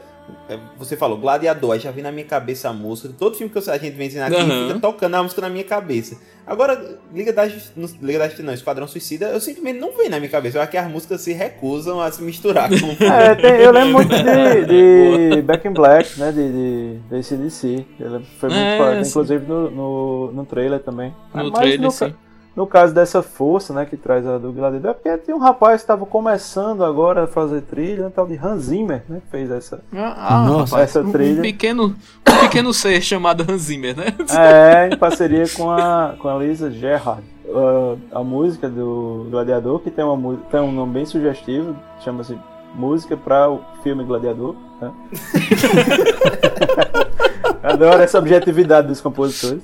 Você 0.77 0.95
falou 0.97 1.17
Gladiador, 1.17 1.71
aí 1.71 1.79
já 1.79 1.91
vem 1.91 2.03
na 2.03 2.11
minha 2.11 2.25
cabeça 2.25 2.69
a 2.69 2.73
música. 2.73 3.13
Todo 3.17 3.35
filme 3.37 3.51
que 3.51 3.57
a 3.69 3.77
gente 3.77 3.95
vem 3.95 4.07
ensinar 4.07 4.27
aqui 4.27 4.35
Aham. 4.35 4.67
fica 4.67 4.79
tocando 4.79 5.15
a 5.15 5.23
música 5.23 5.41
na 5.41 5.49
minha 5.49 5.63
cabeça. 5.63 6.17
Agora, 6.45 6.99
Liga 7.13 7.31
da 7.31 7.47
Justiça, 7.47 7.73
Liga 8.01 8.19
da 8.19 8.25
Justiça 8.25 8.45
não, 8.45 8.53
Esquadrão 8.53 8.85
Suicida, 8.87 9.27
eu 9.27 9.39
simplesmente 9.39 9.79
não 9.79 9.95
vem 9.95 10.09
na 10.09 10.19
minha 10.19 10.29
cabeça. 10.29 10.57
Eu 10.57 10.61
acho 10.61 10.71
que 10.71 10.77
as 10.77 10.89
músicas 10.91 11.21
se 11.21 11.31
recusam 11.33 12.01
a 12.01 12.11
se 12.11 12.21
misturar 12.21 12.69
com 12.69 12.75
o. 12.87 13.03
É, 13.07 13.35
tem- 13.35 13.61
eu 13.61 13.71
lembro 13.71 13.93
muito 13.93 14.09
de, 14.09 15.35
de 15.35 15.41
Back 15.41 15.67
in 15.67 15.71
Black, 15.73 16.19
né? 16.19 16.31
De, 16.31 16.51
de, 16.51 16.99
de 17.09 17.15
ACDC. 17.15 17.85
Ele 17.99 18.25
foi 18.39 18.49
muito 18.49 18.61
É, 18.61 18.77
forte, 18.77 19.03
sim. 19.05 19.09
inclusive 19.09 19.45
no, 19.47 19.71
no, 19.71 20.31
no 20.33 20.45
trailer 20.45 20.79
também. 20.81 21.13
No 21.33 21.43
Mas 21.45 21.51
trailer, 21.53 21.81
no, 21.81 21.91
sim. 21.91 22.13
No 22.55 22.67
caso 22.67 22.93
dessa 22.93 23.23
força, 23.23 23.73
né, 23.73 23.85
que 23.85 23.97
traz 23.97 24.27
a 24.27 24.37
do 24.37 24.51
Gladiador, 24.51 24.91
é 24.91 24.93
porque 24.93 25.17
tem 25.17 25.33
um 25.33 25.39
rapaz 25.39 25.77
que 25.77 25.83
estava 25.83 26.05
começando 26.05 26.83
agora 26.83 27.23
a 27.23 27.27
fazer 27.27 27.61
trilha, 27.61 28.05
um 28.07 28.11
tal 28.11 28.27
de 28.27 28.37
Hans 28.37 28.65
Zimmer, 28.65 29.01
né? 29.09 29.21
Que 29.25 29.31
fez 29.31 29.49
essa. 29.49 29.81
Ah, 29.91 30.45
Nossa, 30.47 30.79
essa 30.79 31.03
trilha. 31.03 31.39
Um 31.39 31.41
pequeno, 31.41 31.95
um 32.29 32.39
pequeno 32.41 32.71
ser 32.73 33.01
chamado 33.01 33.43
Hans 33.49 33.63
Zimmer, 33.63 33.97
né? 33.97 34.05
É, 34.29 34.93
em 34.93 34.97
parceria 34.97 35.45
com 35.55 35.71
a, 35.71 36.13
com 36.19 36.29
a 36.29 36.37
Lisa 36.37 36.69
Gerhard. 36.69 37.23
Ah, 37.49 38.19
a 38.19 38.23
música 38.23 38.69
do 38.69 39.27
Gladiador, 39.31 39.79
que 39.79 39.89
tem, 39.89 40.05
uma, 40.05 40.37
tem 40.51 40.59
um 40.59 40.71
nome 40.71 40.93
bem 40.93 41.05
sugestivo, 41.05 41.75
chama-se 42.01 42.37
Música 42.75 43.15
para 43.15 43.51
o 43.51 43.61
filme 43.83 44.03
Gladiador. 44.03 44.55
Né? 44.81 44.91
Adoro 47.61 48.01
essa 48.01 48.17
objetividade 48.17 48.87
dos 48.87 48.99
compositores. 48.99 49.61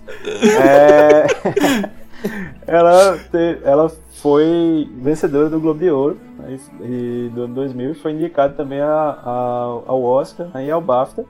É, 0.61 1.25
ela, 2.67 3.17
te- 3.32 3.59
ela 3.63 3.89
foi 4.22 4.89
vencedora 5.01 5.49
do 5.49 5.59
Globo 5.59 5.80
de 5.80 5.89
Ouro 5.89 6.17
né, 6.38 6.57
e, 6.82 7.32
do 7.34 7.43
ano 7.43 7.55
2000 7.55 7.91
e 7.91 7.95
foi 7.95 8.11
indicada 8.13 8.53
também 8.53 8.82
a, 8.82 9.17
a- 9.26 9.82
ao 9.88 10.03
Oscar 10.03 10.47
né, 10.53 10.65
e 10.65 10.72
ao 10.72 10.82
BAFTA 10.82 11.26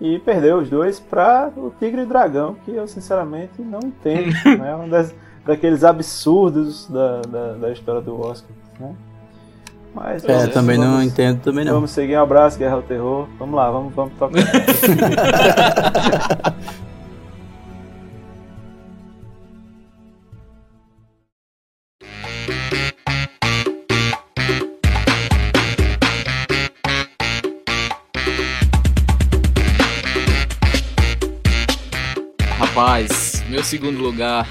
e 0.00 0.18
perdeu 0.20 0.58
os 0.58 0.70
dois 0.70 0.98
para 0.98 1.50
o 1.56 1.72
Tigre 1.78 2.02
e 2.02 2.04
o 2.04 2.08
Dragão, 2.08 2.56
que 2.64 2.70
eu 2.74 2.86
sinceramente 2.88 3.60
não 3.60 3.80
entendo. 3.84 4.32
né? 4.58 4.74
Um 4.76 4.88
das, 4.88 5.14
daqueles 5.44 5.84
absurdos 5.84 6.88
da, 6.88 7.20
da, 7.22 7.52
da 7.54 7.70
história 7.70 8.00
do 8.00 8.18
Oscar. 8.20 8.50
Né? 8.78 8.94
Mas 9.94 10.24
É, 10.24 10.38
vamos- 10.38 10.54
também 10.54 10.78
não 10.78 11.02
entendo, 11.02 11.40
também 11.42 11.64
não. 11.64 11.74
Vamos 11.74 11.90
seguir 11.90 12.16
um 12.16 12.22
abraço, 12.22 12.56
Guerra 12.58 12.76
ao 12.76 12.82
Terror. 12.82 13.26
Vamos 13.38 13.54
lá, 13.56 13.70
vamos, 13.70 13.92
vamos 13.92 14.14
tocar. 14.14 14.40
Rapaz, 32.58 33.42
meu 33.48 33.62
segundo 33.64 34.00
lugar 34.00 34.48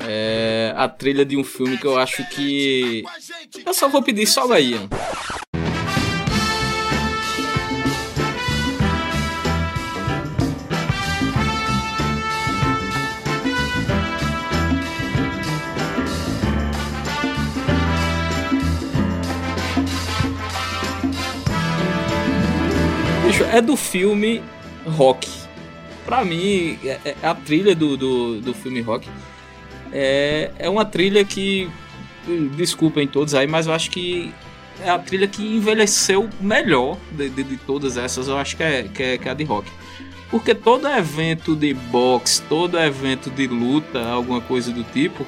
é 0.00 0.72
a 0.76 0.88
trilha 0.88 1.24
de 1.24 1.36
um 1.36 1.44
filme 1.44 1.78
que 1.78 1.86
eu 1.86 1.98
acho 1.98 2.24
que. 2.28 3.02
Eu 3.64 3.74
só 3.74 3.88
vou 3.88 4.02
pedir 4.02 4.26
só 4.26 4.46
a 4.52 4.60
Bicho, 23.34 23.44
é 23.52 23.60
do 23.60 23.76
filme 23.76 24.40
Rock. 24.86 25.28
Pra 26.04 26.24
mim, 26.24 26.78
é- 26.84 27.16
é 27.22 27.26
a 27.26 27.34
trilha 27.34 27.74
do, 27.74 27.96
do, 27.96 28.40
do 28.40 28.54
filme 28.54 28.80
Rock 28.80 29.08
é, 29.92 30.50
é 30.58 30.68
uma 30.70 30.84
trilha 30.84 31.24
que. 31.24 31.68
Desculpem 32.56 33.06
todos 33.06 33.34
aí, 33.34 33.46
mas 33.46 33.66
eu 33.66 33.72
acho 33.74 33.90
que 33.90 34.32
é 34.82 34.88
a 34.88 34.98
trilha 34.98 35.26
que 35.28 35.42
envelheceu 35.56 36.28
melhor 36.40 36.96
de, 37.12 37.28
de, 37.28 37.42
de 37.42 37.56
todas 37.58 37.96
essas. 37.96 38.28
Eu 38.28 38.38
acho 38.38 38.56
que 38.56 38.62
é, 38.62 38.82
que, 38.84 39.02
é, 39.02 39.18
que 39.18 39.28
é 39.28 39.30
a 39.32 39.34
de 39.34 39.44
rock. 39.44 39.70
Porque 40.30 40.54
todo 40.54 40.88
evento 40.88 41.54
de 41.54 41.74
boxe, 41.74 42.40
todo 42.42 42.78
evento 42.78 43.30
de 43.30 43.46
luta, 43.46 44.00
alguma 44.08 44.40
coisa 44.40 44.72
do 44.72 44.82
tipo, 44.84 45.26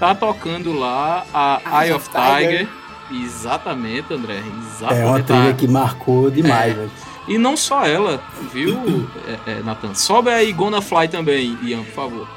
tá 0.00 0.14
tocando 0.14 0.72
lá 0.72 1.24
a 1.32 1.84
Eye 1.84 1.92
of 1.92 2.08
Tiger. 2.10 2.68
Exatamente, 3.10 4.12
André. 4.12 4.42
Exatamente. 4.66 5.02
É 5.02 5.06
uma 5.06 5.22
trilha 5.22 5.54
que 5.54 5.68
marcou 5.68 6.30
demais, 6.30 6.74
velho. 6.74 6.90
E 7.28 7.38
não 7.38 7.56
só 7.56 7.84
ela, 7.86 8.20
viu, 8.52 9.06
é, 9.46 9.52
é, 9.52 9.62
Nathan? 9.62 9.94
Sobe 9.94 10.30
aí 10.30 10.52
Gonna 10.52 10.80
Fly 10.82 11.08
também, 11.08 11.56
Ian, 11.62 11.82
por 11.84 11.92
favor. 11.94 12.28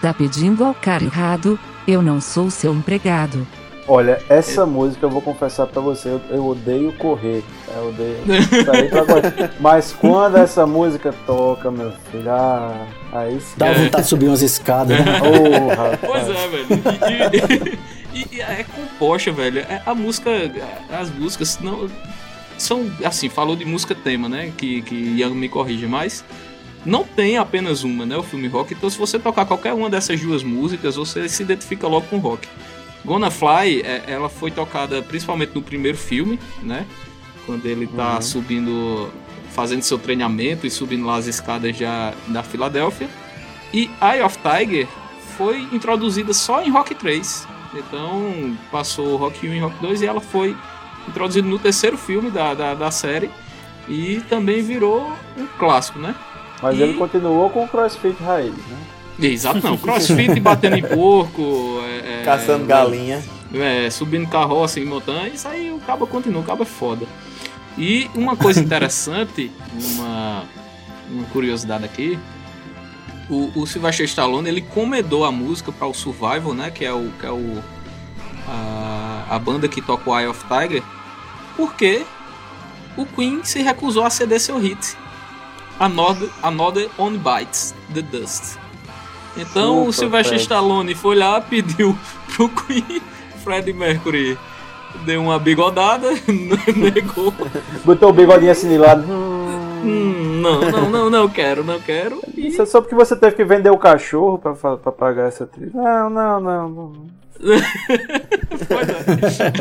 Tá 0.00 0.12
pedindo 0.12 0.64
ao 0.64 0.74
cara 0.74 1.04
errado, 1.04 1.58
eu 1.86 2.02
não 2.02 2.20
sou 2.20 2.50
seu 2.50 2.72
empregado. 2.74 3.46
Olha, 3.88 4.22
essa 4.28 4.64
música 4.64 5.04
eu 5.06 5.10
vou 5.10 5.20
confessar 5.20 5.66
pra 5.66 5.80
você, 5.82 6.08
eu, 6.08 6.20
eu 6.30 6.46
odeio 6.46 6.92
correr. 6.92 7.42
Eu 7.76 7.88
odeio 7.88 8.16
sair 8.64 8.88
pra 8.90 9.04
correr. 9.04 9.50
Mas 9.58 9.92
quando 9.92 10.36
essa 10.38 10.64
música 10.64 11.12
toca, 11.26 11.68
meu 11.70 11.92
filho, 12.10 12.30
ah, 12.30 12.86
aí 13.12 13.40
sim. 13.40 13.54
Dá 13.56 13.72
vontade 13.72 14.04
de 14.04 14.08
subir 14.08 14.28
umas 14.28 14.40
escadas, 14.40 14.98
né? 14.98 15.04
Oh, 15.20 15.68
rapaz. 15.68 15.98
Pois 16.06 16.28
é, 16.28 16.48
velho. 16.48 17.78
E, 18.14 18.20
e- 18.20 18.36
e 18.36 18.40
é 18.40 18.64
composta, 18.74 19.32
velho. 19.32 19.58
É, 19.60 19.82
a 19.84 19.94
música, 19.94 20.30
as 20.98 21.10
músicas 21.10 21.58
não 21.60 21.88
são 22.58 22.90
assim, 23.04 23.28
falou 23.28 23.56
de 23.56 23.64
música 23.64 23.94
tema, 23.94 24.28
né? 24.28 24.52
Que 24.56 24.82
que 24.82 24.94
Ian 24.94 25.30
me 25.30 25.48
corrige, 25.48 25.86
mas 25.86 26.24
não 26.84 27.04
tem 27.04 27.38
apenas 27.38 27.84
uma, 27.84 28.04
né? 28.04 28.16
O 28.16 28.22
filme 28.22 28.48
rock. 28.48 28.74
Então, 28.74 28.90
se 28.90 28.98
você 28.98 29.18
tocar 29.18 29.46
qualquer 29.46 29.72
uma 29.72 29.88
dessas 29.88 30.20
duas 30.20 30.42
músicas, 30.42 30.96
você 30.96 31.28
se 31.28 31.42
identifica 31.42 31.86
logo 31.86 32.06
com 32.06 32.18
rock. 32.18 32.48
Gonna 33.04 33.30
Fly, 33.30 33.82
é, 33.82 34.04
ela 34.06 34.28
foi 34.28 34.50
tocada 34.50 35.02
principalmente 35.02 35.54
no 35.54 35.62
primeiro 35.62 35.98
filme, 35.98 36.38
né? 36.62 36.86
Quando 37.46 37.66
ele 37.66 37.86
tá 37.86 38.20
subindo, 38.20 39.10
fazendo 39.50 39.82
seu 39.82 39.98
treinamento 39.98 40.66
e 40.66 40.70
subindo 40.70 41.04
lá 41.04 41.16
as 41.16 41.26
escadas 41.26 41.76
já 41.76 42.14
da 42.28 42.42
Filadélfia. 42.42 43.08
E 43.72 43.90
Eye 44.00 44.22
of 44.22 44.38
Tiger 44.38 44.86
foi 45.36 45.60
introduzida 45.72 46.32
só 46.32 46.62
em 46.62 46.70
Rock 46.70 46.94
3. 46.94 47.48
Então 47.74 48.56
passou 48.70 49.16
Rock 49.16 49.48
1 49.48 49.54
e 49.54 49.58
Rock 49.58 49.80
2 49.80 50.02
e 50.02 50.06
ela 50.06 50.20
foi 50.20 50.56
introduzida 51.08 51.46
no 51.48 51.58
terceiro 51.58 51.96
filme 51.96 52.30
da, 52.30 52.54
da, 52.54 52.74
da 52.74 52.90
série. 52.90 53.30
E 53.88 54.22
também 54.28 54.62
virou 54.62 55.12
um 55.36 55.46
clássico, 55.58 55.98
né? 55.98 56.14
Mas 56.62 56.78
E- 56.78 56.82
ele 56.82 56.94
continuou 56.94 57.50
com 57.50 57.64
o 57.64 57.68
crossfit 57.68 58.16
raiz, 58.22 58.52
né? 58.54 58.76
Exato, 59.20 59.60
não. 59.62 59.76
Crossfit 59.78 60.38
batendo 60.40 60.76
em 60.76 60.82
porco. 60.82 61.80
é, 61.84 62.20
é, 62.20 62.24
Caçando 62.24 62.64
galinha. 62.64 63.22
é, 63.54 63.90
subindo 63.90 64.28
carroça 64.28 64.80
em 64.80 64.84
montanha, 64.84 65.28
isso 65.28 65.46
aí 65.48 65.70
o 65.72 65.78
cabo 65.80 66.06
continua, 66.06 66.40
o 66.40 66.44
cabo 66.44 66.62
é 66.62 66.66
foda. 66.66 67.06
E 67.76 68.08
uma 68.14 68.36
coisa 68.36 68.60
interessante, 68.62 69.50
uma, 69.96 70.44
uma 71.10 71.24
curiosidade 71.32 71.84
aqui, 71.84 72.18
o, 73.28 73.50
o 73.54 73.66
Sylvester 73.66 74.06
Stallone 74.06 74.48
ele 74.48 74.60
comendou 74.62 75.24
a 75.24 75.32
música 75.32 75.70
para 75.72 75.86
o 75.86 75.94
Survival, 75.94 76.54
né, 76.54 76.70
que 76.70 76.84
é 76.84 76.92
o 76.92 77.10
que 77.20 77.26
é 77.26 77.30
o 77.30 77.62
a, 78.46 79.26
a 79.30 79.38
banda 79.38 79.68
que 79.68 79.80
toca 79.80 80.08
o 80.08 80.18
Eye 80.18 80.28
of 80.28 80.44
Tiger, 80.44 80.82
porque 81.56 82.04
o 82.96 83.06
Queen 83.06 83.44
se 83.44 83.62
recusou 83.62 84.04
a 84.04 84.10
ceder 84.10 84.40
seu 84.40 84.58
hit, 84.58 84.96
Another, 85.78 86.28
Another 86.42 86.88
On 86.98 87.12
Bites 87.12 87.74
the 87.92 88.02
Dust. 88.02 88.56
Então 89.36 89.86
o 89.86 89.92
Chupa, 89.92 89.92
Sylvester 89.92 90.38
Fred. 90.38 90.42
Stallone 90.42 90.94
foi 90.94 91.16
lá, 91.16 91.40
pediu 91.40 91.96
pro 92.34 92.48
Queen, 92.48 93.00
Freddie 93.42 93.72
Mercury 93.72 94.38
deu 95.06 95.22
uma 95.22 95.38
bigodada, 95.38 96.08
negou. 96.76 97.32
Botou 97.84 98.10
o 98.10 98.12
bigodinho 98.12 98.52
assim 98.52 98.68
de 98.68 98.76
lado. 98.76 99.02
Hum, 99.10 99.42
Hum, 99.82 100.40
não, 100.40 100.60
não, 100.60 100.90
não, 100.90 101.10
não 101.10 101.28
quero, 101.28 101.64
não 101.64 101.80
quero. 101.80 102.22
E 102.36 102.48
isso 102.48 102.62
é 102.62 102.66
só 102.66 102.80
porque 102.80 102.94
você 102.94 103.16
teve 103.16 103.34
que 103.34 103.44
vender 103.44 103.70
o 103.70 103.78
cachorro 103.78 104.38
pra 104.38 104.92
pagar 104.92 105.26
essa 105.26 105.44
trilha. 105.46 105.72
Não, 105.74 106.08
não, 106.08 106.40
não. 106.40 106.68
não. 106.68 107.21
Pois 108.68 109.40
é. 109.40 109.52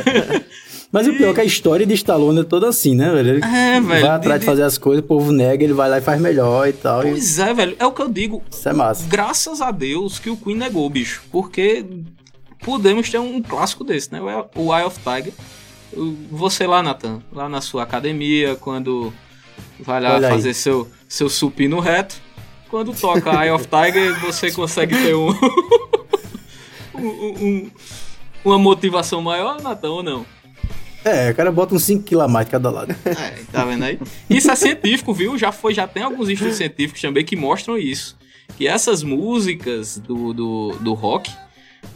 Mas 0.92 1.08
o 1.08 1.14
pior 1.14 1.32
é 1.32 1.34
que 1.34 1.42
a 1.42 1.46
história 1.46 1.86
de 1.86 1.94
Stallone 1.94 2.42
é 2.42 2.44
toda 2.44 2.68
assim, 2.68 2.94
né, 2.96 3.10
velho? 3.12 3.30
Ele 3.30 3.46
É, 3.46 3.80
velho, 3.80 3.88
vai 3.88 4.04
atrás 4.04 4.40
de- 4.40 4.40
de 4.42 4.46
fazer 4.46 4.64
as 4.64 4.78
coisas, 4.78 5.04
o 5.04 5.08
povo 5.08 5.32
nega, 5.32 5.64
ele 5.64 5.72
vai 5.74 5.90
lá 5.90 5.98
e 6.00 6.02
faz 6.02 6.20
melhor 6.20 6.68
e 6.68 6.74
tal. 6.74 7.02
E 7.08 7.12
Pois 7.12 7.40
é, 7.40 7.54
velho, 7.54 7.76
é 7.80 7.86
o 7.86 7.92
que 7.94 8.02
eu 8.02 8.10
digo. 8.10 8.44
isso 8.52 8.68
é 8.68 8.74
massa. 8.74 9.06
Graças 9.08 9.62
a 9.62 9.72
Deus 9.72 10.20
que 10.20 10.30
o 10.30 10.36
Queen 10.36 10.58
negou, 10.58 10.90
bicho. 10.90 11.24
Porque 11.32 11.86
podemos 12.60 13.10
ter 13.10 13.20
um 13.20 13.42
clássico 13.42 13.86
desse, 13.86 14.12
né? 14.12 14.20
O 14.56 14.76
Eye 14.78 14.86
of 14.86 15.00
Tiger. 15.00 15.34
Você 16.30 16.68
lá, 16.68 16.84
Nathan, 16.84 17.22
lá 17.32 17.48
na 17.48 17.62
sua 17.62 17.84
academia, 17.84 18.56
quando 18.58 19.14
vai 19.80 20.02
lá 20.02 20.16
Olha 20.16 20.28
aí. 20.28 20.34
fazer 20.34 20.54
seu, 20.54 20.90
seu 21.08 21.30
supino 21.30 21.80
reto. 21.80 22.16
Quando 22.70 22.94
toca 22.94 23.32
Eye 23.46 23.52
of 23.52 23.66
Tiger, 23.68 24.20
você 24.22 24.52
consegue 24.52 24.94
ter 24.96 25.14
um, 25.16 25.28
um- 27.06 27.46
um- 27.46 27.72
uma 28.46 28.58
motivação 28.60 29.22
maior, 29.22 29.62
Nathan, 29.62 29.90
ou 29.90 30.04
não? 30.04 30.26
É, 31.04 31.32
o 31.32 31.36
cara 31.36 31.52
bota 31.52 31.74
uns 31.74 31.84
5 31.84 32.04
kg 32.04 32.22
a 32.22 32.28
mais 32.28 32.46
de 32.46 32.52
cada 32.52 32.70
lado. 32.70 32.96
É, 33.06 33.42
tá 33.52 33.66
vendo 33.66 33.84
aí? 33.84 34.00
Isso 34.30 34.52
é 34.52 34.56
científico, 34.56 35.14
viu? 35.14 35.38
Já 35.38 35.52
foi, 35.52 35.74
já 35.74 35.88
tem 35.88 36.04
alguns 36.04 36.30
estudos 36.30 36.56
científicos 36.58 37.02
também 37.02 37.26
que 37.26 37.36
mostram 37.36 37.78
isso. 37.78 38.16
Que 38.58 38.68
essas 38.68 39.02
músicas 39.02 39.98
do, 39.98 40.32
do, 40.34 40.72
do 40.80 40.94
rock, 40.94 41.32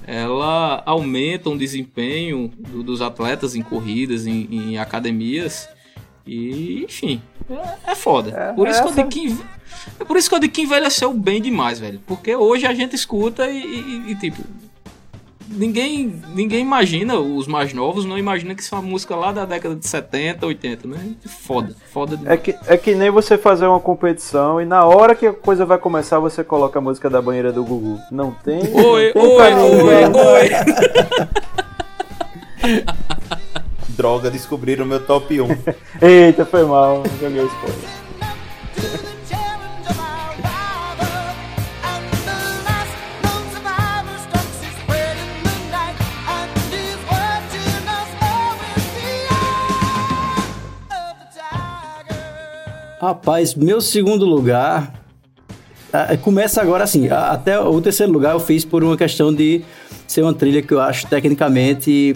ela 0.07 0.81
aumentam 0.85 1.53
o 1.53 1.57
desempenho 1.57 2.51
do- 2.57 2.81
dos 2.83 3.01
atletas 3.01 3.55
em 3.55 3.61
corridas, 3.61 4.25
em, 4.25 4.47
em 4.51 4.77
academias. 4.77 5.67
E, 6.25 6.83
enfim, 6.85 7.21
é, 7.85 7.91
é 7.91 7.95
foda. 7.95 8.31
É, 8.31 8.53
por, 8.53 8.67
isso 8.67 8.81
que 8.81 8.87
eu 8.87 8.91
essa- 8.91 9.03
digo 9.03 9.09
que, 9.09 9.19
enve- 9.19 9.43
é 9.99 10.03
por 10.03 10.17
isso 10.17 10.27
que 10.29 10.35
eu 10.35 10.39
digo 10.39 10.53
que 10.53 10.61
envelheceu 10.63 11.13
bem 11.13 11.39
demais, 11.41 11.79
velho. 11.79 12.01
Porque 12.07 12.35
hoje 12.35 12.65
a 12.65 12.73
gente 12.73 12.95
escuta 12.95 13.47
e, 13.49 13.59
e- 13.63 14.11
e, 14.11 14.15
tipo. 14.15 14.41
Ninguém, 15.47 16.21
ninguém 16.33 16.61
imagina, 16.61 17.15
os 17.15 17.47
mais 17.47 17.71
novos 17.73 18.03
não 18.03 18.17
imaginam 18.17 18.55
que 18.55 18.63
isso 18.63 18.73
é 18.73 18.79
uma 18.79 18.87
música 18.87 19.15
lá 19.15 19.31
da 19.31 19.45
década 19.45 19.75
de 19.75 19.87
70, 19.87 20.45
80, 20.45 20.87
né? 20.87 20.97
Foda, 21.25 21.75
foda 21.93 22.17
demais. 22.17 22.33
É 22.33 22.37
que, 22.41 22.55
é 22.67 22.77
que 22.77 22.95
nem 22.95 23.11
você 23.11 23.37
fazer 23.37 23.67
uma 23.67 23.79
competição 23.79 24.59
e 24.59 24.65
na 24.65 24.83
hora 24.85 25.13
que 25.13 25.27
a 25.27 25.33
coisa 25.33 25.65
vai 25.65 25.77
começar 25.77 26.19
você 26.19 26.43
coloca 26.43 26.79
a 26.79 26.81
música 26.81 27.09
da 27.09 27.21
banheira 27.21 27.51
do 27.51 27.63
Gugu. 27.63 27.99
Não 28.11 28.31
tem. 28.31 28.59
Oi, 28.73 29.13
não 29.13 29.37
tem 29.37 29.55
oi, 29.55 30.03
oi, 30.03 30.11
oi. 30.13 30.49
Droga, 33.89 34.29
descobriram 34.29 34.83
o 34.83 34.87
meu 34.87 35.05
top 35.05 35.39
1. 35.39 35.47
Eita, 36.01 36.45
foi 36.45 36.65
mal. 36.65 37.03
Joguei 37.21 37.41
o 37.41 37.47
spoiler. 37.47 39.05
Rapaz, 53.05 53.53
meu 53.53 53.81
segundo 53.81 54.25
lugar. 54.25 54.91
Começa 56.23 56.59
agora 56.59 56.83
assim. 56.83 57.07
Até 57.07 57.59
o 57.59 57.79
terceiro 57.79 58.11
lugar 58.11 58.33
eu 58.33 58.39
fiz 58.39 58.65
por 58.65 58.83
uma 58.83 58.97
questão 58.97 59.31
de 59.31 59.61
ser 60.07 60.23
uma 60.23 60.33
trilha 60.33 60.59
que 60.63 60.73
eu 60.73 60.81
acho 60.81 61.05
tecnicamente 61.05 62.15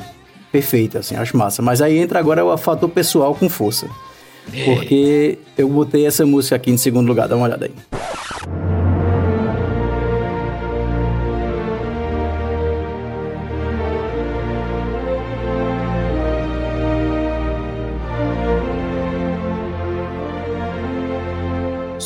perfeita, 0.51 0.97
assim, 0.97 1.15
acho 1.15 1.37
massa. 1.37 1.61
Mas 1.61 1.79
aí 1.79 1.99
entra 1.99 2.17
agora 2.17 2.43
o 2.43 2.57
fator 2.57 2.89
pessoal 2.89 3.35
com 3.35 3.47
força. 3.47 3.87
Porque 4.65 5.37
eu 5.55 5.69
botei 5.69 6.07
essa 6.07 6.25
música 6.25 6.55
aqui 6.55 6.71
em 6.71 6.77
segundo 6.77 7.07
lugar, 7.07 7.27
dá 7.27 7.35
uma 7.35 7.45
olhada 7.45 7.67
aí. 7.67 8.78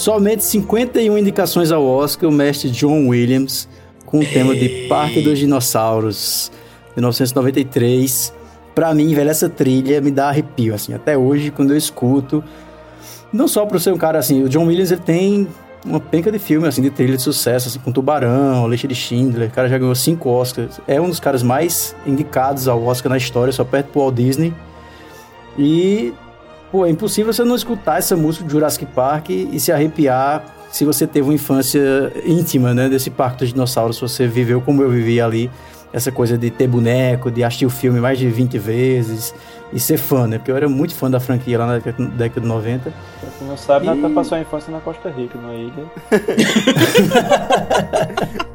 Somente 0.04 0.43
51 0.43 1.18
indicações 1.18 1.72
ao 1.72 1.82
Oscar, 1.82 2.30
o 2.30 2.32
mestre 2.34 2.70
John 2.70 3.08
Williams, 3.08 3.70
com 4.06 4.20
o 4.20 4.26
tema 4.26 4.54
de 4.54 4.86
Parque 4.89 5.22
dos 5.22 5.39
Dinossauros, 5.39 6.51
1993. 6.93 8.34
Pra 8.76 8.93
mim, 8.93 9.16
velho, 9.16 9.30
essa 9.30 9.47
trilha 9.47 10.01
me 10.01 10.12
dá 10.12 10.28
arrepio, 10.28 10.76
assim, 10.76 10.93
até 10.93 11.18
hoje, 11.18 11.51
quando 11.51 11.72
eu 11.72 11.78
escuto. 11.78 12.43
Não 13.32 13.47
só 13.47 13.66
por 13.66 13.80
ser 13.80 13.93
um 13.93 13.97
cara, 13.97 14.20
assim, 14.20 14.43
o 14.43 14.49
John 14.49 14.66
Williams, 14.66 14.91
ele 14.91 14.99
tem 14.99 15.47
uma 15.86 16.01
penca 16.01 16.30
de 16.30 16.38
filme, 16.38 16.68
assim, 16.68 16.82
de 16.82 16.89
trilha 16.89 17.16
de 17.16 17.24
sucesso, 17.24 17.70
assim, 17.70 17.80
com 17.80 17.89
Tubarão, 17.89 18.68
Lista 18.68 18.89
de 18.89 18.95
Schindler, 18.95 19.47
o 19.47 19.51
cara 19.54 19.70
já 19.70 19.78
ganhou 19.78 19.95
cinco 19.95 20.30
Oscars. 20.30 20.82
É 20.86 20.99
um 20.99 21.08
dos 21.08 21.22
caras 21.22 21.41
mais 21.41 21.95
indicados 22.06 22.68
ao 22.68 22.84
Oscar 22.84 23.10
na 23.10 23.18
história, 23.18 23.54
só 23.54 23.64
perto 23.64 23.93
do 23.93 23.99
Walt 24.01 24.16
Disney. 24.16 24.54
E 25.58 26.14
Pô, 26.74 26.86
é 26.88 26.89
impossível 26.89 27.32
você 27.32 27.43
não 27.43 27.55
escutar 27.55 27.99
essa 27.99 28.17
música 28.17 28.43
de 28.45 28.51
Jurassic 28.51 28.84
Park 28.88 29.30
e 29.30 29.59
se 29.59 29.71
arrepiar 29.71 30.43
se 30.71 30.84
você 30.84 31.05
teve 31.05 31.28
uma 31.28 31.34
infância 31.36 31.80
íntima, 32.26 32.74
né, 32.74 32.89
desse 32.89 33.11
parque 33.11 33.38
dos 33.38 33.49
dinossauros, 33.53 33.97
se 33.97 34.01
você 34.01 34.26
viveu 34.26 34.59
como 34.59 34.82
eu 34.82 34.89
vivi 34.89 35.21
ali, 35.21 35.51
essa 35.93 36.11
coisa 36.11 36.36
de 36.36 36.49
ter 36.49 36.67
boneco, 36.67 37.30
de 37.30 37.43
assistir 37.43 37.67
o 37.67 37.69
filme 37.69 37.99
mais 37.99 38.17
de 38.17 38.28
20 38.28 38.57
vezes 38.57 39.36
e 39.71 39.80
ser 39.80 39.97
fã, 39.97 40.26
né, 40.26 40.39
porque 40.39 40.49
eu 40.49 40.57
era 40.57 40.67
muito 40.67 40.95
fã 40.95 41.11
da 41.11 41.19
franquia 41.19 41.59
lá 41.59 41.67
na 41.67 41.74
década 41.78 42.05
década 42.09 42.41
de 42.41 42.47
90. 42.47 42.91
Pra 43.19 43.30
quem 43.38 43.47
não 43.47 43.55
sabe, 43.55 43.86
E- 43.86 43.89
Natan 43.89 44.11
passou 44.15 44.36
a 44.36 44.41
infância 44.41 44.71
na 44.71 44.80
Costa 44.80 45.09
Rica, 45.11 45.38
numa 45.38 45.53
ilha. 45.53 45.86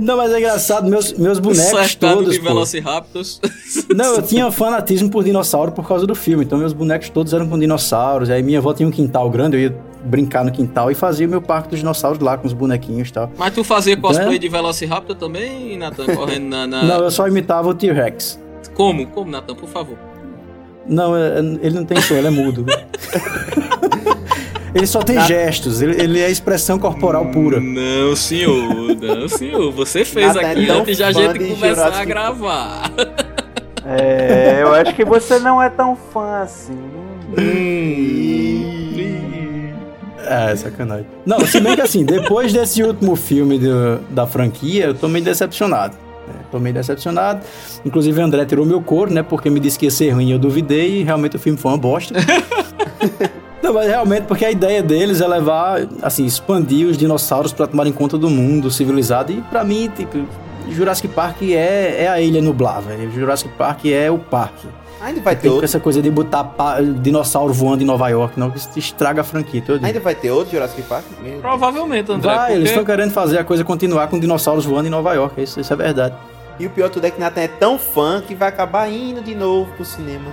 Não, 0.00 0.16
mas 0.16 0.32
é 0.32 0.38
engraçado, 0.38 0.88
meus, 0.88 1.12
meus 1.12 1.38
bonecos 1.38 1.94
todos, 1.94 2.32
de 2.34 2.40
pô. 2.40 2.46
Velociraptors. 2.46 3.38
Não, 3.94 4.14
eu 4.16 4.22
tinha 4.22 4.50
fanatismo 4.50 5.10
por 5.10 5.22
dinossauro 5.22 5.72
por 5.72 5.86
causa 5.86 6.06
do 6.06 6.14
filme. 6.14 6.42
Então 6.44 6.58
meus 6.58 6.72
bonecos 6.72 7.10
todos 7.10 7.34
eram 7.34 7.46
com 7.46 7.58
dinossauros. 7.58 8.30
Aí 8.30 8.42
minha 8.42 8.58
avó 8.58 8.72
tinha 8.72 8.88
um 8.88 8.90
quintal 8.90 9.28
grande, 9.28 9.56
eu 9.58 9.60
ia 9.60 9.76
brincar 10.04 10.42
no 10.44 10.50
quintal 10.50 10.90
e 10.90 10.94
fazia 10.94 11.26
o 11.26 11.30
meu 11.30 11.42
parque 11.42 11.68
dos 11.68 11.78
dinossauros 11.80 12.18
lá 12.20 12.38
com 12.38 12.46
os 12.46 12.54
bonequinhos 12.54 13.08
e 13.08 13.12
tal. 13.12 13.30
Mas 13.36 13.52
tu 13.54 13.62
fazia 13.62 13.94
cosplay 13.96 14.36
É. 14.36 14.38
de 14.38 14.48
Velociraptor 14.48 15.14
também, 15.16 15.76
Nathan? 15.76 16.06
Correndo 16.16 16.48
na. 16.48 16.66
na- 16.66 16.82
Não, 16.82 17.04
eu 17.04 17.10
só 17.10 17.28
imitava 17.28 17.68
o 17.68 17.74
T-Rex. 17.74 18.40
Como? 18.74 19.06
Como, 19.08 19.30
Nathan? 19.30 19.54
Por 19.54 19.68
favor. 19.68 19.98
Não, 20.88 21.14
é- 21.14 21.38
ele 21.60 21.74
não 21.74 21.84
tem 21.84 22.00
som, 22.00 22.14
ele 22.14 22.28
é 22.28 22.30
mudo. 22.30 22.64
ele 24.74 24.86
só 24.86 25.00
tem 25.02 25.20
gestos, 25.20 25.80
ele, 25.82 26.00
ele 26.00 26.20
é 26.20 26.30
expressão 26.30 26.78
corporal 26.78 27.26
pura. 27.26 27.60
Não, 27.60 28.14
senhor. 28.16 28.96
Não, 29.00 29.28
senhor. 29.28 29.72
Você 29.72 30.04
fez 30.04 30.34
é 30.36 30.44
aqui 30.52 30.66
tão 30.66 30.80
antes 30.80 30.96
de 30.96 31.02
a 31.04 31.12
gente 31.12 31.38
de 31.38 31.44
começar 31.54 31.74
Jurassic 31.74 32.00
a 32.02 32.04
gravar. 32.04 32.92
É, 33.84 34.58
eu 34.62 34.72
acho 34.74 34.94
que 34.94 35.04
você 35.04 35.38
não 35.38 35.60
é 35.62 35.68
tão 35.70 35.96
fã 36.12 36.42
assim. 36.42 36.78
É, 40.26 40.54
sacanagem. 40.54 41.06
Não, 41.26 41.40
se 41.40 41.60
bem 41.60 41.74
que 41.74 41.80
assim, 41.80 42.04
depois 42.04 42.52
desse 42.52 42.82
último 42.82 43.16
filme 43.16 43.58
do- 43.58 43.98
da 44.10 44.26
franquia, 44.26 44.86
eu 44.86 44.94
tô 44.94 45.08
meio 45.08 45.24
decepcionado. 45.24 45.94
né? 46.28 46.34
Tô 46.52 46.58
meio 46.60 46.74
decepcionado. 46.74 47.40
Inclusive, 47.84 48.20
o 48.20 48.24
André 48.24 48.44
tirou 48.44 48.64
meu 48.64 48.80
couro, 48.80 49.12
né? 49.12 49.22
Porque 49.22 49.48
me 49.50 49.58
disse 49.58 49.78
que 49.78 49.86
ia 49.86 49.90
ser 49.90 50.10
ruim 50.10 50.28
e 50.28 50.32
eu 50.32 50.38
duvidei 50.38 51.00
e 51.00 51.02
realmente 51.02 51.36
o 51.36 51.38
filme 51.38 51.58
foi 51.58 51.72
uma 51.72 51.78
bosta. 51.78 52.14
Não, 53.62 53.74
mas 53.74 53.86
realmente, 53.86 54.24
porque 54.24 54.44
a 54.44 54.50
ideia 54.50 54.82
deles 54.82 55.20
é 55.20 55.28
levar, 55.28 55.80
assim, 56.02 56.24
expandir 56.24 56.86
os 56.86 56.96
dinossauros 56.96 57.52
pra 57.52 57.66
tomarem 57.66 57.92
conta 57.92 58.16
do 58.16 58.30
mundo 58.30 58.70
civilizado. 58.70 59.32
E 59.32 59.40
pra 59.42 59.62
mim, 59.64 59.90
tipo, 59.94 60.18
Jurassic 60.70 61.08
Park 61.08 61.42
é, 61.42 62.04
é 62.04 62.08
a 62.08 62.20
ilha 62.20 62.40
nublar, 62.40 62.80
velho. 62.80 63.10
Jurassic 63.12 63.50
Park 63.58 63.84
é 63.86 64.10
o 64.10 64.18
parque. 64.18 64.66
Ainda 65.02 65.20
vai 65.22 65.34
ter 65.34 65.42
Tem 65.42 65.50
outro. 65.50 65.64
essa 65.64 65.80
coisa 65.80 66.02
de 66.02 66.10
botar 66.10 66.44
pa- 66.44 66.78
dinossauro 66.80 67.52
voando 67.54 67.82
em 67.82 67.86
Nova 67.86 68.06
York, 68.10 68.38
não, 68.38 68.50
que 68.50 68.58
isso 68.58 68.68
estraga 68.76 69.22
a 69.22 69.24
franquia 69.24 69.62
toda. 69.64 69.86
Ainda 69.86 69.98
vai 70.00 70.14
ter 70.14 70.30
outro 70.30 70.52
Jurassic 70.52 70.82
Park? 70.82 71.04
Meu 71.22 71.30
Deus. 71.32 71.40
Provavelmente, 71.42 72.12
André. 72.12 72.34
Vai, 72.34 72.52
eles 72.52 72.58
porque- 72.58 72.68
estão 72.70 72.84
querendo 72.84 73.10
fazer 73.12 73.38
a 73.38 73.44
coisa 73.44 73.64
continuar 73.64 74.08
com 74.08 74.18
dinossauros 74.20 74.64
voando 74.66 74.88
em 74.88 74.90
Nova 74.90 75.14
York, 75.14 75.40
isso, 75.42 75.58
isso 75.58 75.72
é 75.72 75.76
verdade. 75.76 76.14
E 76.58 76.66
o 76.66 76.70
pior 76.70 76.90
tudo 76.90 77.06
é 77.06 77.10
que 77.10 77.18
Nathan 77.18 77.40
é 77.40 77.48
tão 77.48 77.78
fã 77.78 78.20
que 78.26 78.34
vai 78.34 78.48
acabar 78.50 78.90
indo 78.92 79.22
de 79.22 79.34
novo 79.34 79.72
pro 79.72 79.84
cinema. 79.86 80.30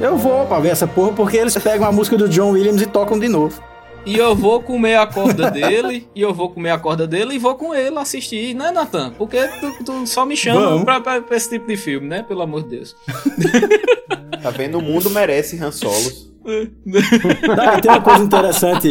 Eu 0.00 0.16
vou 0.16 0.46
pra 0.46 0.60
ver 0.60 0.68
essa 0.70 0.86
porra 0.86 1.12
porque 1.12 1.36
eles 1.36 1.56
pegam 1.58 1.86
a 1.86 1.92
música 1.92 2.16
do 2.16 2.28
John 2.28 2.50
Williams 2.50 2.80
e 2.82 2.86
tocam 2.86 3.18
de 3.18 3.28
novo. 3.28 3.60
E 4.06 4.16
eu 4.16 4.34
vou 4.34 4.62
comer 4.62 4.94
a 4.96 5.06
corda 5.06 5.50
dele, 5.50 6.08
e 6.14 6.22
eu 6.22 6.32
vou 6.32 6.48
comer 6.48 6.70
a 6.70 6.78
corda 6.78 7.06
dele 7.06 7.34
e 7.34 7.38
vou 7.38 7.56
com 7.56 7.74
ele 7.74 7.98
assistir, 7.98 8.54
né, 8.54 8.70
Nathan? 8.70 9.10
Porque 9.18 9.36
tu, 9.60 9.84
tu 9.84 10.06
só 10.06 10.24
me 10.24 10.34
chama 10.36 10.82
pra, 10.84 11.00
pra- 11.00 11.20
pra 11.20 11.36
esse 11.36 11.50
tipo 11.50 11.66
de 11.66 11.76
filme, 11.76 12.06
né? 12.06 12.22
Pelo 12.22 12.40
amor 12.42 12.62
de 12.64 12.70
Deus. 12.70 12.96
Tá 14.40 14.50
vendo? 14.50 14.78
O 14.78 14.82
mundo 14.82 15.10
merece 15.10 15.60
Han 15.62 15.72
Solos. 15.72 16.28
Tá, 17.56 17.76
e 17.76 17.80
tem 17.82 17.90
uma 17.90 18.00
coisa 18.00 18.22
interessante. 18.22 18.88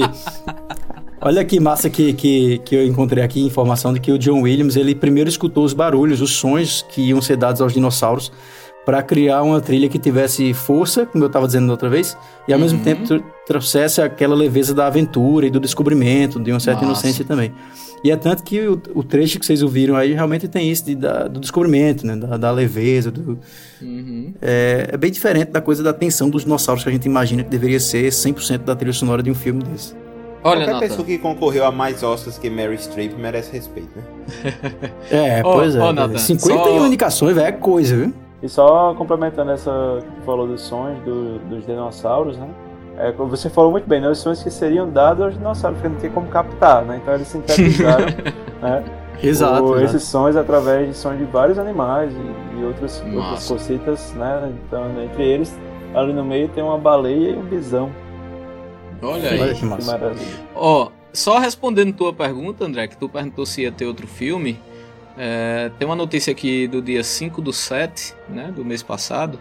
Olha 1.22 1.44
que 1.46 1.58
massa 1.60 1.90
que, 1.90 2.12
que, 2.14 2.60
que 2.60 2.76
eu 2.76 2.86
encontrei 2.86 3.24
aqui, 3.24 3.42
informação 3.42 3.94
de 3.94 4.00
que 4.02 4.12
o 4.12 4.20
John 4.20 4.42
Williams, 4.42 4.76
ele 4.76 4.94
primeiro 4.94 5.30
escutou 5.30 5.64
os 5.64 5.74
barulhos, 5.74 6.20
os 6.22 6.32
sons 6.36 6.86
que 6.90 7.02
iam 7.02 7.22
ser 7.22 7.38
dados 7.38 7.62
aos 7.62 7.72
dinossauros 7.74 8.32
para 8.88 9.04
criar 9.04 9.44
uma 9.44 9.60
trilha 9.60 9.90
que 9.90 10.00
tivesse 10.00 10.54
força, 10.54 11.06
como 11.06 11.22
eu 11.22 11.28
estava 11.28 11.46
dizendo 11.46 11.66
da 11.68 11.74
outra 11.74 11.90
vez, 11.90 12.18
e 12.48 12.54
ao 12.54 12.58
mesmo 12.60 12.80
tempo 12.80 13.04
tr- 13.06 13.20
trouxesse 13.46 14.02
aquela 14.02 14.34
leveza 14.34 14.74
da 14.74 14.88
aventura 14.88 15.46
e 15.46 15.50
do 15.50 15.60
descobrimento, 15.60 16.40
de 16.40 16.52
uma 16.54 16.60
certa 16.62 16.86
Massa. 16.86 16.92
inocência 17.02 17.26
também. 17.26 17.52
E 18.02 18.10
é 18.12 18.16
tanto 18.16 18.44
que 18.44 18.62
o, 18.66 18.82
o 18.96 19.04
trecho 19.04 19.40
que 19.42 19.46
vocês 19.46 19.62
ouviram 19.62 19.98
aí 19.98 20.14
realmente 20.14 20.48
tem 20.48 20.72
isso 20.72 20.86
de, 20.86 20.96
da- 20.96 21.28
do 21.28 21.38
descobrimento, 21.42 22.08
né? 22.08 22.16
Da, 22.16 22.38
da 22.38 22.50
leveza, 22.52 23.12
do, 23.12 23.38
Uhum. 23.82 24.34
é, 24.42 24.92
é 24.94 24.98
bem 24.98 25.12
diferente 25.12 25.52
da 25.52 25.60
coisa 25.60 25.84
da 25.84 25.92
tensão 25.92 26.30
dos 26.30 26.44
dinossauros 26.44 26.82
que 26.82 26.90
a 26.90 26.94
gente 26.94 27.06
imagina 27.08 27.44
que 27.44 27.50
deveria 27.50 27.82
ser 27.82 28.10
100% 28.10 28.60
da 28.60 28.74
trilha 28.74 28.94
sonora 28.94 29.22
de 29.22 29.30
um 29.30 29.36
filme 29.36 29.64
desse. 29.66 29.94
Olha, 30.44 30.62
Qualquer 30.62 30.74
Nathan. 30.76 30.80
pessoa 30.88 31.06
que 31.06 31.18
concorreu 31.18 31.66
a 31.66 31.72
mais 31.74 32.02
Oscars 32.04 32.38
que 32.38 32.50
Mary 32.50 32.78
Streep 32.78 33.14
merece 33.20 33.52
respeito, 33.52 33.90
né? 33.98 34.54
É, 35.12 35.42
pois 35.42 35.76
é. 35.76 35.92
Nathan, 35.92 36.18
51 36.18 36.64
só- 36.80 36.88
indicações, 36.88 37.36
velho, 37.36 37.48
é 37.48 37.52
coisa, 37.52 37.98
viu? 37.98 38.14
E 38.42 38.48
só 38.48 38.94
complementando 38.96 39.52
essa 39.52 40.00
que 40.20 40.26
falou 40.26 40.46
dos 40.48 40.62
sons 40.62 40.98
do- 41.04 41.40
dos 41.50 41.66
dinossauros, 41.66 42.38
né? 42.38 42.48
É, 43.00 43.12
você 43.12 43.50
falou 43.50 43.72
muito 43.72 43.88
bem, 43.88 44.02
né? 44.02 44.10
Os 44.10 44.20
sons 44.20 44.42
que 44.44 44.50
seriam 44.52 44.90
dados 44.90 45.24
aos 45.24 45.34
dinossauros, 45.36 45.78
porque 45.80 45.90
não 45.94 46.00
tinha 46.00 46.12
como 46.12 46.28
captar, 46.28 46.84
né? 46.86 47.00
Então 47.02 47.14
eles 47.14 47.28
sintetizaram, 47.28 48.06
né? 48.62 48.84
Exato, 49.24 49.64
o- 49.64 49.80
esses 49.86 50.04
sons 50.04 50.36
através 50.36 50.88
de 50.88 50.94
sons 50.96 51.18
de 51.18 51.24
vários 51.26 51.58
animais 51.58 52.12
e, 52.14 52.60
e 52.60 52.64
outras, 52.64 53.04
outras 53.16 53.48
cositas, 53.48 54.14
né? 54.14 54.52
Então, 54.68 54.84
entre 55.04 55.24
eles, 55.24 55.58
ali 55.96 56.14
no 56.14 56.24
meio 56.24 56.48
tem 56.50 56.64
uma 56.64 56.78
baleia 56.78 57.32
e 57.32 57.36
um 57.38 57.42
bisão. 57.44 57.90
Olha 59.02 59.30
aí. 59.32 59.42
Olha 59.42 59.54
que 59.56 59.66
maravilha. 59.66 60.28
Ó, 60.56 60.90
só 61.14 61.40
respondendo 61.40 61.94
tua 61.94 62.14
pergunta, 62.14 62.66
André, 62.66 62.88
que 62.88 62.98
tu 62.98 63.08
perguntou 63.10 63.46
se 63.46 63.62
ia 63.64 63.72
ter 63.72 63.86
outro 63.86 64.08
filme. 64.08 64.60
É, 65.18 65.72
tem 65.80 65.88
uma 65.88 65.96
notícia 65.96 66.32
aqui 66.32 66.68
do 66.68 66.82
dia 66.82 67.04
5 67.04 67.42
do 67.42 67.52
7, 67.52 68.14
né, 68.30 68.52
do 68.56 68.64
mês 68.64 68.84
passado, 68.84 69.40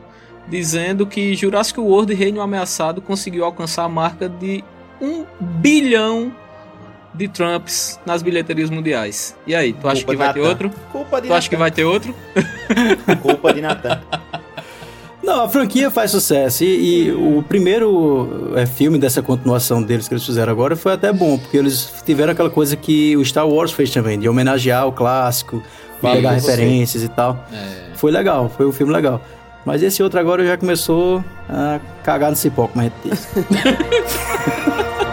dizendo 0.49 1.07
que 1.07 1.35
Jurassic 1.35 1.79
World 1.79 2.15
Reino 2.15 2.41
Ameaçado 2.41 3.03
conseguiu 3.03 3.45
alcançar 3.45 3.85
a 3.85 3.89
marca 3.89 4.29
de 4.29 4.65
1 5.01 5.27
bilhão 5.41 6.33
de 7.13 7.29
Trumps 7.29 7.99
nas 8.05 8.23
bilheterias 8.23 8.71
mundiais. 8.71 9.37
E 9.47 9.55
aí, 9.55 9.73
tu 9.73 9.89
acha 9.89 10.05
Culpa 10.05 10.13
que 10.13 10.17
vai 10.19 10.33
ter 10.35 10.41
outro? 10.41 10.71
Culpa 10.93 11.21
de 11.21 11.29
Tu 11.29 11.35
acha 11.35 11.49
que 11.49 11.57
vai 11.57 11.71
ter 11.71 11.85
outro? 11.85 12.15
Culpa 13.23 13.53
de 13.53 13.61
Natan. 13.61 14.03
Não, 15.27 15.43
a 15.43 15.49
franquia 15.49 15.91
faz 15.91 16.13
sucesso. 16.13 16.63
E, 16.63 17.09
e 17.09 17.13
o 17.13 17.43
primeiro 17.43 18.53
é, 18.55 18.65
filme 18.65 18.97
dessa 18.97 19.21
continuação 19.21 19.83
deles 19.83 20.07
que 20.07 20.15
eles 20.15 20.25
fizeram 20.25 20.53
agora 20.53 20.77
foi 20.77 20.93
até 20.93 21.13
bom, 21.13 21.37
porque 21.37 21.57
eles 21.57 21.93
tiveram 22.07 22.33
aquela 22.33 22.49
coisa 22.49 22.77
que 22.77 23.17
o 23.17 23.25
Star 23.25 23.47
Wars 23.47 23.73
fez 23.73 23.91
também, 23.91 24.21
de 24.21 24.29
homenagear 24.29 24.87
o 24.87 24.93
clássico, 24.93 25.61
Fala 26.01 26.15
pegar 26.15 26.31
referências 26.31 27.03
e 27.03 27.09
tal. 27.09 27.45
É. 27.53 27.97
Foi 27.97 28.13
legal, 28.13 28.49
foi 28.57 28.67
um 28.67 28.73
filme 28.73 28.93
legal. 28.93 29.21
Mas 29.65 29.83
esse 29.83 30.01
outro 30.01 30.21
agora 30.21 30.47
já 30.47 30.57
começou 30.57 31.25
a 31.49 31.81
cagar 32.05 32.31
no 32.31 32.37
cipó, 32.37 32.69
como 32.69 32.83
a 32.83 32.85
gente 32.85 32.95
diz. 33.05 33.29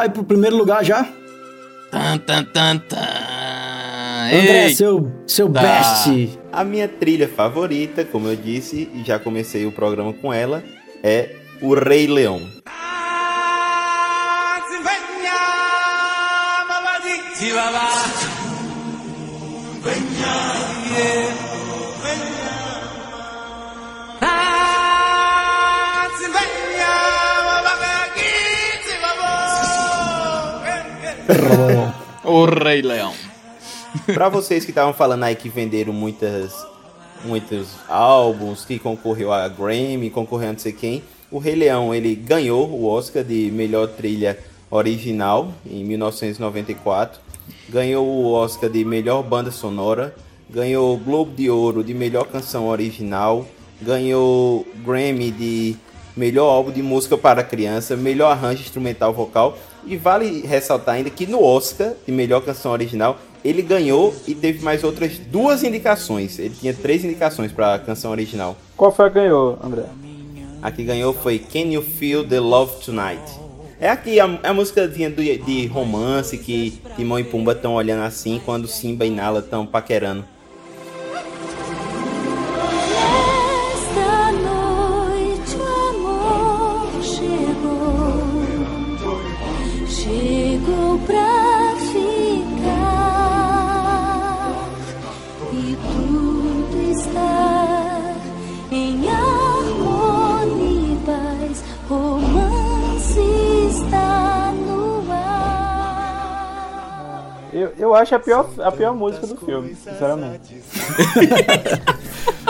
Vai 0.00 0.08
pro 0.08 0.24
primeiro 0.24 0.56
lugar 0.56 0.82
já? 0.82 1.06
Tan, 1.90 2.16
tan, 2.24 2.42
tan, 2.44 2.78
tan. 2.78 2.96
André, 4.32 4.68
Ei, 4.68 4.74
seu, 4.74 5.12
seu 5.26 5.52
Tá. 5.52 5.60
best. 5.60 6.38
A 6.50 6.64
minha 6.64 6.88
trilha 6.88 7.28
favorita, 7.28 8.02
como 8.02 8.26
eu 8.26 8.34
disse, 8.34 8.88
e 8.94 9.04
já 9.04 9.18
comecei 9.18 9.66
o 9.66 9.72
programa 9.72 10.14
com 10.14 10.32
ela, 10.32 10.64
é 11.02 11.36
O 11.60 11.74
Rei 11.74 12.06
Leão. 12.06 12.40
o 32.24 32.44
Rei 32.44 32.82
Leão. 32.82 33.12
Pra 34.06 34.28
vocês 34.28 34.64
que 34.64 34.70
estavam 34.70 34.92
falando 34.92 35.24
aí 35.24 35.34
que 35.34 35.48
venderam 35.48 35.92
muitas, 35.92 36.54
muitos 37.24 37.68
álbuns, 37.88 38.64
que 38.64 38.78
concorreu 38.78 39.32
a 39.32 39.48
Grammy, 39.48 40.10
concorreu 40.10 40.50
a 40.50 40.52
não 40.52 40.58
sei 40.58 40.72
quem, 40.72 41.02
o 41.30 41.38
Rei 41.38 41.54
Leão 41.54 41.94
ele 41.94 42.14
ganhou 42.14 42.68
o 42.68 42.86
Oscar 42.86 43.24
de 43.24 43.50
melhor 43.50 43.88
trilha 43.88 44.38
original 44.70 45.52
em 45.66 45.84
1994, 45.84 47.20
ganhou 47.68 48.06
o 48.06 48.32
Oscar 48.32 48.70
de 48.70 48.84
melhor 48.84 49.22
banda 49.22 49.50
sonora, 49.50 50.14
ganhou 50.48 50.94
o 50.94 50.98
Globo 50.98 51.34
de 51.34 51.50
Ouro 51.50 51.82
de 51.82 51.94
melhor 51.94 52.26
canção 52.26 52.68
original, 52.68 53.46
ganhou 53.80 54.66
Grammy 54.84 55.30
de 55.30 55.76
melhor 56.16 56.48
álbum 56.50 56.70
de 56.70 56.82
música 56.82 57.16
para 57.16 57.42
criança, 57.42 57.96
melhor 57.96 58.30
arranjo 58.30 58.62
instrumental 58.62 59.12
vocal 59.12 59.56
e 59.86 59.96
vale 59.96 60.40
ressaltar 60.46 60.96
ainda 60.96 61.10
que 61.10 61.26
no 61.26 61.42
Oscar 61.42 61.92
de 62.06 62.12
melhor 62.12 62.40
canção 62.42 62.72
original 62.72 63.18
ele 63.44 63.62
ganhou 63.62 64.14
e 64.26 64.34
teve 64.34 64.62
mais 64.62 64.84
outras 64.84 65.18
duas 65.18 65.62
indicações. 65.64 66.38
Ele 66.38 66.54
tinha 66.58 66.74
três 66.74 67.04
indicações 67.04 67.50
para 67.52 67.78
canção 67.78 68.10
original. 68.10 68.56
Qual 68.76 68.92
foi 68.92 69.06
a 69.06 69.08
que 69.08 69.14
ganhou, 69.14 69.58
André? 69.62 69.84
A 70.62 70.70
que 70.70 70.84
ganhou 70.84 71.14
foi 71.14 71.38
Can 71.38 71.70
You 71.70 71.82
Feel 71.82 72.26
the 72.26 72.38
Love 72.38 72.84
Tonight? 72.84 73.22
É 73.80 73.88
aqui 73.88 74.20
a, 74.20 74.26
a 74.42 74.52
do- 75.08 75.22
de 75.22 75.66
romance 75.68 76.36
que 76.36 76.78
Timão 76.96 77.18
e 77.18 77.24
Pumba 77.24 77.52
estão 77.52 77.74
olhando 77.74 78.02
assim 78.02 78.38
quando 78.44 78.68
Simba 78.68 79.06
e 79.06 79.10
Nala 79.10 79.38
estão 79.40 79.64
paquerando. 79.64 80.22
Chegou 90.60 90.98
pra 91.00 91.74
ficar 91.92 92.20
e 95.52 95.76
tudo 95.76 96.80
está 96.90 98.14
em 98.70 99.08
harmonia 99.08 100.92
e 100.92 100.96
paz. 101.04 101.64
Romance 101.88 103.20
está 103.70 104.52
no 104.52 105.10
ar. 105.10 106.30
Eu, 107.52 107.72
eu 107.78 107.94
acho 107.94 108.14
a 108.14 108.18
pior, 108.18 108.48
a 108.58 108.70
pior 108.70 108.94
música 108.94 109.26
do 109.26 109.36
filme, 109.36 109.74
sinceramente. 109.74 110.60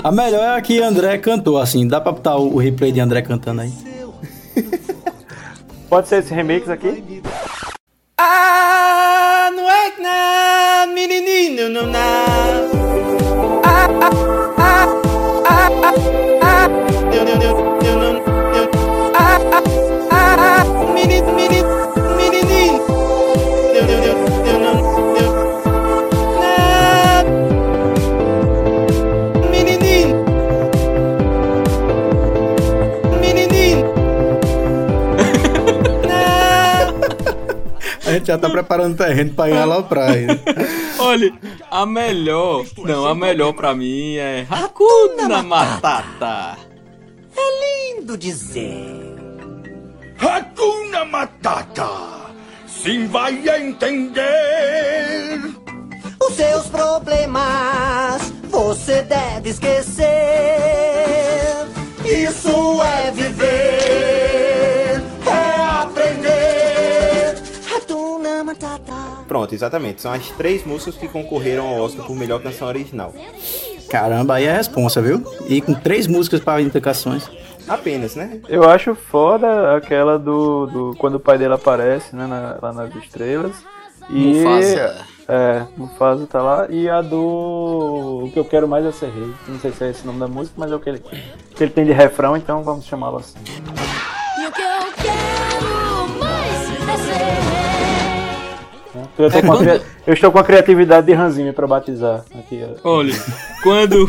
A 0.03 0.11
melhor 0.11 0.43
é 0.43 0.57
a 0.57 0.61
que 0.63 0.81
André 0.81 1.19
cantou, 1.19 1.59
assim. 1.59 1.87
Dá 1.87 2.01
pra 2.01 2.13
botar 2.13 2.35
o, 2.37 2.55
o 2.55 2.59
replay 2.59 2.91
de 2.91 3.01
André 3.01 3.21
cantando 3.21 3.61
aí? 3.61 3.71
Pode 5.91 6.09
ser 6.09 6.21
esse 6.21 6.33
remix 6.33 6.71
aqui? 6.71 7.21
Ah, 8.23 9.51
não 9.57 9.71
é 9.71 9.81
gente 38.21 38.27
já 38.29 38.39
tá 38.39 38.49
preparando 38.49 38.95
o 38.95 38.97
terreno 38.97 39.33
pra 39.35 39.49
ir 39.51 39.65
lá 39.65 39.83
pra 39.83 39.83
praia. 39.83 40.29
Olha, 40.99 41.33
a 41.71 41.85
melhor. 41.85 42.65
Não, 42.79 43.07
a 43.07 43.15
melhor 43.15 43.53
pra 43.55 43.75
mim 43.75 44.17
é 44.17 44.47
Hakuna 44.49 45.43
Matata. 45.43 46.59
lindo 47.61 48.17
dizer. 48.17 49.17
Hakuna 50.19 51.05
Matata. 51.05 51.89
Sim, 52.67 53.07
vai 53.09 53.43
entender. 53.59 55.41
Os 56.23 56.35
seus 56.37 56.67
problemas 56.67 58.33
você 58.51 59.03
deve 59.03 59.51
esquecer. 59.51 60.20
Pronto, 69.51 69.55
exatamente. 69.55 70.01
São 70.03 70.13
as 70.13 70.29
três 70.31 70.65
músicas 70.65 70.97
que 70.97 71.09
concorreram 71.09 71.67
ao 71.67 71.81
Oscar 71.81 72.07
por 72.07 72.15
melhor 72.17 72.41
canção 72.41 72.69
original. 72.69 73.13
Caramba, 73.89 74.35
aí 74.35 74.45
é 74.45 74.53
a 74.53 74.57
responsa, 74.57 75.03
viu? 75.03 75.23
E 75.49 75.61
com 75.61 75.75
três 75.75 76.07
músicas 76.07 76.41
para 76.41 76.63
indicações. 76.63 77.29
Apenas, 77.69 78.15
né? 78.15 78.41
Eu 78.49 78.69
acho 78.69 78.95
foda 78.95 79.77
aquela 79.77 80.19
do, 80.19 80.67
do 80.67 80.97
quando 80.99 81.17
o 81.17 81.21
pai 81.21 81.39
dele 81.39 81.55
aparece, 81.55 82.15
né, 82.15 82.27
na- 82.27 82.59
lá 82.63 82.73
nas 82.73 82.95
estrelas. 82.97 83.53
E, 84.09 84.43
Mufasa. 84.45 84.97
É, 85.29 85.63
Mufasa 85.77 86.27
tá 86.27 86.43
lá. 86.43 86.67
E 86.69 86.89
a 86.89 87.01
do 87.01 88.25
O 88.25 88.31
que 88.33 88.39
eu 88.39 88.45
quero 88.45 88.67
mais 88.69 88.85
é 88.85 88.93
ser 88.93 89.11
rei. 89.11 89.33
Não 89.49 89.59
sei 89.61 89.73
se 89.73 89.85
é 89.85 89.91
esse 89.91 90.03
o 90.03 90.07
nome 90.07 90.19
da 90.21 90.29
música, 90.29 90.55
mas 90.57 90.71
é 90.71 90.75
o 90.75 90.81
que 90.81 90.89
ele, 90.89 90.99
que 91.55 91.63
ele 91.65 91.71
tem 91.71 91.85
de 91.85 91.93
refrão, 91.93 92.37
então 92.37 92.63
vamos 92.63 92.85
chamá-lo 92.87 93.19
assim. 93.19 93.39
Eu, 99.25 99.31
tô 99.31 99.39
É 99.39 99.43
quando- 99.43 99.59
cria- 99.61 99.83
eu 100.07 100.15
estou 100.15 100.31
com 100.33 100.39
a 100.39 100.45
criatividade 100.45 101.07
de 101.07 101.13
Ranzinho 101.13 101.53
pra 101.53 101.67
batizar 101.67 102.25
aqui. 102.39 102.61
Olha, 102.85 103.15
quando 103.63 104.09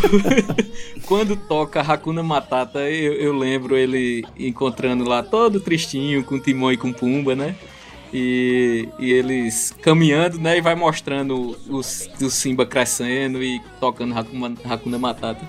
quando 1.05 1.35
toca 1.35 1.81
Hakuna 1.81 2.23
Matata, 2.23 2.79
eu, 2.79 3.13
eu 3.13 3.33
lembro 3.37 3.75
ele 3.75 4.25
encontrando 4.37 5.03
lá 5.07 5.21
todo 5.23 5.59
tristinho 5.59 6.23
com 6.23 6.39
Timão 6.39 6.71
e 6.71 6.77
com 6.77 6.91
Pumba, 6.93 7.35
né? 7.35 7.55
E, 8.13 8.89
e 8.99 9.11
eles 9.11 9.73
caminhando, 9.81 10.37
né? 10.37 10.57
E 10.57 10.61
vai 10.61 10.75
mostrando 10.75 11.55
os, 11.69 12.09
o 12.21 12.29
Simba 12.29 12.65
crescendo 12.65 13.41
e 13.41 13.61
tocando 13.79 14.17
Hakuna, 14.17 14.53
Hakuna 14.69 14.99
Matata. 14.99 15.41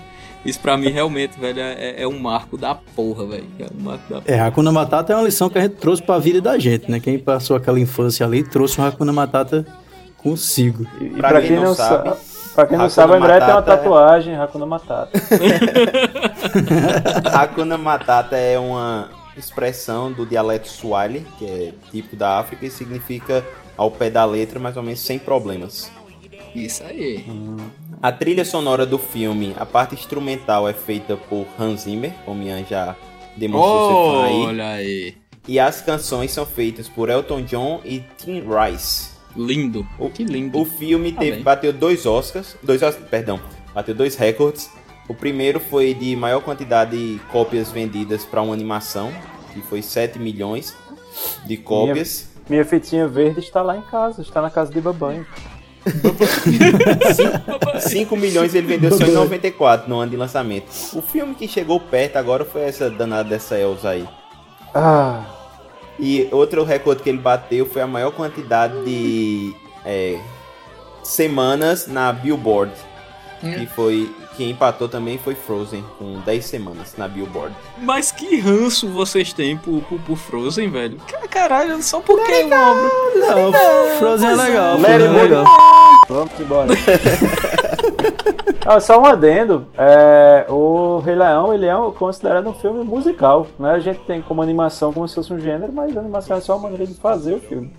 Isso 0.45 0.59
pra 0.59 0.75
mim, 0.75 0.89
realmente, 0.89 1.39
velho, 1.39 1.59
é, 1.59 2.01
é 2.01 2.07
um 2.07 2.19
marco 2.19 2.57
da 2.57 2.75
porra, 2.75 3.25
velho. 3.25 3.45
É 3.59 3.65
um 3.73 3.81
marco 3.83 4.13
da 4.13 4.21
É, 4.25 4.39
Hakuna 4.39 4.71
Matata 4.71 5.13
é 5.13 5.15
uma 5.15 5.23
lição 5.23 5.49
que 5.49 5.57
a 5.57 5.61
gente 5.61 5.75
trouxe 5.75 6.03
pra 6.03 6.19
vida 6.19 6.41
da 6.41 6.59
gente, 6.59 6.91
né? 6.91 6.99
Quem 6.99 7.17
passou 7.17 7.55
aquela 7.55 7.79
infância 7.79 8.25
ali 8.25 8.43
trouxe 8.43 8.79
o 8.81 8.83
Hakuna 8.83 9.13
Matata 9.13 9.65
consigo. 10.17 10.85
E 10.99 11.09
pra, 11.11 11.41
quem, 11.41 11.55
não 11.57 11.73
sabe, 11.73 12.11
pra 12.53 12.65
quem 12.67 12.77
não 12.77 12.85
Hakuna 12.85 12.89
sabe, 12.89 13.13
o 13.13 13.15
André 13.15 13.39
tem 13.39 13.49
uma 13.49 13.59
é- 13.59 13.61
tatuagem, 13.61 14.35
Hakuna 14.35 14.65
Matata. 14.65 15.11
Hakuna 17.33 17.77
Matata 17.77 18.35
é 18.35 18.59
uma 18.59 19.09
expressão 19.37 20.11
do 20.11 20.25
dialeto 20.25 20.67
Swahili, 20.67 21.25
que 21.39 21.45
é 21.45 21.73
tipo 21.91 22.15
da 22.15 22.39
África, 22.39 22.65
e 22.65 22.69
significa 22.69 23.43
ao 23.77 23.89
pé 23.89 24.09
da 24.09 24.23
letra, 24.25 24.59
mais 24.59 24.77
ou 24.77 24.83
menos 24.83 24.99
sem 24.99 25.17
problemas. 25.17 25.89
Isso 26.55 26.83
aí. 26.83 27.25
A 28.01 28.11
trilha 28.11 28.45
sonora 28.45 28.85
do 28.85 28.97
filme, 28.97 29.55
a 29.57 29.65
parte 29.65 29.95
instrumental 29.95 30.67
é 30.67 30.73
feita 30.73 31.15
por 31.15 31.47
Hans 31.59 31.81
Zimmer, 31.81 32.13
como 32.25 32.43
Ian 32.43 32.63
já 32.63 32.95
demonstrou 33.35 34.11
fã 34.11 34.25
aí. 34.25 34.41
Olha 34.45 34.67
aí. 34.67 35.17
E 35.47 35.59
as 35.59 35.81
canções 35.81 36.31
são 36.31 36.45
feitas 36.45 36.87
por 36.87 37.09
Elton 37.09 37.41
John 37.41 37.81
e 37.83 38.03
Tim 38.17 38.41
Rice. 38.41 39.11
Lindo. 39.35 39.85
O, 39.97 40.09
que 40.09 40.23
lindo. 40.23 40.59
O 40.59 40.65
filme 40.65 41.11
Tá 41.11 41.21
teve, 41.21 41.41
bateu 41.41 41.73
dois 41.73 42.05
Oscars, 42.05 42.55
dois 42.61 42.81
Oscars, 42.83 43.09
perdão, 43.09 43.41
bateu 43.73 43.95
dois 43.95 44.15
recordes. 44.15 44.69
O 45.09 45.13
primeiro 45.13 45.59
foi 45.59 45.93
de 45.93 46.15
maior 46.15 46.41
quantidade 46.41 46.91
de 46.91 47.19
cópias 47.31 47.71
vendidas 47.71 48.23
para 48.23 48.41
uma 48.41 48.53
animação, 48.53 49.11
que 49.53 49.61
foi 49.61 49.81
7 49.81 50.17
milhões 50.17 50.75
de 51.45 51.57
cópias. 51.57 52.29
Minha 52.49 52.63
fitinha 52.63 53.07
verde 53.07 53.39
está 53.39 53.61
lá 53.61 53.77
em 53.77 53.81
casa, 53.81 54.21
está 54.21 54.41
na 54.41 54.49
casa 54.49 54.71
de 54.71 54.79
babanho. 54.79 55.25
5 57.81 58.15
milhões 58.17 58.55
ele 58.55 58.67
vendeu 58.67 58.97
só 58.97 59.05
em 59.05 59.11
94, 59.11 59.89
no 59.89 59.99
ano 59.99 60.11
de 60.11 60.17
lançamento. 60.17 60.67
O 60.93 61.01
filme 61.01 61.35
que 61.35 61.47
chegou 61.47 61.79
perto 61.79 62.17
agora 62.17 62.45
foi 62.45 62.63
essa 62.63 62.89
danada 62.89 63.29
dessa 63.29 63.57
Elsa 63.57 63.89
aí. 63.89 64.07
Ah, 64.73 65.23
E 65.99 66.27
outro 66.31 66.63
recorde 66.63 67.03
que 67.03 67.09
ele 67.09 67.19
bateu 67.19 67.65
foi 67.65 67.81
a 67.81 67.87
maior 67.87 68.11
quantidade 68.11 68.73
de 68.83 69.53
é, 69.85 70.19
semanas 71.03 71.87
na 71.87 72.11
Billboard. 72.11 72.71
Que 73.43 73.65
foi. 73.67 74.09
Quem 74.37 74.49
empatou 74.51 74.87
também 74.89 75.17
foi 75.17 75.35
Frozen, 75.35 75.83
com 75.99 76.19
10 76.21 76.45
semanas 76.45 76.95
na 76.97 77.07
Billboard. 77.07 77.53
Mas 77.79 78.11
que 78.11 78.39
ranço 78.39 78.87
vocês 78.87 79.31
têm 79.33 79.57
por, 79.57 79.81
por, 79.83 79.99
por 79.99 80.17
Frozen, 80.17 80.69
velho? 80.69 80.97
Ca- 81.07 81.27
Caralho, 81.27 81.83
só 81.83 81.99
porque 81.99 82.31
é 82.31 82.45
uma 82.45 82.71
obra. 82.71 82.89
Não, 83.15 83.53
Frozen 83.99 84.29
é 84.29 84.35
legal, 84.35 84.77
Frozen 84.79 84.95
it 84.95 85.03
é 85.03 85.21
legal. 85.21 85.45
Vamos 86.09 86.39
embora. 86.39 86.69
Ah, 88.65 88.79
só 88.79 88.97
um 88.97 89.05
adendo. 89.05 89.67
É, 89.77 90.45
o 90.47 90.99
Rei 90.99 91.15
Leão 91.15 91.53
ele 91.53 91.65
é 91.65 91.75
considerado 91.97 92.47
um 92.49 92.53
filme 92.53 92.81
musical. 92.85 93.45
Né? 93.59 93.71
A 93.71 93.79
gente 93.79 93.99
tem 94.01 94.21
como 94.21 94.41
animação 94.41 94.93
como 94.93 95.05
se 95.05 95.15
fosse 95.15 95.33
um 95.33 95.39
gênero, 95.39 95.73
mas 95.73 95.95
a 95.97 95.99
animação 95.99 96.37
é 96.37 96.39
só 96.39 96.53
uma 96.55 96.63
maneira 96.69 96.87
de 96.87 96.93
fazer 96.93 97.33
o 97.33 97.39
filme. 97.41 97.73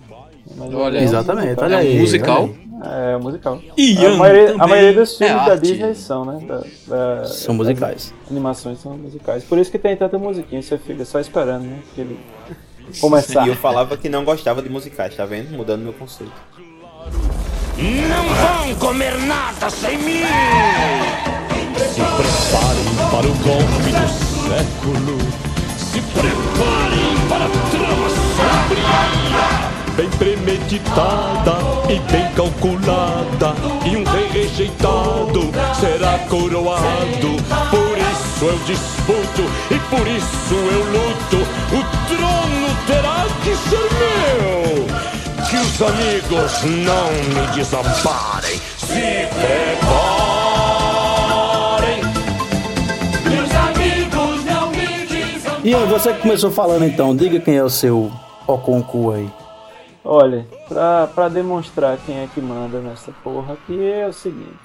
Mas 0.55 0.71
Olha, 0.75 0.99
é 0.99 1.01
um 1.01 1.03
Exatamente, 1.03 1.47
musical. 1.47 1.65
olha 1.65 1.73
É 1.73 1.77
um 1.77 1.79
aí. 1.79 1.99
musical? 1.99 2.43
olha 2.43 2.51
aí. 2.53 2.64
É 2.83 3.17
musical. 3.17 3.61
Ian 3.77 4.13
a, 4.15 4.17
maioria, 4.17 4.55
a 4.59 4.67
maioria 4.67 4.93
dos 4.93 5.21
é 5.21 5.27
filmes 5.27 5.45
da 5.45 5.51
arte. 5.53 5.61
Disney 5.61 5.95
são, 5.95 6.25
né? 6.25 6.45
Da- 6.45 6.63
da- 6.87 7.25
São 7.25 7.53
musicais. 7.55 8.13
Animações 8.29 8.79
são 8.81 8.97
musicais. 8.97 9.43
Por 9.43 9.57
isso 9.57 9.71
que 9.71 9.79
tem 9.79 9.95
tanta 9.95 10.17
musiquinha, 10.17 10.61
você 10.61 10.77
fica 10.77 11.05
só 11.05 11.19
esperando, 11.19 11.63
né? 11.63 11.79
Que 11.93 12.01
ele 12.01 12.19
começar. 12.99 13.45
E 13.45 13.49
eu 13.49 13.55
falava 13.55 13.95
que 13.97 14.09
não 14.09 14.25
gostava 14.25 14.61
de 14.61 14.69
musicais, 14.69 15.15
tá 15.15 15.25
vendo? 15.25 15.51
Mudando 15.55 15.83
meu 15.83 15.93
conceito. 15.93 16.33
Não 17.77 18.23
vão 18.33 18.75
comer 18.75 19.17
nada 19.19 19.69
sem 19.69 19.97
mim! 19.97 20.23
Se 21.75 22.01
preparem 22.01 22.95
para 23.11 23.27
o 23.27 23.33
golpe 23.43 23.91
do 23.91 24.07
século. 24.47 25.17
Se 25.77 26.01
preparem 26.01 27.27
para 27.29 27.45
a 27.45 27.49
trama 27.69 28.09
sombria. 28.09 29.74
Bem 29.95 30.09
premeditada 30.09 31.57
e 31.87 31.99
bem 32.11 32.29
calculada. 32.33 33.55
E 33.85 33.95
um 33.95 34.03
rei 34.03 34.27
rejeitado 34.27 35.51
será 35.79 36.19
coroado. 36.27 37.37
Por 37.69 37.97
isso 37.97 38.43
eu 38.43 38.59
disputo 38.65 39.43
e 39.71 39.79
por 39.89 40.05
isso 40.05 40.53
eu 40.53 40.83
luto. 40.91 41.37
O 41.71 41.81
trono 42.09 42.75
terá 42.85 43.25
que 43.41 43.55
ser 43.55 43.89
meu. 43.95 44.85
Que 45.49 45.55
os 45.55 45.81
amigos 45.81 46.63
não 46.63 47.11
me 47.33 47.47
desamparem. 47.55 48.59
Se 48.77 49.27
preparem. 49.39 50.01
Meus 53.29 53.51
amigos 53.55 54.43
não 54.43 54.71
me 54.71 55.05
desamparem. 55.07 55.63
E 55.63 55.73
você 55.85 56.13
que 56.13 56.21
começou 56.21 56.51
falando 56.51 56.83
então, 56.83 57.15
diga 57.15 57.39
quem 57.39 57.55
é 57.55 57.63
o 57.63 57.69
seu 57.69 58.11
Oconcu 58.45 59.11
aí. 59.13 59.44
Olha, 60.07 60.45
pra, 60.67 61.07
pra 61.07 61.29
demonstrar 61.29 61.97
quem 62.05 62.19
é 62.19 62.27
que 62.27 62.39
manda 62.39 62.79
nessa 62.79 63.11
porra 63.23 63.55
aqui 63.55 63.83
é 63.83 64.07
o 64.07 64.13
seguinte. 64.13 64.55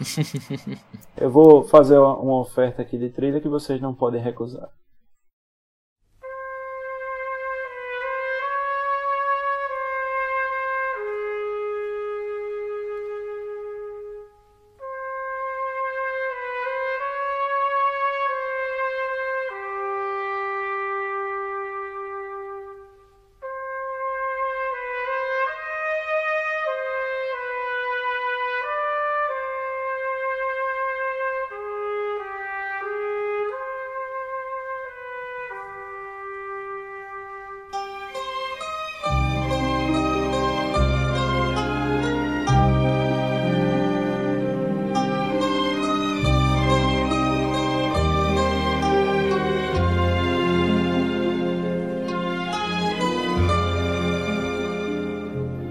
eu 1.16 1.30
vou 1.30 1.64
fazer 1.64 1.97
uma, 1.97 2.14
uma 2.16 2.41
oferta 2.41 2.82
aqui 2.82 2.99
de 2.99 3.09
trilha 3.09 3.41
que 3.41 3.49
vocês 3.49 3.80
não 3.80 3.95
podem 3.95 4.20
recusar. 4.20 4.68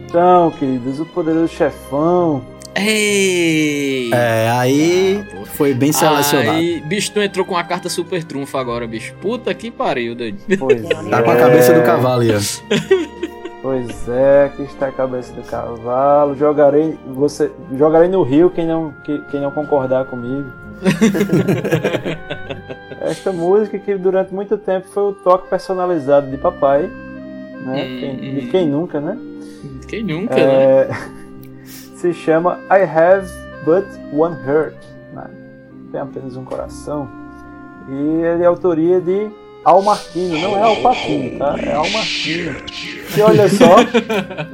Então, 0.10 0.52
queridos, 0.52 1.00
o 1.00 1.06
poderoso 1.06 1.54
chefão. 1.54 2.42
Ei! 2.76 4.12
É, 4.14 4.50
aí 4.52 5.24
foi 5.56 5.74
bem 5.74 5.92
selecionado. 5.92 6.58
Aí, 6.58 6.80
bicho, 6.82 7.12
tu 7.12 7.20
entrou 7.20 7.46
com 7.46 7.56
a 7.56 7.64
carta 7.64 7.90
super 7.90 8.24
trunfo 8.24 8.58
agora, 8.58 8.88
bicho. 8.88 9.14
Puta 9.22 9.54
que 9.54 9.70
pariu, 9.70 10.16
doido. 10.16 10.40
Pois 10.58 10.82
Tá 11.10 11.22
com 11.24 11.32
a 11.32 11.36
é. 11.36 11.40
cabeça 11.40 11.74
do 11.74 11.84
cavalo 11.84 12.22
aí, 12.22 12.32
ó. 12.32 12.40
Pois 13.62 14.08
é, 14.08 14.46
aqui 14.46 14.62
está 14.64 14.88
a 14.88 14.92
cabeça 14.92 15.34
do 15.34 15.42
cavalo. 15.44 16.34
Jogarei, 16.34 16.98
você, 17.08 17.52
jogarei 17.78 18.08
no 18.08 18.24
rio 18.24 18.50
quem 18.50 18.66
não, 18.66 18.94
que- 19.04 19.22
quem 19.30 19.42
não 19.42 19.52
concordar 19.52 20.06
comigo. 20.06 20.50
Esta 23.02 23.34
música 23.34 23.78
que 23.78 23.96
durante 23.96 24.34
muito 24.34 24.58
tempo 24.58 24.88
foi 24.88 25.04
o 25.04 25.12
toque 25.14 25.50
personalizado 25.50 26.32
de 26.32 26.38
papai. 26.38 26.90
Né? 27.66 27.84
Hum, 27.84 28.00
Quem- 28.00 28.16
hum. 28.16 28.36
de 28.36 28.42
quem 28.48 28.68
nunca, 28.70 29.02
né? 29.02 29.18
Quem 29.90 30.04
nunca, 30.04 30.36
né? 30.36 30.44
É, 30.44 30.90
se 31.98 32.14
chama 32.14 32.60
I 32.70 32.84
Have 32.84 33.28
But 33.66 33.86
One 34.14 34.38
Heart. 34.46 34.76
Né? 35.14 35.30
Tem 35.92 36.00
apenas 36.00 36.38
um 36.38 36.46
coração. 36.46 37.10
E 37.90 38.24
ele 38.24 38.44
é 38.44 38.46
autoria 38.46 39.02
de 39.02 39.32
Al 39.66 39.82
Martino, 39.82 40.40
não 40.40 40.58
é 40.58 40.62
Al 40.62 40.76
Pacino, 40.78 41.40
tá? 41.40 41.56
É 41.60 41.74
Al 41.74 41.90
Martino. 41.90 42.56
E 43.18 43.22
olha 43.22 43.50
só, 43.50 43.78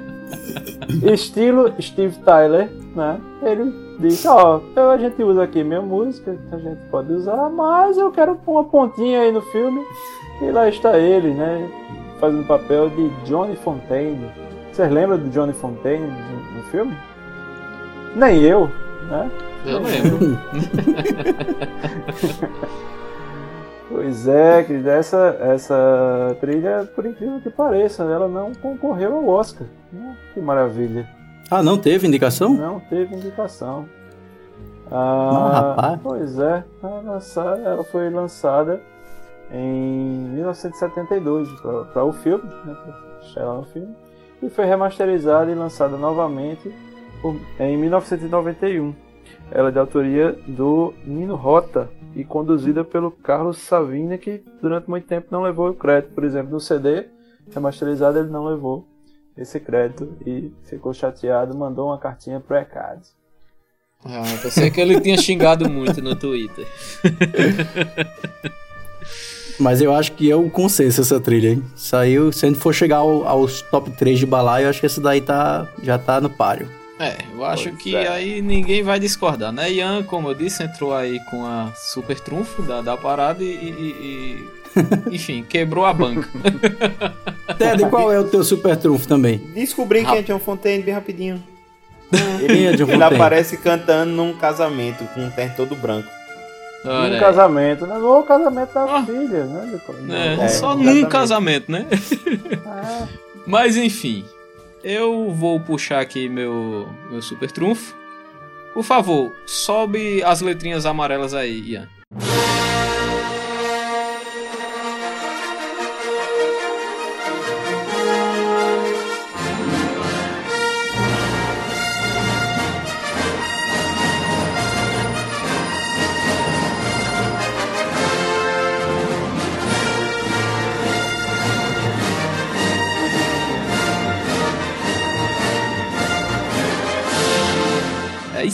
estilo 1.11 1.73
Steve 1.81 2.17
Tyler, 2.19 2.69
né? 2.95 3.19
Ele 3.43 3.73
disse, 3.99 4.25
ó, 4.27 4.61
então 4.71 4.89
a 4.89 4.97
gente 4.97 5.21
usa 5.21 5.43
aqui 5.43 5.63
minha 5.63 5.81
música, 5.81 6.37
a 6.51 6.57
gente 6.57 6.79
pode 6.89 7.11
usar, 7.11 7.49
mas 7.49 7.97
eu 7.97 8.09
quero 8.11 8.35
pôr 8.35 8.53
uma 8.53 8.63
pontinha 8.63 9.21
aí 9.21 9.31
no 9.33 9.41
filme. 9.41 9.81
E 10.41 10.49
lá 10.49 10.67
está 10.69 10.97
ele, 10.97 11.33
né? 11.33 11.69
Fazendo 12.19 12.41
o 12.41 12.47
papel 12.47 12.89
de 12.89 13.09
Johnny 13.25 13.57
Fontaine. 13.57 14.44
Vocês 14.75 14.91
lembram 14.91 15.17
do 15.17 15.29
Johnny 15.29 15.53
Fontaine 15.53 16.05
no, 16.57 16.63
filme? 16.63 16.97
Nem 18.13 18.41
eu, 18.43 18.69
né? 19.09 19.31
Eu 19.65 19.79
lembro. 19.87 20.37
Pois 23.87 24.27
é, 24.27 24.63
que 24.63 24.73
essa, 24.89 25.37
essa 25.39 26.35
trilha, 26.41 26.89
por 26.95 27.05
incrível 27.05 27.39
que 27.39 27.51
pareça, 27.51 28.03
ela 28.03 28.27
não 28.27 28.51
concorreu 28.55 29.15
ao 29.15 29.27
Oscar. 29.27 29.67
Né? 29.93 30.17
Que 30.33 30.41
maravilha. 30.41 31.07
Ah, 31.49 31.61
não 31.61 31.77
teve 31.77 32.07
indicação? 32.07 32.53
Não 32.55 32.79
teve 32.79 33.15
indicação. 33.15 33.85
Não, 34.91 34.97
Ah, 34.97 35.75
rapaz. 35.75 35.99
Pois 36.03 36.39
é, 36.39 36.63
ela, 36.83 37.01
lançada- 37.01 37.61
ela 37.61 37.83
foi 37.85 38.09
lançada 38.09 38.81
em 39.51 40.17
1972 40.33 41.47
para 41.93 42.03
o 42.03 42.11
filme, 42.11 42.43
né, 42.65 42.75
estrelar 43.21 43.57
no 43.57 43.63
filme, 43.65 43.95
e 44.41 44.49
foi 44.49 44.65
remasterizada 44.65 45.51
e 45.51 45.55
lançada 45.55 45.97
novamente 45.97 46.71
por- 47.21 47.39
em 47.59 47.77
1991. 47.77 48.93
Ela 49.51 49.69
é 49.69 49.71
de 49.71 49.79
autoria 49.79 50.31
do 50.47 50.93
Nino 51.05 51.35
Rota 51.35 51.89
e 52.15 52.23
conduzida 52.23 52.83
pelo 52.83 53.11
Carlos 53.11 53.57
Savina, 53.59 54.17
que 54.17 54.43
durante 54.61 54.89
muito 54.89 55.07
tempo 55.07 55.27
não 55.31 55.43
levou 55.43 55.69
o 55.69 55.73
crédito. 55.75 56.13
Por 56.13 56.23
exemplo, 56.23 56.51
no 56.51 56.59
CD 56.59 57.05
remasterizado 57.53 58.17
ele 58.19 58.29
não 58.29 58.45
levou 58.45 58.87
esse 59.37 59.59
crédito 59.59 60.15
e 60.25 60.51
ficou 60.63 60.93
chateado, 60.93 61.55
mandou 61.57 61.87
uma 61.87 61.99
cartinha 61.99 62.39
pro 62.39 62.55
ECAD. 62.55 63.01
Ah, 64.03 64.21
pensei 64.41 64.71
que 64.71 64.79
ele 64.79 64.99
tinha 65.01 65.17
xingado 65.17 65.69
muito 65.69 66.01
no 66.01 66.15
Twitter. 66.15 66.65
Mas 69.59 69.81
eu 69.81 69.93
acho 69.93 70.11
que 70.13 70.29
é 70.29 70.35
o 70.35 70.49
consenso 70.49 71.01
essa 71.01 71.19
trilha, 71.19 71.49
hein? 71.49 71.63
Saiu, 71.75 72.31
se 72.31 72.45
a 72.45 72.49
gente 72.49 72.59
for 72.59 72.73
chegar 72.73 72.97
ao- 72.97 73.27
aos 73.27 73.61
top 73.61 73.89
3 73.91 74.19
de 74.19 74.25
balaio, 74.25 74.65
eu 74.65 74.69
acho 74.69 74.79
que 74.79 74.85
essa 74.85 74.99
daí 74.99 75.21
tá, 75.21 75.67
já 75.81 75.97
tá 75.97 76.19
no 76.19 76.29
páreo. 76.29 76.67
É, 76.99 77.17
eu 77.33 77.43
acho 77.43 77.69
Pois 77.69 77.81
que 77.81 77.95
é. 77.95 78.07
aí 78.07 78.41
ninguém 78.41 78.81
vai 78.81 78.99
discordar, 78.99 79.51
né? 79.51 79.69
Ian, 79.71 80.03
como 80.03 80.29
eu 80.29 80.33
disse, 80.33 80.63
entrou 80.63 80.93
aí 80.93 81.19
com 81.29 81.45
a 81.45 81.71
super 81.75 82.17
trunfo 82.19 82.61
da, 82.61 82.81
da 82.81 82.95
parada 82.97 83.43
e, 83.43 83.47
e- 83.47 84.39
e- 84.41 84.55
Enfim, 85.15 85.45
quebrou 85.47 85.85
a 85.85 85.93
banca. 85.93 86.27
Ted, 87.57 87.85
qual 87.89 88.11
é 88.11 88.19
o 88.19 88.25
teu 88.25 88.43
super 88.43 88.75
trunfo 88.77 89.07
também? 89.07 89.37
Descobri 89.53 90.03
quem 90.05 90.17
é 90.17 90.21
John 90.21 90.39
Fontaine 90.39 90.83
bem 90.83 90.93
rapidinho. 90.93 91.41
Quem 92.45 92.65
é 92.67 92.73
John 92.73 92.87
Ele 92.91 93.03
aparece 93.03 93.57
cantando 93.57 94.11
num 94.11 94.33
casamento 94.33 95.03
com 95.13 95.21
um 95.21 95.29
terno 95.29 95.53
todo 95.55 95.75
branco. 95.75 96.09
Num 96.85 96.91
Olha 96.91 97.13
aí. 97.15 97.19
casamento, 97.19 97.85
né? 97.87 97.97
No 97.97 98.23
casamento 98.23 98.73
da 98.73 98.83
Ah. 98.97 99.03
filha, 99.05 99.45
né? 99.45 99.79
É, 100.09 100.33
É, 100.45 100.47
só 100.47 100.73
exatamente. 100.73 101.01
num 101.01 101.09
casamento, 101.09 101.71
né? 101.71 101.87
Ah, 102.65 103.07
Mas 103.47 103.75
enfim, 103.77 104.23
eu 104.83 105.31
vou 105.31 105.59
puxar 105.59 105.99
aqui 105.99 106.29
meu, 106.29 106.87
meu 107.09 107.21
super 107.21 107.51
trunfo. 107.51 107.95
Por 108.73 108.83
favor, 108.83 109.31
sobe 109.45 110.21
as 110.23 110.41
letrinhas 110.41 110.85
amarelas 110.85 111.33
aí, 111.33 111.59
Ian. 111.71 111.87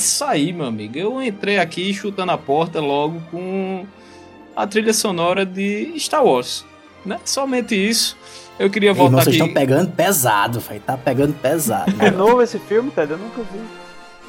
É 0.02 0.04
isso 0.04 0.24
aí, 0.26 0.52
meu 0.52 0.66
amigo. 0.66 0.98
Eu 0.98 1.22
entrei 1.22 1.60
aqui 1.60 1.94
chutando 1.94 2.32
a 2.32 2.38
porta 2.38 2.80
logo 2.80 3.22
com 3.30 3.86
a 4.56 4.66
trilha 4.66 4.94
sonora 4.94 5.46
de 5.46 5.94
Star 6.00 6.26
Wars. 6.26 6.66
Né? 7.06 7.20
Somente 7.24 7.76
isso. 7.76 8.18
Eu 8.58 8.68
queria 8.70 8.90
Irmão, 8.90 9.10
voltar 9.10 9.24
vocês 9.26 9.36
aqui. 9.36 9.48
estão 9.48 9.54
pegando 9.62 9.92
pesado, 9.92 10.60
velho. 10.60 10.80
Tá 10.82 10.98
pegando 10.98 11.34
pesado. 11.34 11.94
é 12.00 12.10
novo 12.10 12.42
esse 12.42 12.58
filme, 12.58 12.90
Ted? 12.90 13.12
Eu 13.12 13.20
nunca 13.20 13.42
vi. 13.44 13.60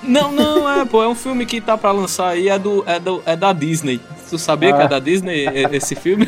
Não, 0.03 0.31
não, 0.33 0.68
é, 0.68 0.85
pô, 0.85 1.03
é 1.03 1.09
um 1.09 1.14
filme 1.14 1.47
que 1.47 1.61
tá 1.61 1.79
pra 1.79 1.91
lançar 1.93 2.29
aí, 2.31 2.49
é, 2.49 2.59
do, 2.59 2.83
é, 2.87 2.99
do, 2.99 3.23
é 3.25 3.35
da 3.37 3.53
Disney. 3.53 4.01
Tu 4.29 4.37
sabia 4.37 4.73
que 4.75 4.81
é 4.81 4.85
Ah. 4.85 4.89
da 4.89 4.99
Disney 4.99 5.47
esse 5.73 5.95
filme? 5.95 6.27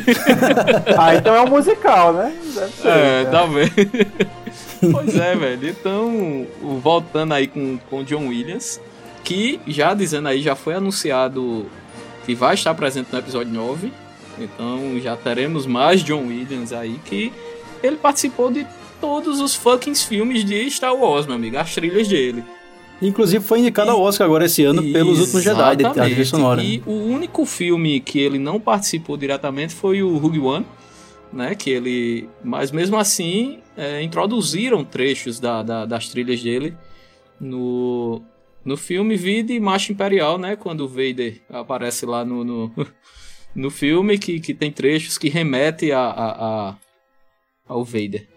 Ah, 0.97 1.13
então 1.15 1.35
é 1.35 1.41
um 1.41 1.49
musical, 1.49 2.13
né? 2.13 2.33
Deve 2.53 2.71
ser. 2.71 2.87
É, 2.87 3.23
né? 3.25 3.29
tá 3.31 3.45
vendo? 3.45 4.91
pois 4.93 5.15
é, 5.17 5.35
velho. 5.35 5.69
Então, 5.69 6.07
o- 6.63 6.79
voltando 6.81 7.33
aí 7.33 7.47
com 7.47 7.77
com 7.89 8.03
John 8.03 8.27
Williams, 8.27 8.79
que 9.25 9.59
já 9.67 9.93
dizendo 9.93 10.29
aí, 10.29 10.41
já 10.41 10.55
foi 10.55 10.75
anunciado 10.75 11.65
que 12.25 12.33
vai 12.33 12.53
estar 12.53 12.73
presente 12.73 13.09
no 13.11 13.19
episódio 13.19 13.51
9. 13.51 13.91
Então 14.39 14.99
já 15.01 15.15
teremos 15.17 15.65
mais 15.65 16.01
John 16.03 16.27
Williams 16.27 16.71
aí, 16.71 16.99
que 17.05 17.33
ele 17.83 17.97
participou 17.97 18.51
de 18.51 18.65
todos 19.01 19.39
os 19.41 19.55
fucking 19.55 19.95
filmes 19.95 20.43
de 20.45 20.69
Star 20.71 20.95
Wars, 20.95 21.25
meu 21.25 21.35
amigo, 21.35 21.57
as 21.57 21.73
trilhas 21.73 22.07
dele. 22.07 22.43
Inclusive 23.01 23.43
foi 23.43 23.59
indicado 23.59 23.91
ao 23.91 24.01
Oscar 24.01 24.25
agora 24.25 24.45
esse 24.45 24.63
ano 24.63 24.81
pelos 24.93 25.19
últimos 25.19 25.43
Jedi, 25.43 25.75
trilha 25.75 25.89
Exatamente. 25.89 26.25
sonora. 26.25 26.63
E 26.63 26.81
o 26.85 26.93
único 26.93 27.45
filme 27.45 27.99
que 27.99 28.19
ele 28.19 28.39
não 28.39 28.59
participou 28.59 29.17
diretamente 29.17 29.73
foi 29.73 30.01
o 30.01 30.17
Rogue 30.17 30.39
One, 30.39 30.65
né? 31.31 31.55
Que 31.55 31.69
ele, 31.71 32.29
mas 32.43 32.71
mesmo 32.71 32.97
assim 32.97 33.59
é, 33.75 34.01
introduziram 34.01 34.83
trechos 34.85 35.39
da, 35.41 35.61
da- 35.61 35.85
das 35.85 36.07
trilhas 36.07 36.41
dele 36.41 36.73
no 37.39 38.21
no 38.65 38.75
filme 38.75 39.15
Vida 39.15 39.53
Marcha 39.59 39.91
Imperial, 39.93 40.37
né? 40.37 40.55
Quando 40.55 40.81
o 40.81 40.87
Vader 40.87 41.39
aparece 41.49 42.05
lá 42.05 42.25
no, 42.25 42.43
no, 42.43 42.71
no 43.55 43.69
filme 43.69 44.17
que, 44.17 44.39
que 44.39 44.53
tem 44.53 44.71
trechos 44.71 45.17
que 45.17 45.29
remetem 45.29 45.91
a, 45.91 45.99
a, 45.99 46.31
a- 46.69 46.75
ao 47.67 47.83
Vader. 47.85 48.27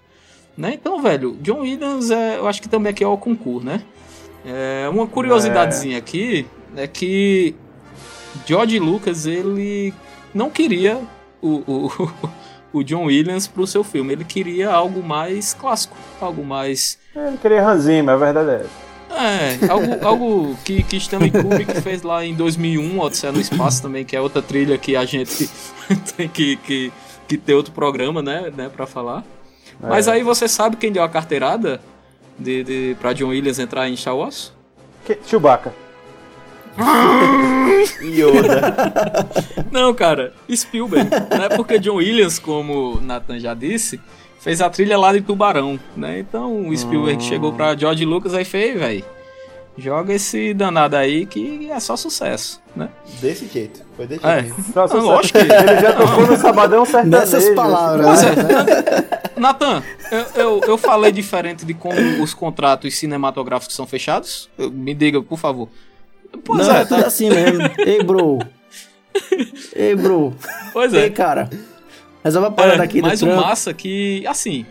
Né? 0.57 0.75
Então, 0.75 1.01
velho, 1.01 1.37
John 1.41 1.61
Williams, 1.61 2.11
é, 2.11 2.37
eu 2.37 2.47
acho 2.49 2.61
que 2.61 2.69
também 2.69 2.91
aqui 2.91 3.03
é 3.03 3.07
o 3.09 3.17
concurso, 3.17 3.65
né? 3.67 3.83
É, 4.45 4.89
uma 4.89 5.07
curiosidadezinha 5.07 5.99
aqui 5.99 6.47
é 6.77 6.87
que 6.87 7.55
George 8.47 8.79
Lucas 8.79 9.27
ele 9.27 9.93
não 10.35 10.51
queria 10.51 11.01
o, 11.41 11.63
o, 11.67 11.91
o 12.81 12.83
John 12.85 13.05
Williams 13.05 13.47
pro 13.47 13.67
seu 13.67 13.83
filme, 13.85 14.13
ele 14.13 14.25
queria 14.25 14.71
algo 14.71 15.03
mais 15.03 15.55
clássico, 15.55 15.97
algo 16.21 16.45
mais 16.45 16.99
Ele 17.15 17.37
queria 17.39 17.67
Hans 17.67 17.83
Zimmer, 17.83 18.15
a 18.15 18.19
verdade 18.19 18.65
é. 18.65 18.67
É, 19.19 19.59
algo, 19.71 20.07
algo 20.07 20.59
que, 20.65 20.83
que 20.83 20.97
Stanley 20.97 21.31
Kubrick 21.31 21.81
fez 21.81 22.03
lá 22.03 22.25
em 22.25 22.35
2001, 22.35 22.99
Odisseia 23.01 23.33
no 23.33 23.41
Espaço 23.41 23.83
também, 23.83 24.05
que 24.05 24.15
é 24.17 24.21
outra 24.21 24.41
trilha 24.43 24.79
que 24.79 24.97
a 24.97 25.05
gente 25.05 25.49
tem 26.17 26.29
que, 26.29 26.57
que, 26.57 26.93
que 27.27 27.37
ter 27.37 27.55
outro 27.55 27.73
programa, 27.73 28.23
né, 28.23 28.53
né 28.57 28.69
pra 28.75 28.87
falar. 28.87 29.25
Mas 29.81 30.09
É. 30.09 30.13
aí 30.13 30.23
você 30.23 30.47
sabe 30.49 30.77
quem 30.77 30.91
deu 30.93 31.03
a 31.03 31.09
carteirada 31.09 31.81
de, 32.39 32.65
de, 32.65 32.97
pra 33.01 33.13
John 33.13 33.29
Williams 33.29 33.59
entrar 33.59 33.89
em 33.89 33.97
Star 33.97 34.17
Wars? 34.17 34.53
Que- 35.05 35.19
Chewbacca. 35.27 35.73
Yoda. 38.03 39.29
Não, 39.71 39.93
cara, 39.95 40.33
Spielberg, 40.55 41.11
né? 41.11 41.49
Porque 41.57 41.79
John 41.79 41.97
Williams, 41.97 42.39
como 42.39 42.95
o 42.97 43.01
Nathan 43.01 43.39
já 43.41 43.55
disse, 43.55 44.01
fez 44.41 44.61
a 44.61 44.71
trilha 44.71 44.99
lá 44.99 45.13
de 45.13 45.21
Tubarão, 45.21 45.79
né? 45.97 46.19
Então 46.21 46.69
o 46.69 46.77
Spielberg 46.77 47.23
chegou 47.23 47.53
pra 47.53 47.77
George 47.77 48.05
Lucas 48.05 48.35
aí 48.35 48.45
fez, 48.45 48.79
velho, 48.79 49.05
joga 49.77 50.13
esse 50.15 50.53
danado 50.55 50.97
aí 50.97 51.25
que 51.27 51.71
é 51.71 51.79
só 51.81 51.97
sucesso, 51.97 52.61
né? 52.75 52.89
Desse 53.21 53.47
jeito. 53.47 53.83
Foi 53.97 54.07
desse 54.07 54.25
É, 54.27 54.43
jeito. 54.43 54.57
Nossa, 54.75 54.97
Ah, 54.97 55.01
lógico 55.01 55.39
que- 55.39 55.45
Ele 55.45 55.81
já 55.81 55.93
tocou 55.93 56.27
no 56.27 56.37
Sabadão 56.37 56.85
Sertanejo. 56.85 57.11
Nessas 57.21 57.49
palavras, 57.51 58.07
Pois 58.07 58.23
né? 58.23 58.45
é, 59.35 59.41
Nathan, 59.41 59.83
eu, 60.11 60.27
eu, 60.35 60.61
eu 60.69 60.79
falei 60.79 61.13
diferente 61.13 61.65
de 61.65 61.75
como 61.75 61.95
os 62.23 62.35
contratos 62.35 62.95
cinematográficos 62.97 63.77
são 63.77 63.87
fechados? 63.87 64.49
Me 64.59 64.95
diga, 64.95 65.23
por 65.23 65.39
favor. 65.39 65.69
Pois 66.45 66.67
Não, 66.67 66.75
é, 66.77 66.85
tá 66.85 66.99
assim 67.07 67.31
mesmo. 67.31 67.63
Ei, 67.79 68.03
bro. 68.03 68.39
Ei, 69.75 69.95
bro. 69.95 70.35
Pois 70.73 70.93
Ei, 70.93 71.05
é. 71.07 71.11
cara. 71.11 71.49
Resolve 72.25 72.49
a 72.49 72.51
parada 72.51 72.83
É, 72.83 72.85
aqui 72.85 73.01
mas 73.01 73.23
o 73.23 73.27
massa 73.27 73.73
que, 73.73 74.27
assim, 74.27 74.67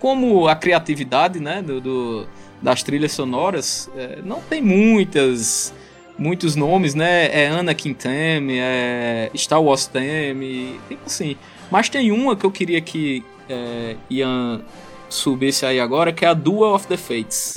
como 0.00 0.46
a 0.48 0.54
criatividade, 0.54 1.40
né, 1.40 1.60
do, 1.62 1.80
do- 1.80 2.26
das 2.60 2.82
trilhas 2.82 3.12
sonoras, 3.12 3.90
é, 3.96 4.18
não 4.24 4.40
tem 4.40 4.62
muitas, 4.62 5.74
muitos 6.16 6.54
nomes, 6.54 6.94
né, 6.94 7.26
é 7.32 7.48
Anakin 7.48 7.92
Theme, 7.94 8.58
é 8.58 9.30
Star 9.36 9.60
Wars 9.62 9.86
Theme, 9.86 10.78
tipo 10.88 11.02
assim. 11.06 11.36
Mas 11.70 11.88
tem 11.88 12.12
uma 12.12 12.36
que 12.36 12.46
eu 12.46 12.50
queria 12.50 12.80
que 12.80 13.24
é, 13.48 13.96
Ian 14.08 14.60
subisse 15.08 15.66
aí 15.66 15.80
agora, 15.80 16.12
que 16.12 16.24
é 16.24 16.28
a 16.28 16.34
Duel 16.34 16.74
of 16.74 16.86
the 16.86 16.96
Fates. 16.96 17.54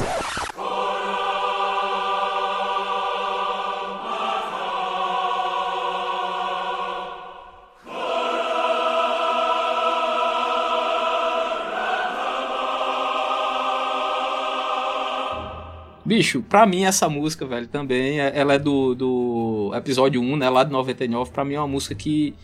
Bicho, 16.06 16.44
pra 16.44 16.66
mim 16.68 16.86
essa 16.86 17.10
música, 17.10 17.46
velho, 17.48 17.68
também, 17.68 18.20
é- 18.22 18.32
ela 18.36 18.54
é 18.54 18.60
do, 18.60 18.94
do 18.94 19.72
episódio 19.74 20.22
1, 20.22 20.38
né, 20.38 20.50
lá 20.50 20.64
de 20.64 20.72
99, 20.72 21.32
pra 21.32 21.44
mim 21.44 21.56
é 21.56 21.60
uma 21.60 21.68
música 21.68 21.96
que 21.96 22.36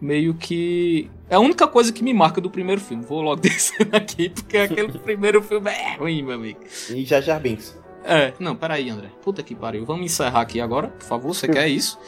meio 0.00 0.32
que. 0.34 1.10
É 1.28 1.34
a 1.34 1.40
única 1.40 1.66
coisa 1.66 1.92
que 1.92 2.04
me 2.04 2.14
marca 2.14 2.40
do 2.40 2.48
primeiro 2.48 2.80
filme. 2.80 3.04
Vou 3.04 3.20
logo 3.20 3.40
descendo 3.42 3.96
aqui, 3.96 4.28
porque 4.28 4.56
aquele 4.58 4.92
primeiro 5.00 5.42
filme 5.42 5.68
é 5.70 5.96
ruim, 5.96 6.22
meu 6.22 6.34
amigo. 6.36 6.60
E 6.90 7.04
Jar 7.04 7.20
Jar 7.20 7.40
Binks. 7.40 7.76
É, 8.04 8.32
não, 8.38 8.54
peraí, 8.54 8.88
André. 8.88 9.08
Puta 9.22 9.42
que 9.42 9.54
pariu. 9.56 9.84
Vamos 9.84 10.06
encerrar 10.06 10.40
aqui 10.40 10.60
agora, 10.60 10.86
por 10.88 11.04
favor. 11.04 11.34
Você 11.34 11.48
quer 11.48 11.66
isso? 11.68 11.98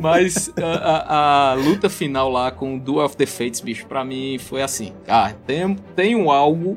Mas 0.00 0.52
a, 0.60 0.66
a- 0.66 1.50
a 1.52 1.54
luta 1.54 1.88
final 1.88 2.30
lá 2.30 2.50
com 2.50 2.76
o 2.76 2.80
Duel 2.80 3.06
of 3.06 3.16
the 3.16 3.26
Fates, 3.26 3.60
bicho, 3.60 3.86
pra 3.86 4.04
mim 4.04 4.36
foi 4.38 4.62
assim. 4.62 4.92
Ah, 5.08 5.32
tem, 5.46 5.74
tenho 5.96 6.30
algo 6.30 6.76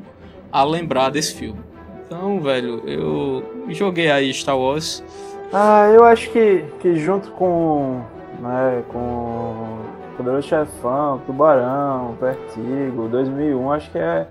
a 0.50 0.64
lembrar 0.64 1.10
desse 1.10 1.34
filme. 1.34 1.60
Então, 2.08 2.40
velho, 2.40 2.82
eu 2.86 3.44
joguei 3.68 4.10
aí 4.10 4.32
Star 4.32 4.58
Wars. 4.58 5.04
Ah, 5.52 5.90
eu 5.94 6.04
acho 6.04 6.30
que, 6.30 6.64
que 6.80 6.96
junto 6.96 7.30
com. 7.32 8.00
Né, 8.40 8.82
com. 8.88 9.78
Poderoso 10.16 10.48
Chefão, 10.48 11.20
Tubarão, 11.26 12.16
Vertigo, 12.18 13.08
2001, 13.08 13.72
acho 13.72 13.90
que 13.90 13.98
é. 13.98 14.26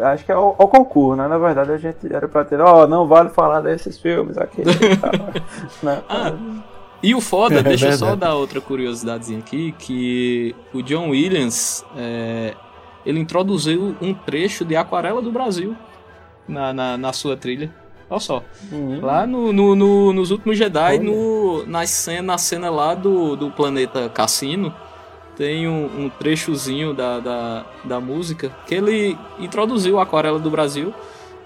Acho 0.00 0.24
que 0.24 0.30
é 0.30 0.36
o, 0.36 0.54
o 0.56 0.68
concurso, 0.68 1.20
né? 1.20 1.26
Na 1.26 1.38
verdade, 1.38 1.72
a 1.72 1.76
gente 1.76 2.06
era 2.08 2.28
pra 2.28 2.44
ter. 2.44 2.60
Ó, 2.60 2.86
não 2.86 3.08
vale 3.08 3.30
falar 3.30 3.62
desses 3.62 3.98
filmes 3.98 4.38
aqui. 4.38 4.62
e 4.62 5.84
né? 5.84 6.02
E 7.02 7.14
o 7.16 7.20
foda, 7.20 7.58
É 7.58 7.62
deixa 7.64 7.88
eu 7.88 7.92
só 7.98 8.14
dar 8.14 8.34
outra 8.36 8.60
curiosidadezinha 8.60 9.40
aqui, 9.40 9.72
que 9.72 10.54
o 10.72 10.82
John 10.82 11.10
Williams, 11.10 11.84
é, 11.96 12.54
ele 13.04 13.18
introduziu 13.18 13.96
um 14.00 14.14
trecho 14.14 14.64
de 14.64 14.76
Aquarela 14.76 15.20
do 15.20 15.32
Brasil 15.32 15.76
na, 16.48 16.72
na, 16.72 16.96
na 16.96 17.12
sua 17.12 17.36
trilha. 17.36 17.70
Olha 18.10 18.20
só. 18.20 18.42
Lá 19.02 19.26
no, 19.26 19.52
no- 19.52 19.74
no- 19.76 20.12
nos 20.12 20.30
últimos 20.30 20.56
Jedi, 20.56 20.98
no, 20.98 21.66
na, 21.66 21.86
cena, 21.86 22.22
na 22.22 22.38
cena 22.38 22.70
lá 22.70 22.94
do, 22.94 23.36
do 23.36 23.50
planeta 23.50 24.08
Cassino, 24.08 24.74
tem 25.36 25.68
um, 25.68 26.04
um 26.04 26.08
trechozinho 26.08 26.94
da, 26.94 27.20
da, 27.20 27.64
da 27.84 28.00
música 28.00 28.50
que 28.66 28.74
ele 28.74 29.16
introduziu 29.38 29.98
a 29.98 30.02
Aquarela 30.02 30.38
do 30.38 30.50
Brasil. 30.50 30.92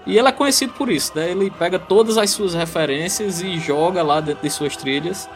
E 0.05 0.17
ele 0.17 0.27
é 0.27 0.31
conhecido 0.31 0.73
por 0.73 0.89
isso, 0.89 1.11
né? 1.15 1.31
Ele 1.31 1.49
pega 1.51 1.77
todas 1.79 2.17
as 2.17 2.29
suas 2.29 2.53
referências 2.53 3.41
e 3.41 3.57
joga 3.59 4.01
lá 4.03 4.19
dentro 4.19 4.41
de 4.43 4.49
suas 4.49 4.75
trilhas. 4.75 5.29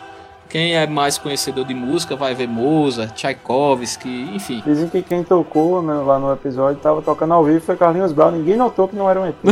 Quem 0.50 0.76
é 0.76 0.88
mais 0.88 1.18
conhecedor 1.18 1.66
de 1.66 1.74
música 1.74 2.16
vai 2.16 2.34
ver 2.34 2.48
Mozart, 2.48 3.14
Tchaikovsky, 3.14 4.32
enfim. 4.34 4.64
Dizem 4.66 4.88
que 4.88 5.02
quem 5.02 5.22
tocou 5.22 5.82
né, 5.82 5.94
lá 5.96 6.18
no 6.18 6.32
episódio 6.32 6.80
tava 6.82 7.02
tocando 7.02 7.34
ao 7.34 7.44
vivo 7.44 7.60
foi 7.60 7.76
Carlinhos 7.76 8.14
Brown. 8.14 8.32
Ninguém 8.32 8.56
notou 8.56 8.88
que 8.88 8.96
não 8.96 9.10
era 9.10 9.20
um 9.20 9.28
EP. 9.28 9.36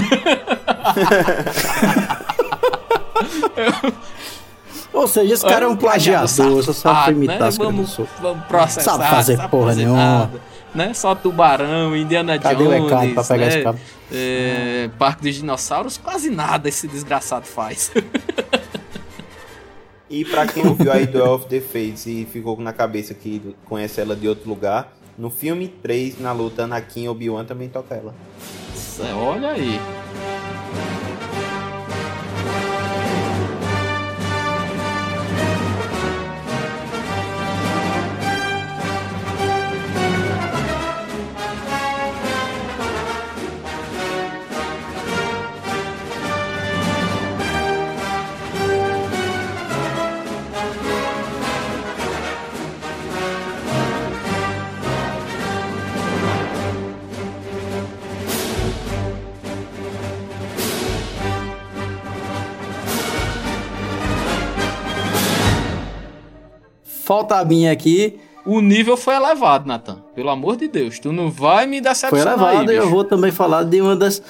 Ou 4.94 5.08
seja, 5.08 5.34
esse 5.34 5.46
cara 5.46 5.66
é 5.66 5.68
um 5.68 5.76
plagiador, 5.76 6.64
só 6.64 6.72
sabe 6.72 7.12
imitar 7.12 7.40
né? 7.42 7.48
as 7.48 7.58
vamos, 7.58 8.00
vamos 8.22 8.46
processar. 8.46 8.92
Sabe 8.94 9.10
fazer 9.10 9.36
sabe 9.36 9.50
porra 9.50 9.68
fazer 9.68 9.82
nenhuma. 9.82 10.20
nada, 10.20 10.42
Né? 10.74 10.94
Só 10.94 11.14
Tubarão, 11.14 11.94
Indiana 11.96 12.40
Cadê 12.40 12.64
o 12.64 12.68
Jones, 12.68 12.84
recado 12.84 13.14
pra 13.14 13.24
pegar 13.26 13.46
né? 13.46 13.48
esse 13.50 13.62
cabo? 13.62 13.80
É, 14.10 14.90
Parque 14.98 15.24
dos 15.24 15.36
Dinossauros, 15.36 15.98
quase 15.98 16.30
nada 16.30 16.70
esse 16.70 16.88
desgraçado 16.88 17.46
faz. 17.46 17.92
E 20.10 20.24
pra 20.24 20.46
quem 20.46 20.68
ouviu 20.68 20.92
aí 20.92 21.08
Duel 21.08 21.34
of 21.34 21.48
the 21.48 21.60
Fates 21.60 22.06
e 22.06 22.28
ficou 22.32 22.60
na 22.60 22.72
cabeça 22.72 23.14
que 23.14 23.56
conhece 23.66 24.00
ela 24.00 24.16
de 24.16 24.28
outro 24.28 24.48
lugar, 24.48 24.96
no 25.18 25.30
filme 25.30 25.68
3, 25.68 26.20
na 26.20 26.32
luta 26.32 26.64
Anakin 26.64 27.06
e 27.06 27.10
Obi-Wan 27.10 27.46
também 27.46 27.70
toca 27.70 27.96
ela. 27.96 28.14
Olha 29.16 29.52
aí. 29.52 29.80
Falta 67.06 67.36
a 67.36 67.46
minha 67.46 67.72
aqui. 67.72 68.18
O 68.44 68.60
nível 68.62 68.98
foi 68.98 69.14
elevado, 69.14 69.68
Nathan. 69.68 69.98
Pelo 70.16 70.30
amor 70.32 70.56
de 70.58 70.68
Deus, 70.68 70.98
tu 70.98 71.12
não 71.12 71.30
vai 71.30 71.68
me 71.68 71.80
Foi 71.80 71.90
decepcionar 71.90 72.34
elevado 72.34 72.72
aí, 72.72 72.76
e 72.76 72.80
eu 72.80 72.90
vou 72.90 73.04
também 73.04 73.32
falar 73.32 73.64
de 73.64 73.80
uma 73.80 73.96
das, 73.96 74.22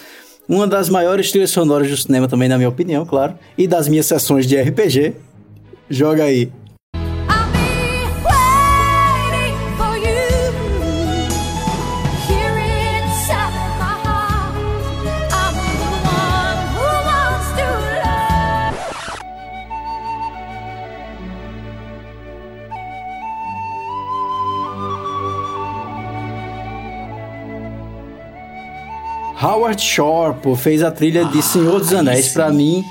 uma 0.48 0.68
das 0.68 0.90
maiores 0.90 1.32
trilhas 1.32 1.52
sonoras 1.52 1.90
do 1.90 1.96
cinema 1.96 2.28
também, 2.28 2.50
na 2.50 2.58
minha 2.58 2.68
opinião, 2.68 3.06
claro. 3.06 3.40
E 3.58 3.66
das 3.66 3.88
minhas 3.88 4.06
sessões 4.06 4.46
de 4.46 4.62
RPG. 4.62 5.16
Joga 5.90 6.26
aí. 6.26 6.52
Howard 29.46 29.80
Shore, 29.80 30.36
pô, 30.42 30.56
fez 30.56 30.82
a 30.82 30.90
trilha 30.90 31.24
de 31.26 31.40
Senhor 31.40 31.80
dos 31.80 31.94
Anéis. 31.94 32.30
Pra 32.30 32.52
mim, 32.52 32.84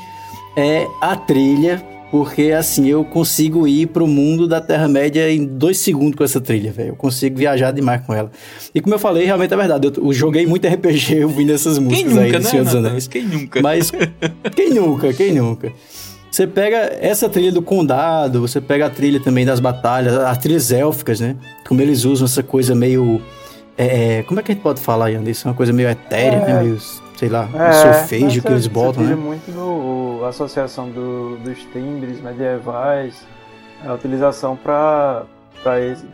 é 0.56 0.86
a 1.00 1.16
trilha, 1.16 1.82
porque 2.12 2.52
assim, 2.52 2.86
eu 2.86 3.04
consigo 3.04 3.66
ir 3.66 3.88
pro 3.88 4.06
mundo 4.06 4.46
da 4.46 4.60
Terra-média 4.60 5.28
em 5.28 5.44
dois 5.44 5.78
segundos 5.78 6.14
com 6.14 6.22
essa 6.22 6.40
trilha, 6.40 6.70
velho. 6.70 6.90
Eu 6.90 6.96
consigo 6.96 7.36
viajar 7.36 7.72
demais 7.72 8.06
com 8.06 8.14
ela. 8.14 8.30
E 8.72 8.80
como 8.80 8.94
eu 8.94 9.00
falei, 9.00 9.24
realmente 9.24 9.52
é 9.52 9.56
verdade. 9.56 9.88
Eu, 9.88 10.04
eu 10.04 10.12
joguei 10.12 10.46
muito 10.46 10.64
RPG 10.68 11.24
ouvindo 11.24 11.52
essas 11.52 11.76
músicas 11.76 12.16
aí 12.16 12.26
nunca, 12.26 12.38
do 12.38 12.44
né, 12.44 12.50
Senhor 12.50 12.64
dos? 12.64 12.74
Anéis. 12.76 13.08
Quem 13.08 13.24
nunca? 13.24 13.60
Mas 13.60 13.90
quem 14.54 14.70
nunca, 14.70 15.12
quem 15.12 15.32
nunca? 15.32 15.72
Você 16.30 16.46
pega 16.46 16.96
essa 17.00 17.28
trilha 17.28 17.50
do 17.50 17.62
condado, 17.62 18.40
você 18.40 18.60
pega 18.60 18.86
a 18.86 18.90
trilha 18.90 19.18
também 19.18 19.44
das 19.44 19.58
batalhas, 19.58 20.14
as 20.14 20.38
trilhas 20.38 20.70
élficas, 20.70 21.18
né? 21.18 21.34
Como 21.66 21.80
eles 21.80 22.04
usam 22.04 22.26
essa 22.26 22.44
coisa 22.44 22.76
meio. 22.76 23.20
É, 23.76 24.18
é, 24.18 24.22
como 24.24 24.40
é 24.40 24.42
que 24.42 24.52
a 24.52 24.54
gente 24.54 24.62
pode 24.62 24.80
falar, 24.80 25.10
Ian? 25.10 25.22
Isso 25.22 25.46
é 25.46 25.50
uma 25.50 25.56
coisa 25.56 25.72
meio 25.72 25.88
etérea, 25.88 26.36
É. 26.38 26.46
né? 26.54 26.62
Meio, 26.62 26.78
sei 27.16 27.28
lá, 27.28 27.48
É, 27.54 27.72
solfejo 27.72 28.24
mas 28.26 28.40
que 28.40 28.48
eles 28.48 28.66
botam, 28.66 29.02
né? 29.02 29.14
muito 29.14 29.50
no 29.50 30.24
a 30.24 30.28
associação 30.28 30.88
do- 30.90 31.36
dos 31.38 31.58
timbres 31.72 32.20
medievais, 32.20 33.14
a 33.84 33.92
utilização 33.94 34.56
para 34.56 35.24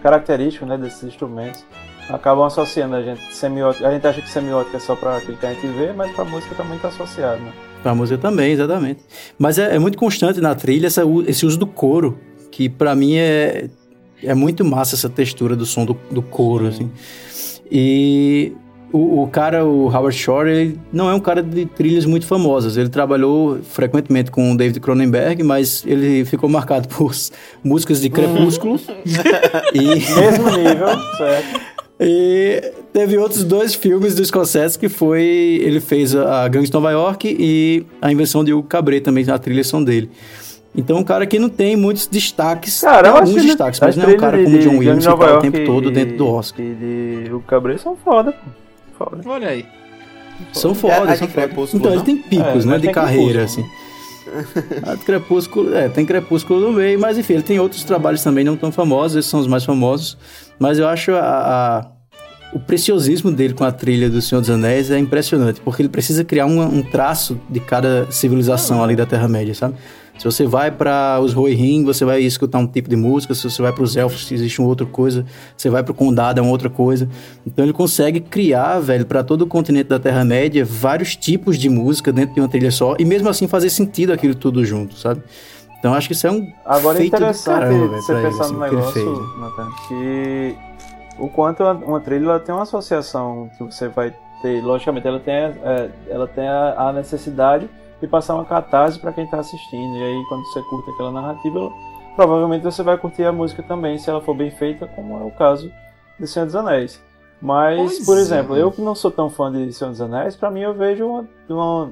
características 0.02 0.68
né, 0.68 0.78
desses 0.78 1.02
instrumentos. 1.04 1.64
Acabam 2.08 2.44
associando 2.44 2.96
a 2.96 3.02
gente 3.02 3.32
semiótica. 3.32 3.86
A 3.86 3.92
gente 3.92 4.04
acha 4.06 4.20
que 4.20 4.28
semiótica 4.28 4.76
é 4.76 4.80
só 4.80 4.96
para 4.96 5.16
aquilo 5.18 5.36
que 5.36 5.46
a 5.46 5.52
gente 5.52 5.66
vê, 5.68 5.92
mas 5.92 6.10
para 6.12 6.24
música 6.24 6.54
também 6.56 6.74
está 6.74 6.88
associado, 6.88 7.40
né? 7.40 7.52
Pra 7.84 7.94
música 7.94 8.18
também, 8.18 8.52
exatamente. 8.52 9.00
Mas 9.38 9.58
é, 9.58 9.76
é 9.76 9.78
muito 9.78 9.96
constante 9.96 10.40
na 10.40 10.54
trilha 10.54 10.88
essa 10.88 11.02
esse 11.28 11.46
uso 11.46 11.56
do 11.56 11.66
coro, 11.68 12.18
que 12.50 12.68
pra 12.68 12.96
mim 12.96 13.14
é, 13.16 13.70
é 14.24 14.34
muito 14.34 14.64
massa 14.64 14.96
essa 14.96 15.08
textura 15.08 15.54
do 15.54 15.64
som 15.64 15.84
do, 15.84 15.96
do 16.10 16.20
coro, 16.20 16.66
assim. 16.66 16.90
E 17.70 18.52
o, 18.92 19.22
o 19.22 19.26
cara, 19.28 19.64
o 19.64 19.86
Howard 19.86 20.16
Shore, 20.16 20.50
ele 20.50 20.80
não 20.92 21.08
é 21.08 21.14
um 21.14 21.20
cara 21.20 21.42
de 21.42 21.64
trilhas 21.66 22.04
muito 22.04 22.26
famosas. 22.26 22.76
Ele 22.76 22.88
trabalhou 22.88 23.60
frequentemente 23.62 24.30
com 24.30 24.52
o 24.52 24.56
David 24.56 24.80
Cronenberg, 24.80 25.42
mas 25.42 25.84
ele 25.86 26.24
ficou 26.24 26.48
marcado 26.48 26.88
por 26.94 27.14
músicas 27.62 28.00
de 28.00 28.10
Crepúsculo. 28.10 28.80
e... 29.72 29.80
Mesmo 29.80 30.50
nível, 30.50 30.88
certo. 31.16 31.60
E 32.02 32.72
teve 32.94 33.18
outros 33.18 33.44
dois 33.44 33.74
filmes 33.74 34.14
do 34.14 34.24
Scorsese 34.24 34.78
que 34.78 34.88
foi. 34.88 35.60
Ele 35.62 35.80
fez 35.80 36.16
a 36.16 36.48
Gangs 36.48 36.70
de 36.70 36.74
Nova 36.74 36.90
York 36.90 37.36
e 37.38 37.84
a 38.00 38.10
invenção 38.10 38.42
de 38.42 38.54
Hugo 38.54 38.66
Cabret 38.66 39.02
também, 39.02 39.28
a 39.28 39.38
trilha 39.38 39.62
são 39.62 39.84
dele. 39.84 40.10
Então, 40.74 40.98
um 40.98 41.04
cara 41.04 41.26
que 41.26 41.38
não 41.38 41.48
tem 41.48 41.74
muitos 41.76 42.06
destaques, 42.06 42.80
Cara, 42.80 43.02
tem 43.08 43.12
alguns 43.20 43.34
que 43.34 43.46
destaques, 43.48 43.82
as 43.82 43.88
mas 43.88 43.96
não 43.96 44.12
é 44.12 44.14
um 44.14 44.18
cara 44.18 44.42
como 44.42 44.56
de- 44.56 44.64
John 44.64 44.78
Williams 44.78 45.04
que 45.06 45.16
tá 45.16 45.36
o 45.36 45.40
tempo 45.40 45.64
todo 45.66 45.90
dentro 45.90 46.16
do 46.16 46.26
Oscar. 46.28 46.64
E 46.64 46.74
de 47.26 47.32
o 47.34 47.40
Cabret 47.40 47.78
são 47.80 47.96
foda, 47.96 48.32
pô. 48.32 49.04
Foda. 49.04 49.22
Olha 49.28 49.48
aí. 49.48 49.66
São 50.52 50.70
É, 50.70 50.74
fodas, 50.74 51.08
a 51.10 51.16
são. 51.16 51.28
Crepúsculo, 51.28 51.80
Então, 51.80 51.90
eles 51.92 51.98
não? 52.00 52.04
têm 52.06 52.16
picos, 52.16 52.64
É, 52.64 52.68
né, 52.68 52.76
de 52.78 52.82
tem 52.84 52.92
carreira, 52.92 53.44
assim. 53.44 53.64
A 54.86 54.94
de 54.94 55.04
Crepúsculo, 55.04 55.74
é, 55.74 55.88
tem 55.88 56.06
Crepúsculo 56.06 56.60
no 56.60 56.72
meio, 56.72 57.00
mas 57.00 57.18
enfim, 57.18 57.34
ele 57.34 57.42
tem 57.42 57.58
outros 57.58 57.82
trabalhos 57.82 58.22
também 58.22 58.44
não 58.44 58.56
tão 58.56 58.70
famosos, 58.70 59.16
esses 59.16 59.30
são 59.30 59.40
os 59.40 59.46
mais 59.48 59.64
famosos. 59.64 60.16
Mas 60.58 60.78
eu 60.78 60.86
acho 60.86 61.10
a- 61.12 61.18
a- 61.82 61.86
o 62.52 62.60
preciosismo 62.60 63.30
dele 63.32 63.54
com 63.54 63.64
a 63.64 63.72
trilha 63.72 64.08
do 64.08 64.22
Senhor 64.22 64.40
dos 64.40 64.50
Anéis 64.50 64.90
é 64.90 64.98
impressionante, 64.98 65.60
porque 65.60 65.82
ele 65.82 65.88
precisa 65.88 66.22
criar 66.24 66.46
um, 66.46 66.60
um 66.62 66.82
traço 66.82 67.40
de 67.48 67.58
cada 67.60 68.06
civilização 68.10 68.82
ali 68.84 68.94
da 68.94 69.04
Terra-média, 69.06 69.54
sabe? 69.54 69.74
Se 70.20 70.24
você 70.26 70.44
vai 70.46 70.70
para 70.70 71.18
os 71.18 71.32
Rohirrim, 71.32 71.82
você 71.82 72.04
vai 72.04 72.20
escutar 72.20 72.58
um 72.58 72.66
tipo 72.66 72.90
de 72.90 72.94
música. 72.96 73.34
Se 73.34 73.48
você 73.48 73.62
vai 73.62 73.72
para 73.72 73.82
os 73.82 73.96
Elfos, 73.96 74.30
existe 74.30 74.60
uma 74.60 74.68
outra 74.68 74.84
coisa. 74.84 75.24
Você 75.56 75.70
vai 75.70 75.82
para 75.82 75.92
o 75.92 75.94
Condado, 75.94 76.38
é 76.38 76.42
uma 76.42 76.50
outra 76.50 76.68
coisa. 76.68 77.08
Então 77.46 77.64
ele 77.64 77.72
consegue 77.72 78.20
criar, 78.20 78.80
velho, 78.80 79.06
para 79.06 79.24
todo 79.24 79.40
o 79.42 79.46
continente 79.46 79.88
da 79.88 79.98
Terra-média, 79.98 80.62
vários 80.62 81.16
tipos 81.16 81.56
de 81.56 81.70
música 81.70 82.12
dentro 82.12 82.34
de 82.34 82.40
uma 82.42 82.48
trilha 82.48 82.70
só. 82.70 82.96
E 82.98 83.04
mesmo 83.06 83.30
assim 83.30 83.48
fazer 83.48 83.70
sentido 83.70 84.12
aquilo 84.12 84.34
tudo 84.34 84.62
junto, 84.62 84.94
sabe? 84.94 85.22
Então 85.78 85.94
acho 85.94 86.06
que 86.06 86.12
isso 86.12 86.26
é 86.26 86.30
um 86.30 86.46
Agora 86.66 86.98
é 86.98 87.00
feito 87.00 87.16
interessante 87.16 87.58
caramba, 87.58 87.96
você 87.96 88.14
pensar 88.20 88.44
assim, 88.44 88.52
no 88.52 88.60
negócio. 88.60 89.38
Nathan, 89.40 89.68
que 89.88 90.54
o 91.18 91.28
quanto 91.30 91.62
uma- 91.62 91.72
uma 91.72 92.00
trilha 92.00 92.24
ela 92.26 92.38
tem 92.38 92.54
uma 92.54 92.64
associação 92.64 93.48
que 93.56 93.64
você 93.64 93.88
vai 93.88 94.14
ter, 94.42 94.62
logicamente 94.62 95.08
ela 95.08 95.18
tem, 95.18 95.32
é, 95.34 95.88
ela 96.10 96.28
tem 96.28 96.46
a, 96.46 96.74
a 96.88 96.92
necessidade 96.92 97.66
de 98.00 98.06
passar 98.06 98.34
uma 98.34 98.44
catarse 98.44 98.98
para 98.98 99.12
quem 99.12 99.24
está 99.24 99.38
assistindo. 99.38 99.96
E 99.96 100.02
aí 100.02 100.24
quando 100.28 100.44
você 100.46 100.62
curte 100.62 100.90
aquela 100.90 101.10
narrativa, 101.10 101.70
provavelmente 102.16 102.62
você 102.62 102.82
vai 102.82 102.96
curtir 102.98 103.24
a 103.24 103.32
música 103.32 103.62
também, 103.62 103.98
se 103.98 104.08
ela 104.10 104.20
for 104.20 104.34
bem 104.34 104.50
feita, 104.50 104.86
como 104.86 105.18
é 105.20 105.24
o 105.24 105.30
caso 105.30 105.70
de 106.18 106.26
Senhor 106.26 106.46
dos 106.46 106.56
Anéis. 106.56 107.02
Mas, 107.42 107.76
Pois 107.78 108.04
por 108.06 108.18
é. 108.18 108.20
exemplo, 108.20 108.56
eu 108.56 108.70
que 108.70 108.82
não 108.82 108.94
sou 108.94 109.10
tão 109.10 109.30
fã 109.30 109.50
de 109.50 109.72
Senhor 109.72 109.90
dos 109.90 110.00
Anéis, 110.02 110.36
para 110.36 110.50
mim 110.50 110.60
eu 110.60 110.74
vejo 110.74 111.06
uma, 111.06 111.26
uma- 111.48 111.90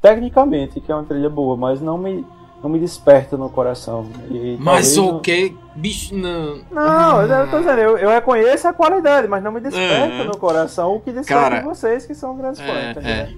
tecnicamente 0.00 0.80
que 0.80 0.90
é 0.92 0.94
uma 0.94 1.04
trilha 1.04 1.30
boa, 1.30 1.56
mas 1.56 1.80
não 1.80 1.96
me 1.98 2.24
não 2.62 2.70
me 2.70 2.78
desperta 2.78 3.36
no 3.36 3.50
coração. 3.50 4.06
E 4.30 4.56
Mas 4.58 4.96
o 4.96 5.20
que? 5.20 5.54
Bicho, 5.76 6.14
não. 6.16 6.60
não, 6.70 7.20
eu 7.20 7.50
tô 7.50 7.58
dizendo, 7.58 7.78
eu, 7.78 7.98
eu 7.98 8.08
reconheço 8.08 8.66
a 8.66 8.72
qualidade, 8.72 9.28
mas 9.28 9.42
não 9.44 9.52
me 9.52 9.60
desperta 9.60 10.22
Uhum. 10.22 10.24
no 10.28 10.38
coração 10.38 10.96
o 10.96 11.00
que 11.00 11.12
desperta 11.12 11.50
Cara, 11.50 11.62
vocês, 11.62 12.06
que 12.06 12.14
são 12.14 12.34
grandes 12.38 12.58
fãs, 12.62 12.70
É, 12.74 12.90
entendeu? 12.92 13.10
é. 13.10 13.28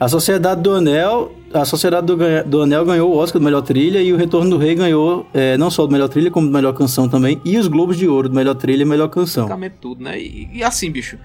A 0.00 0.08
Sociedade 0.08 0.62
do 0.62 0.72
Anel, 0.72 1.30
a 1.52 1.66
Sociedade 1.66 2.06
do, 2.06 2.16
do 2.46 2.62
Anel 2.62 2.86
ganhou 2.86 3.12
o 3.12 3.18
Oscar 3.18 3.38
do 3.38 3.44
melhor 3.44 3.60
trilha 3.60 4.00
e 4.00 4.10
o 4.14 4.16
Retorno 4.16 4.48
do 4.48 4.56
Rei 4.56 4.74
ganhou 4.74 5.26
é, 5.34 5.58
não 5.58 5.70
só 5.70 5.84
do 5.84 5.92
melhor 5.92 6.08
trilha, 6.08 6.30
como 6.30 6.46
do 6.46 6.52
melhor 6.54 6.72
canção 6.72 7.06
também, 7.06 7.38
e 7.44 7.58
os 7.58 7.68
Globos 7.68 7.98
de 7.98 8.08
Ouro 8.08 8.30
do 8.30 8.34
melhor 8.34 8.54
trilha 8.54 8.80
e 8.80 8.86
melhor 8.86 9.08
canção. 9.08 9.42
Basicamente 9.44 9.74
tudo, 9.78 10.02
né? 10.02 10.18
E, 10.18 10.48
e 10.54 10.64
assim, 10.64 10.90
bicho, 10.90 11.18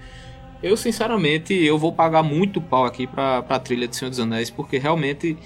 eu 0.62 0.76
sinceramente 0.76 1.54
eu 1.54 1.78
vou 1.78 1.90
pagar 1.90 2.22
muito 2.22 2.60
pau 2.60 2.84
aqui 2.84 3.06
pra, 3.06 3.42
pra 3.42 3.58
trilha 3.58 3.88
de 3.88 3.96
Senhor 3.96 4.10
dos 4.10 4.20
Anéis, 4.20 4.50
porque 4.50 4.76
realmente 4.76 5.38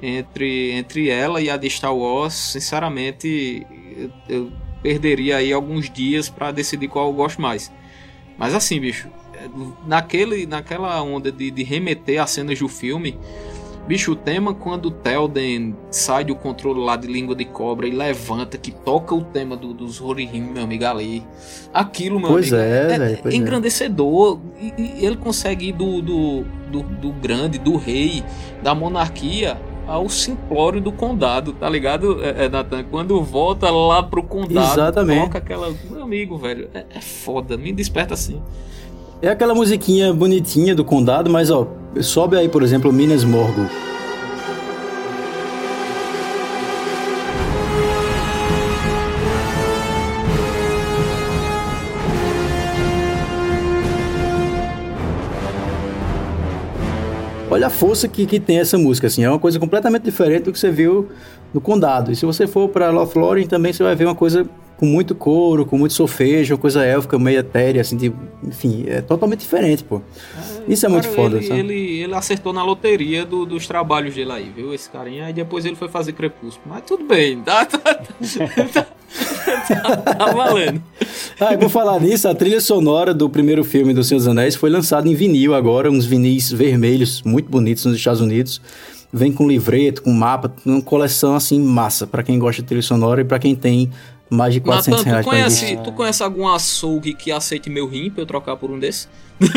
entre, 0.00 0.72
entre 0.72 1.10
ela 1.10 1.42
e 1.42 1.50
a 1.50 1.58
de 1.58 1.68
Star 1.68 1.94
Wars, 1.94 2.32
sinceramente, 2.32 3.66
eu, 3.94 4.10
eu 4.26 4.52
perderia 4.82 5.36
aí 5.36 5.52
alguns 5.52 5.90
dias 5.90 6.30
pra 6.30 6.50
decidir 6.50 6.88
qual 6.88 7.08
eu 7.08 7.12
gosto 7.12 7.42
mais. 7.42 7.70
Mas 8.38 8.54
assim, 8.54 8.80
bicho, 8.80 9.06
naquele, 9.86 10.46
naquela 10.46 11.02
onda 11.02 11.30
de, 11.30 11.50
de 11.50 11.62
remeter 11.62 12.22
às 12.22 12.30
cenas 12.30 12.58
do 12.58 12.68
filme, 12.68 13.18
bicho, 13.86 14.12
o 14.12 14.16
tema 14.16 14.54
quando 14.54 14.86
o 14.86 14.90
Telden 14.90 15.74
sai 15.90 16.24
do 16.24 16.34
controle 16.34 16.80
lá 16.80 16.96
de 16.96 17.08
língua 17.08 17.34
de 17.34 17.44
cobra 17.44 17.88
e 17.88 17.90
levanta, 17.90 18.56
que 18.56 18.70
toca 18.70 19.14
o 19.14 19.24
tema 19.24 19.56
do, 19.56 19.72
dos 19.74 19.98
Rohirrim, 19.98 20.42
meu 20.42 20.64
amigo, 20.64 20.84
ali. 20.84 21.24
Aquilo, 21.72 22.20
meu 22.20 22.30
Pois 22.30 22.52
amigo, 22.52 22.68
é, 22.68 22.98
velho, 22.98 23.18
pois 23.22 23.34
é. 23.34 23.36
engrandecedor. 23.36 24.38
E, 24.60 25.00
e 25.00 25.06
ele 25.06 25.16
consegue 25.16 25.68
ir 25.68 25.72
do, 25.72 26.00
do, 26.00 26.44
do, 26.70 26.82
do 26.82 27.12
grande, 27.12 27.58
do 27.58 27.76
rei, 27.76 28.24
da 28.62 28.74
monarquia 28.74 29.58
ao 29.90 30.08
simplório 30.08 30.80
do 30.80 30.92
condado, 30.92 31.52
tá 31.52 31.68
ligado, 31.68 32.22
é, 32.22 32.44
é, 32.44 32.48
Nathan? 32.48 32.84
Quando 32.84 33.20
volta 33.24 33.68
lá 33.70 34.00
pro 34.00 34.22
condado, 34.22 34.72
Exatamente. 34.72 35.24
toca 35.24 35.38
aquela. 35.38 35.74
Meu 35.90 36.04
amigo, 36.04 36.38
velho, 36.38 36.70
é, 36.72 36.86
é 36.94 37.00
foda, 37.00 37.56
me 37.56 37.72
desperta 37.72 38.14
assim. 38.14 38.40
É 39.22 39.28
aquela 39.28 39.54
musiquinha 39.54 40.14
bonitinha 40.14 40.74
do 40.74 40.82
condado, 40.82 41.28
mas 41.28 41.50
ó, 41.50 41.66
sobe 42.00 42.38
aí, 42.38 42.48
por 42.48 42.62
exemplo, 42.62 42.90
Minas 42.90 43.22
Morgul. 43.22 43.66
Olha 57.60 57.66
a 57.66 57.70
força 57.70 58.08
que, 58.08 58.24
que 58.24 58.40
tem 58.40 58.58
essa 58.58 58.78
música, 58.78 59.06
assim, 59.06 59.22
é 59.22 59.28
uma 59.28 59.38
coisa 59.38 59.58
completamente 59.60 60.02
diferente 60.04 60.44
do 60.44 60.52
que 60.52 60.58
você 60.58 60.70
viu 60.70 61.10
no 61.52 61.60
Condado. 61.60 62.10
E 62.10 62.16
se 62.16 62.24
você 62.24 62.46
for 62.46 62.70
pra 62.70 62.88
Lothlórien 62.88 63.46
também 63.46 63.70
você 63.70 63.82
vai 63.82 63.94
ver 63.94 64.06
uma 64.06 64.14
coisa 64.14 64.48
com 64.78 64.86
muito 64.86 65.14
couro, 65.14 65.66
com 65.66 65.76
muito 65.76 65.92
solfejo, 65.92 66.54
uma 66.54 66.58
coisa 66.60 66.82
élfica, 66.82 67.18
meio 67.18 67.38
etérea, 67.40 67.82
assim, 67.82 67.98
de, 67.98 68.10
enfim, 68.42 68.86
é 68.88 69.02
totalmente 69.02 69.40
diferente, 69.40 69.84
pô. 69.84 70.00
Isso 70.66 70.86
é 70.86 70.88
muito 70.88 71.04
Cara, 71.04 71.14
foda, 71.16 71.36
ele, 71.36 71.46
sabe? 71.46 71.60
ele, 71.60 72.00
ele 72.00 72.14
acertou 72.14 72.50
na 72.54 72.64
loteria 72.64 73.26
do- 73.26 73.44
dos 73.44 73.66
trabalhos 73.66 74.14
dele 74.14 74.32
aí, 74.32 74.50
viu? 74.56 74.72
Esse 74.72 74.88
carinha. 74.88 75.26
Aí 75.26 75.34
depois 75.34 75.66
ele 75.66 75.76
foi 75.76 75.88
fazer 75.90 76.14
Crepúsculo. 76.14 76.64
Mas 76.74 76.82
tudo 76.86 77.04
bem, 77.04 77.42
tá, 77.42 77.66
tá, 77.66 77.78
tá, 77.78 78.86
tá, 80.04 80.32
valendo. 80.32 80.82
Ah, 81.38 81.56
por 81.56 81.70
falar 81.70 82.00
nisso, 82.00 82.28
a 82.28 82.34
trilha 82.34 82.60
sonora 82.60 83.14
do 83.14 83.28
primeiro 83.28 83.64
filme 83.64 83.94
do 83.94 84.04
Senhor 84.04 84.18
dos 84.18 84.28
Anéis 84.28 84.54
foi 84.54 84.70
lançada 84.70 85.08
em 85.08 85.14
vinil 85.14 85.54
agora, 85.54 85.90
uns 85.90 86.04
vinis 86.04 86.52
vermelhos 86.52 87.22
muito 87.22 87.50
bonitos 87.50 87.84
nos 87.84 87.96
Estados 87.96 88.20
Unidos. 88.20 88.60
Vem 89.12 89.32
com 89.32 89.48
livreto, 89.48 90.02
com 90.02 90.12
mapa, 90.12 90.52
uma 90.64 90.80
coleção 90.80 91.34
assim 91.34 91.60
massa 91.60 92.06
pra 92.06 92.22
quem 92.22 92.38
gosta 92.38 92.62
de 92.62 92.68
trilha 92.68 92.82
sonora 92.82 93.22
e 93.22 93.24
pra 93.24 93.38
quem 93.38 93.56
tem 93.56 93.90
mais 94.28 94.54
de 94.54 94.60
400 94.60 94.90
Natan, 94.90 95.02
tu 95.02 95.10
reais 95.10 95.26
pra 95.26 95.34
conhece, 95.34 95.78
tu 95.82 95.92
conhece 95.92 96.22
algum 96.22 96.46
açougue 96.46 97.14
que 97.14 97.32
aceite 97.32 97.68
meu 97.68 97.88
rim 97.88 98.10
pra 98.10 98.22
eu 98.22 98.26
trocar 98.26 98.56
por 98.56 98.70
um 98.70 98.78
desse? 98.78 99.08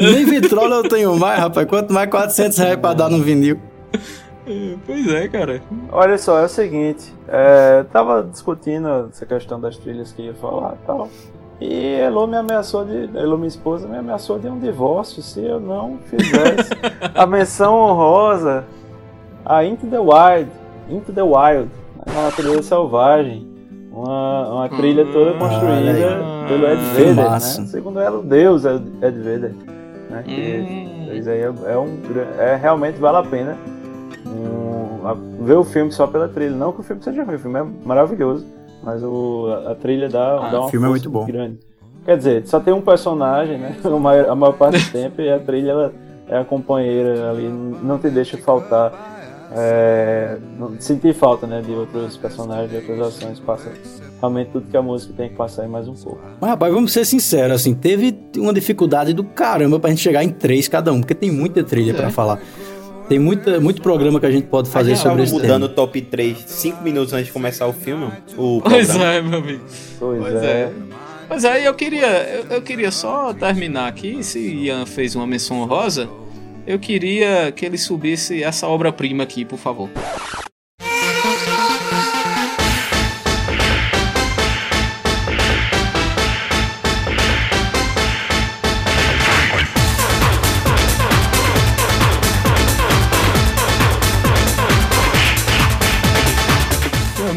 Nem 0.00 0.24
vitrola 0.24 0.76
eu 0.76 0.88
tenho 0.88 1.16
mais, 1.18 1.38
rapaz. 1.38 1.68
Quanto 1.68 1.92
mais 1.92 2.10
400 2.10 2.58
reais 2.58 2.80
pra 2.80 2.94
dar 2.94 3.08
no 3.08 3.22
vinil. 3.22 3.60
Pois 4.86 5.06
é, 5.12 5.28
cara. 5.28 5.60
Olha 5.92 6.18
só, 6.18 6.38
é 6.40 6.44
o 6.44 6.48
seguinte, 6.48 7.12
é, 7.28 7.80
eu 7.80 7.84
tava 7.86 8.22
discutindo 8.22 9.08
essa 9.10 9.24
questão 9.26 9.60
das 9.60 9.76
trilhas 9.76 10.12
que 10.12 10.22
ia 10.22 10.34
falar 10.34 10.74
e 10.82 10.86
tal. 10.86 11.08
E 11.60 11.94
Elo 11.94 12.26
me 12.26 12.36
ameaçou 12.36 12.84
de. 12.84 13.10
Elo, 13.16 13.36
minha 13.36 13.48
esposa, 13.48 13.86
me 13.86 13.96
ameaçou 13.98 14.38
de 14.38 14.48
um 14.48 14.58
divórcio 14.58 15.22
se 15.22 15.44
eu 15.44 15.60
não 15.60 15.98
fizesse 16.06 16.70
a 17.14 17.26
menção 17.26 17.74
honrosa 17.74 18.64
a 19.44 19.62
Into 19.64 19.86
the 19.86 19.98
Wild. 19.98 20.50
Into 20.88 21.12
the 21.12 21.22
Wild, 21.22 21.68
a 22.06 22.22
natureza 22.22 22.62
selvagem. 22.62 23.46
Uma, 23.92 24.48
uma 24.54 24.68
trilha 24.70 25.04
toda 25.12 25.32
construída 25.34 25.90
aí. 25.90 26.48
pelo 26.48 26.66
Ed 26.66 26.80
Vedder, 26.94 27.30
né? 27.30 27.40
Segundo 27.40 28.00
ela, 28.00 28.18
o 28.18 28.22
deus 28.22 28.64
Ed 28.64 28.82
Ed 29.02 29.18
Vedder. 29.18 29.52
Né? 30.08 30.22
Que 30.24 31.10
Hum. 31.10 31.14
isso 31.14 31.28
aí 31.28 31.40
é, 31.40 31.52
é 31.72 31.76
um, 31.78 31.98
é 32.38 32.56
realmente 32.56 32.98
vale 33.00 33.18
a 33.18 33.22
pena 33.22 33.56
um, 34.30 35.06
a- 35.06 35.16
ver 35.44 35.54
o 35.56 35.64
filme 35.64 35.90
só 35.92 36.06
pela 36.06 36.28
trilha. 36.28 36.54
Não 36.54 36.72
que 36.72 36.80
o 36.80 36.82
filme 36.82 37.02
seja 37.02 37.24
ruim, 37.24 37.36
o 37.36 37.38
filme 37.38 37.58
é 37.60 37.64
maravilhoso, 37.84 38.44
mas 38.82 39.02
o, 39.02 39.46
a, 39.66 39.72
a 39.72 39.74
trilha 39.74 40.08
dá, 40.08 40.46
Ah, 40.46 40.50
dá 40.50 40.60
o 40.60 40.68
filme 40.68 40.86
é 40.86 40.90
muito 40.90 41.10
bom. 41.10 41.26
grande. 41.26 41.58
Quer 42.04 42.16
dizer, 42.16 42.46
só 42.46 42.58
tem 42.60 42.72
um 42.72 42.80
personagem, 42.80 43.58
né? 43.58 43.76
A 43.84 43.90
maior, 43.90 44.30
a 44.30 44.34
maior 44.34 44.52
parte 44.52 44.78
do 44.78 44.90
tempo, 44.90 45.20
e 45.20 45.30
a 45.30 45.38
trilha 45.38 45.70
ela 45.72 45.92
é 46.28 46.38
a 46.38 46.44
companheira 46.44 47.30
ali, 47.30 47.48
não 47.82 47.98
te 47.98 48.08
deixa 48.08 48.38
faltar. 48.38 49.08
É, 49.52 50.38
sentir 50.78 51.12
falta 51.12 51.44
né, 51.44 51.60
de 51.60 51.72
outros 51.72 52.16
personagens, 52.16 52.70
de 52.70 52.76
outras 52.76 53.00
ações, 53.00 53.40
passa 53.40 53.68
realmente 54.20 54.50
tudo 54.52 54.68
que 54.70 54.76
a 54.76 54.82
música 54.82 55.12
tem 55.16 55.28
que 55.28 55.34
passar 55.34 55.64
e 55.64 55.68
mais 55.68 55.88
um 55.88 55.94
pouco. 55.94 56.20
Mas, 56.40 56.50
rapaz, 56.50 56.72
vamos 56.72 56.92
ser 56.92 57.04
sinceros, 57.04 57.56
assim, 57.60 57.74
teve 57.74 58.16
uma 58.36 58.52
dificuldade 58.52 59.12
do 59.12 59.24
caramba 59.24 59.80
pra 59.80 59.90
gente 59.90 60.02
chegar 60.02 60.22
em 60.22 60.28
três 60.28 60.68
cada 60.68 60.92
um, 60.92 61.00
porque 61.00 61.16
tem 61.16 61.32
muita 61.32 61.64
trilha 61.64 61.92
pra 61.94 62.10
falar. 62.10 62.38
Tem 63.10 63.18
muita, 63.18 63.58
muito 63.58 63.82
programa 63.82 64.20
que 64.20 64.26
a 64.26 64.30
gente 64.30 64.46
pode 64.46 64.70
fazer 64.70 64.94
sobre 64.94 65.08
tava 65.10 65.22
esse 65.24 65.32
mudando 65.32 65.64
o 65.64 65.68
top 65.68 66.00
3 66.00 66.44
5 66.46 66.80
minutos 66.80 67.12
antes 67.12 67.26
de 67.26 67.32
começar 67.32 67.66
o 67.66 67.72
filme. 67.72 68.06
O 68.36 68.60
Pois 68.62 68.86
programa. 68.86 69.12
é, 69.12 69.20
meu 69.20 69.38
amigo. 69.40 69.64
Pois, 69.98 70.22
Pois 70.22 70.34
é. 70.36 70.46
é. 70.46 70.72
Mas 71.28 71.44
aí 71.44 71.64
eu 71.64 71.74
queria, 71.74 72.06
eu, 72.06 72.44
eu 72.56 72.62
queria 72.62 72.92
só 72.92 73.34
terminar 73.34 73.88
aqui, 73.88 74.22
se 74.22 74.38
Ian 74.38 74.86
fez 74.86 75.16
uma 75.16 75.26
menção 75.26 75.60
honrosa, 75.60 76.08
eu 76.64 76.78
queria 76.78 77.50
que 77.50 77.66
ele 77.66 77.76
subisse 77.76 78.44
essa 78.44 78.68
obra-prima 78.68 79.24
aqui, 79.24 79.44
por 79.44 79.58
favor. 79.58 79.90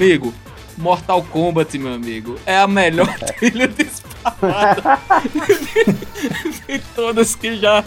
Amigo, 0.03 0.34
Mortal 0.77 1.23
Kombat, 1.23 1.77
meu 1.77 1.93
amigo, 1.93 2.35
é 2.45 2.57
a 2.57 2.67
melhor 2.67 3.07
trilha 3.39 3.69
disparada 3.69 4.99
de 6.67 6.80
todas 6.93 7.35
que 7.35 7.55
já 7.55 7.85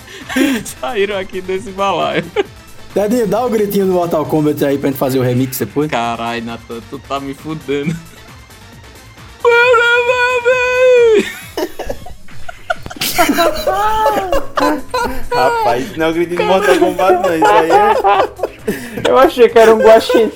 saíram 0.80 1.18
aqui 1.18 1.42
desse 1.42 1.70
balaio. 1.72 2.24
Ted, 2.94 3.26
dá 3.26 3.44
o 3.44 3.50
gritinho 3.50 3.84
do 3.86 3.92
Mortal 3.92 4.24
Kombat 4.24 4.64
aí 4.64 4.78
pra 4.78 4.88
gente 4.88 4.98
fazer 4.98 5.18
o 5.18 5.22
remix 5.22 5.58
depois. 5.58 5.90
Caralho, 5.90 6.42
Natan, 6.42 6.80
tu 6.88 6.98
tá 7.00 7.20
me 7.20 7.34
fudendo. 7.34 7.94
Rapaz, 15.30 15.96
não 15.96 16.08
acredito 16.08 16.40
em 16.40 16.46
Mortal 16.46 16.78
Kombat 16.78 17.12
não, 17.12 17.36
isso 17.36 17.46
aí 17.46 17.70
é... 17.70 19.10
Eu 19.10 19.18
achei 19.18 19.48
que 19.48 19.58
era 19.58 19.74
um 19.74 19.78
guaxinim. 19.78 20.30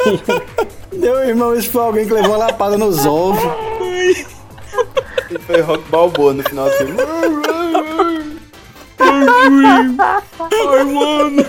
Meu 0.92 1.16
irmão, 1.28 1.54
isso 1.54 1.70
foi 1.70 1.82
alguém 1.82 2.06
que 2.06 2.12
levou 2.12 2.30
uma 2.30 2.38
lapada 2.38 2.76
nos 2.76 3.06
ovos. 3.06 3.40
E 5.30 5.38
foi 5.38 5.60
rock 5.60 5.88
balboa 5.88 6.32
no 6.32 6.42
final 6.42 6.68
do 6.68 6.72
filme. 6.72 6.96
Ai, 8.98 10.84
mano. 10.84 11.46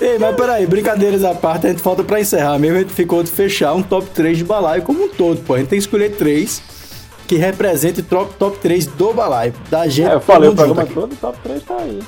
Ei, 0.00 0.18
mas 0.18 0.36
peraí, 0.36 0.66
brincadeiras 0.66 1.24
à 1.24 1.34
parte, 1.34 1.66
a 1.66 1.70
gente 1.70 1.82
falta 1.82 2.04
pra 2.04 2.20
encerrar 2.20 2.58
mesmo, 2.58 2.76
a 2.76 2.80
gente 2.80 2.92
ficou 2.92 3.22
de 3.22 3.30
fechar 3.30 3.74
um 3.74 3.82
top 3.82 4.08
3 4.10 4.38
de 4.38 4.44
balaio 4.44 4.82
como 4.82 5.04
um 5.04 5.08
todo, 5.08 5.40
pô. 5.42 5.54
A 5.54 5.58
gente 5.58 5.68
tem 5.68 5.78
que 5.78 5.84
escolher 5.84 6.10
três 6.16 6.62
que 7.26 7.36
representem 7.36 8.04
o 8.04 8.06
top, 8.06 8.34
top 8.34 8.58
3 8.58 8.86
do 8.86 9.12
balaio. 9.12 9.54
Da 9.70 9.88
gente. 9.88 10.08
É, 10.08 10.14
eu 10.14 10.20
falei 10.20 10.48
o 10.50 10.54
programa 10.54 10.86
todo, 10.86 11.12
o 11.12 11.16
top 11.16 11.38
3 11.42 11.62
tá 11.62 11.76
aí. 11.78 12.00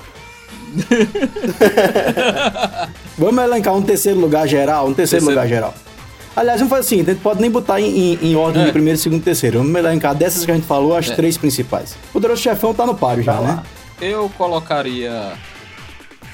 Vamos 3.18 3.44
elencar 3.44 3.74
um 3.74 3.82
terceiro 3.82 4.18
lugar 4.18 4.46
geral, 4.48 4.86
um 4.88 4.94
terceiro, 4.94 5.24
Terceiro. 5.26 5.30
lugar 5.30 5.48
geral. 5.48 5.74
Aliás, 6.34 6.60
vamos 6.60 6.70
fazer 6.70 6.80
assim, 6.86 7.00
a 7.02 7.12
gente 7.12 7.20
pode 7.20 7.40
nem 7.40 7.50
botar 7.50 7.80
em, 7.80 8.14
em- 8.14 8.18
em 8.30 8.36
ordem 8.36 8.62
É. 8.62 8.66
de 8.66 8.72
primeiro, 8.72 8.98
segundo 8.98 9.20
e 9.20 9.24
terceiro. 9.24 9.58
Vamos 9.58 9.74
elencar 9.74 10.14
dessas 10.14 10.44
que 10.44 10.50
a 10.50 10.54
gente 10.54 10.66
falou, 10.66 10.96
as 10.96 11.10
É. 11.10 11.14
três 11.14 11.36
principais. 11.36 11.92
O 12.10 12.12
Poderoso 12.14 12.40
Chefão 12.40 12.72
tá 12.72 12.86
no 12.86 12.94
páreo 12.94 13.22
já, 13.22 13.34
né? 13.40 13.62
Eu 14.00 14.30
colocaria 14.38 15.32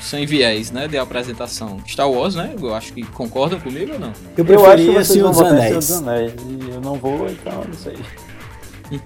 sem 0.01 0.25
viés, 0.27 0.71
né, 0.71 0.87
de 0.87 0.97
apresentação. 0.99 1.81
Star 1.89 2.09
Wars, 2.09 2.35
né? 2.37 2.53
Eu 2.61 2.75
acho 2.75 2.93
que 2.93 3.03
concordam 3.03 3.59
comigo 3.59 3.95
ou 3.95 3.99
não? 3.99 4.13
Eu 4.13 4.13
Eu 4.13 4.13
acho 4.13 4.37
que 4.37 4.45
preferia 4.45 4.93
vocês 4.93 5.07
Senhor 5.09 5.31
dos 5.31 5.41
Anéis. 5.41 5.75
dos 5.75 5.91
Anéis. 5.93 6.33
E 6.49 6.71
eu 6.71 6.81
não 6.81 6.95
vou, 6.97 7.27
então 7.29 7.65
não 7.67 7.75
sei. 7.75 7.97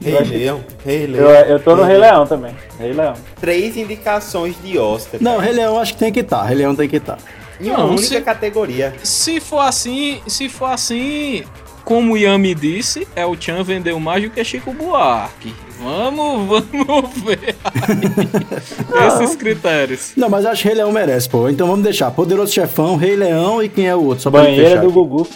Rei 0.00 0.20
Leão, 0.24 0.64
Rei 0.84 1.04
Eu, 1.04 1.10
Leão. 1.10 1.30
eu 1.46 1.58
tô 1.60 1.74
no 1.76 1.82
Rei 1.82 1.96
Leão 1.98 2.26
também. 2.26 2.54
Rei 2.78 2.92
Leão. 2.92 3.14
Três 3.40 3.76
indicações 3.76 4.54
de 4.62 4.78
Oscar. 4.78 5.20
Não, 5.22 5.38
Rei 5.38 5.52
Leão 5.52 5.78
acho 5.78 5.94
que 5.94 5.98
tem 5.98 6.12
que 6.12 6.20
estar. 6.20 6.42
Rei 6.44 6.56
Leão 6.58 6.74
tem 6.76 6.88
que 6.88 6.96
estar. 6.96 7.18
Em 7.60 7.68
uma 7.68 7.78
Não, 7.78 7.88
única 7.90 8.02
se- 8.06 8.20
categoria. 8.20 8.94
Se 9.02 9.40
for 9.40 9.60
assim, 9.60 10.20
se 10.26 10.48
for 10.48 10.66
assim, 10.66 11.44
como 11.84 12.14
o 12.14 12.38
me 12.38 12.54
disse, 12.54 13.06
é 13.14 13.24
o 13.26 13.36
Chan 13.38 13.62
vendeu 13.62 13.98
mais 14.00 14.22
do 14.22 14.30
que 14.30 14.42
Chico 14.44 14.72
Buarque. 14.72 15.54
Vamos, 15.82 16.46
vamos 16.70 17.10
ver 17.22 17.38
aí. 17.64 19.06
esses 19.08 19.34
critérios. 19.36 20.12
Não, 20.16 20.28
mas 20.28 20.44
acho 20.44 20.60
que 20.62 20.68
Rei 20.68 20.76
Leão 20.76 20.92
merece, 20.92 21.28
pô. 21.28 21.48
Então 21.48 21.66
vamos 21.66 21.82
deixar. 21.82 22.10
Poderoso 22.10 22.52
Chefão, 22.52 22.96
Rei 22.96 23.16
Leão 23.16 23.62
e 23.62 23.68
quem 23.68 23.88
é 23.88 23.94
o 23.96 24.04
outro? 24.04 24.22
Só 24.22 24.30
Banheira 24.30 24.80
do. 24.80 24.90
Gugu. 24.90 25.26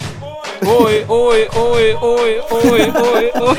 Oi, 0.66 1.04
oi, 1.08 1.48
oi, 1.54 1.94
oi, 1.94 1.96
oi, 2.00 2.40
oi, 2.50 3.32
oi. 3.48 3.58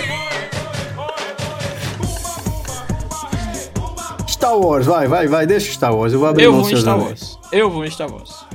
Star 4.46 4.60
Wars, 4.60 4.86
vai, 4.86 5.08
vai, 5.08 5.28
vai, 5.28 5.48
deixa 5.48 5.72
o 5.72 5.74
Star 5.74 5.96
Wars. 5.96 6.14
Eu 6.14 6.20
vou 6.20 6.28
abrir 6.30 6.44
Eu 6.44 6.52
mão 6.54 6.62
vou 6.62 6.72
em 6.72 6.76
Star. 6.76 7.00
Wars. 7.00 7.40
Eu 7.52 7.68
vou 7.68 7.84
em 7.84 7.90
Star 7.90 8.12
Wars. 8.12 8.46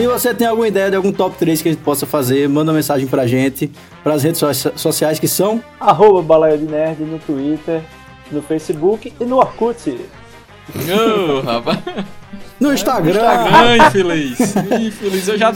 Se 0.00 0.06
você 0.06 0.32
tem 0.32 0.46
alguma 0.46 0.66
ideia 0.66 0.88
de 0.88 0.96
algum 0.96 1.12
top 1.12 1.36
3 1.36 1.60
que 1.60 1.68
a 1.68 1.72
gente 1.72 1.82
possa 1.82 2.06
fazer, 2.06 2.48
manda 2.48 2.70
uma 2.70 2.76
mensagem 2.76 3.06
pra 3.06 3.26
gente, 3.26 3.70
pras 4.02 4.22
redes 4.22 4.40
so- 4.40 4.72
sociais 4.74 5.18
que 5.18 5.28
são. 5.28 5.62
Arroba 5.78 6.22
Balaia 6.22 6.56
de 6.56 6.64
Nerd 6.64 7.02
no 7.04 7.18
Twitter, 7.18 7.82
no 8.32 8.40
Facebook 8.40 9.12
e 9.20 9.24
no 9.26 9.36
Orkut. 9.36 9.94
Ô, 10.74 11.40
rapaz. 11.42 11.78
No 12.58 12.72
Instagram, 12.72 13.10
Instagram, 13.20 13.76
infeliz. 13.88 14.40
Infeliz, 14.86 15.28
eu 15.28 15.36
já. 15.38 15.52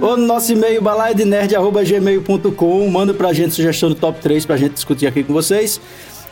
ou 0.00 0.16
no 0.16 0.26
nosso 0.26 0.52
e-mail 0.52 0.80
balaiadenerd.gmail.com. 0.80 2.88
Manda 2.88 3.12
pra 3.14 3.32
gente 3.32 3.52
sugestão 3.54 3.88
do 3.88 3.96
top 3.96 4.20
3 4.20 4.46
pra 4.46 4.56
gente 4.56 4.74
discutir 4.74 5.08
aqui 5.08 5.24
com 5.24 5.32
vocês. 5.32 5.80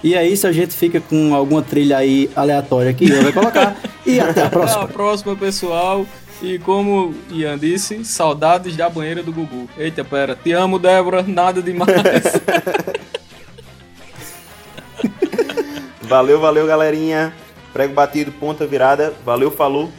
E 0.04 0.16
aí, 0.16 0.36
se 0.36 0.46
a 0.46 0.52
gente 0.52 0.72
fica 0.74 1.00
com 1.00 1.34
alguma 1.34 1.62
trilha 1.62 1.96
aí 1.96 2.30
aleatória 2.36 2.92
que 2.94 3.10
eu 3.10 3.22
vai 3.24 3.32
colocar. 3.32 3.76
e 4.06 4.20
até 4.20 4.28
a 4.28 4.30
Até 4.30 4.44
a 4.44 4.50
próxima. 4.50 4.86
próxima, 4.88 5.34
pessoal. 5.36 6.06
E 6.40 6.58
como 6.58 7.14
Ian 7.30 7.58
disse, 7.58 8.04
saudades 8.04 8.76
da 8.76 8.88
banheira 8.88 9.22
do 9.22 9.32
Gugu. 9.32 9.68
Eita, 9.76 10.04
pera. 10.04 10.36
Te 10.36 10.52
amo, 10.52 10.78
Débora. 10.78 11.22
Nada 11.22 11.60
demais. 11.60 11.88
Valeu, 16.08 16.40
valeu, 16.40 16.66
galerinha. 16.66 17.34
Prego 17.70 17.92
batido, 17.92 18.32
ponta 18.32 18.66
virada. 18.66 19.12
Valeu, 19.26 19.50
falou. 19.50 19.92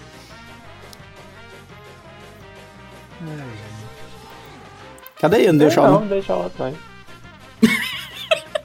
Cadê 5.20 5.52
deu 5.52 5.70
tchau, 5.70 5.84
não, 5.84 6.00
não? 6.00 6.08
deixa 6.08 6.34
lá 6.34 6.48
atrás. 6.48 6.76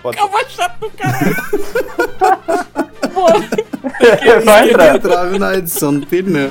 Pode... 0.01 0.17
Calma, 0.17 0.45
chato 0.49 0.79
do 0.81 0.91
caralho. 0.91 1.37
Vai 4.45 4.71
entrar. 4.71 4.99
Trave 4.99 5.39
na 5.39 5.55
edição 5.55 5.99
do 5.99 6.07
né? 6.31 6.51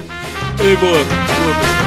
Ei, 0.60 0.78
boa. 0.78 1.04
boa. 1.04 1.84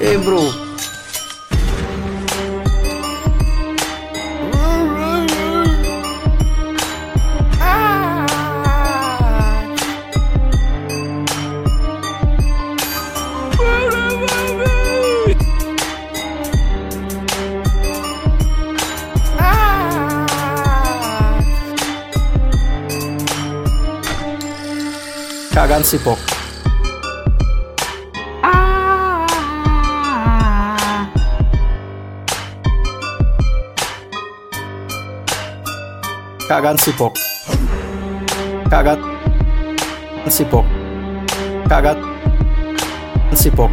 Ei, 0.00 0.16
bro. 0.16 0.57
Cagar 36.46 36.72
no 36.72 36.78
cipó. 36.78 37.12
Cagar 38.68 38.98
no 40.24 40.30
cipó. 40.30 40.62
Cagar 41.66 41.96
no 43.30 43.36
cipó. 43.36 43.70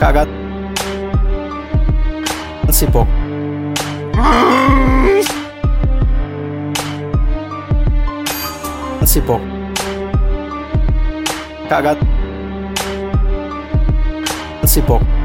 Cagar 0.00 0.28
si 9.16 9.22
po. 9.24 9.40
Kagat. 11.72 11.96
Si 14.68 14.84
po. 14.84 15.15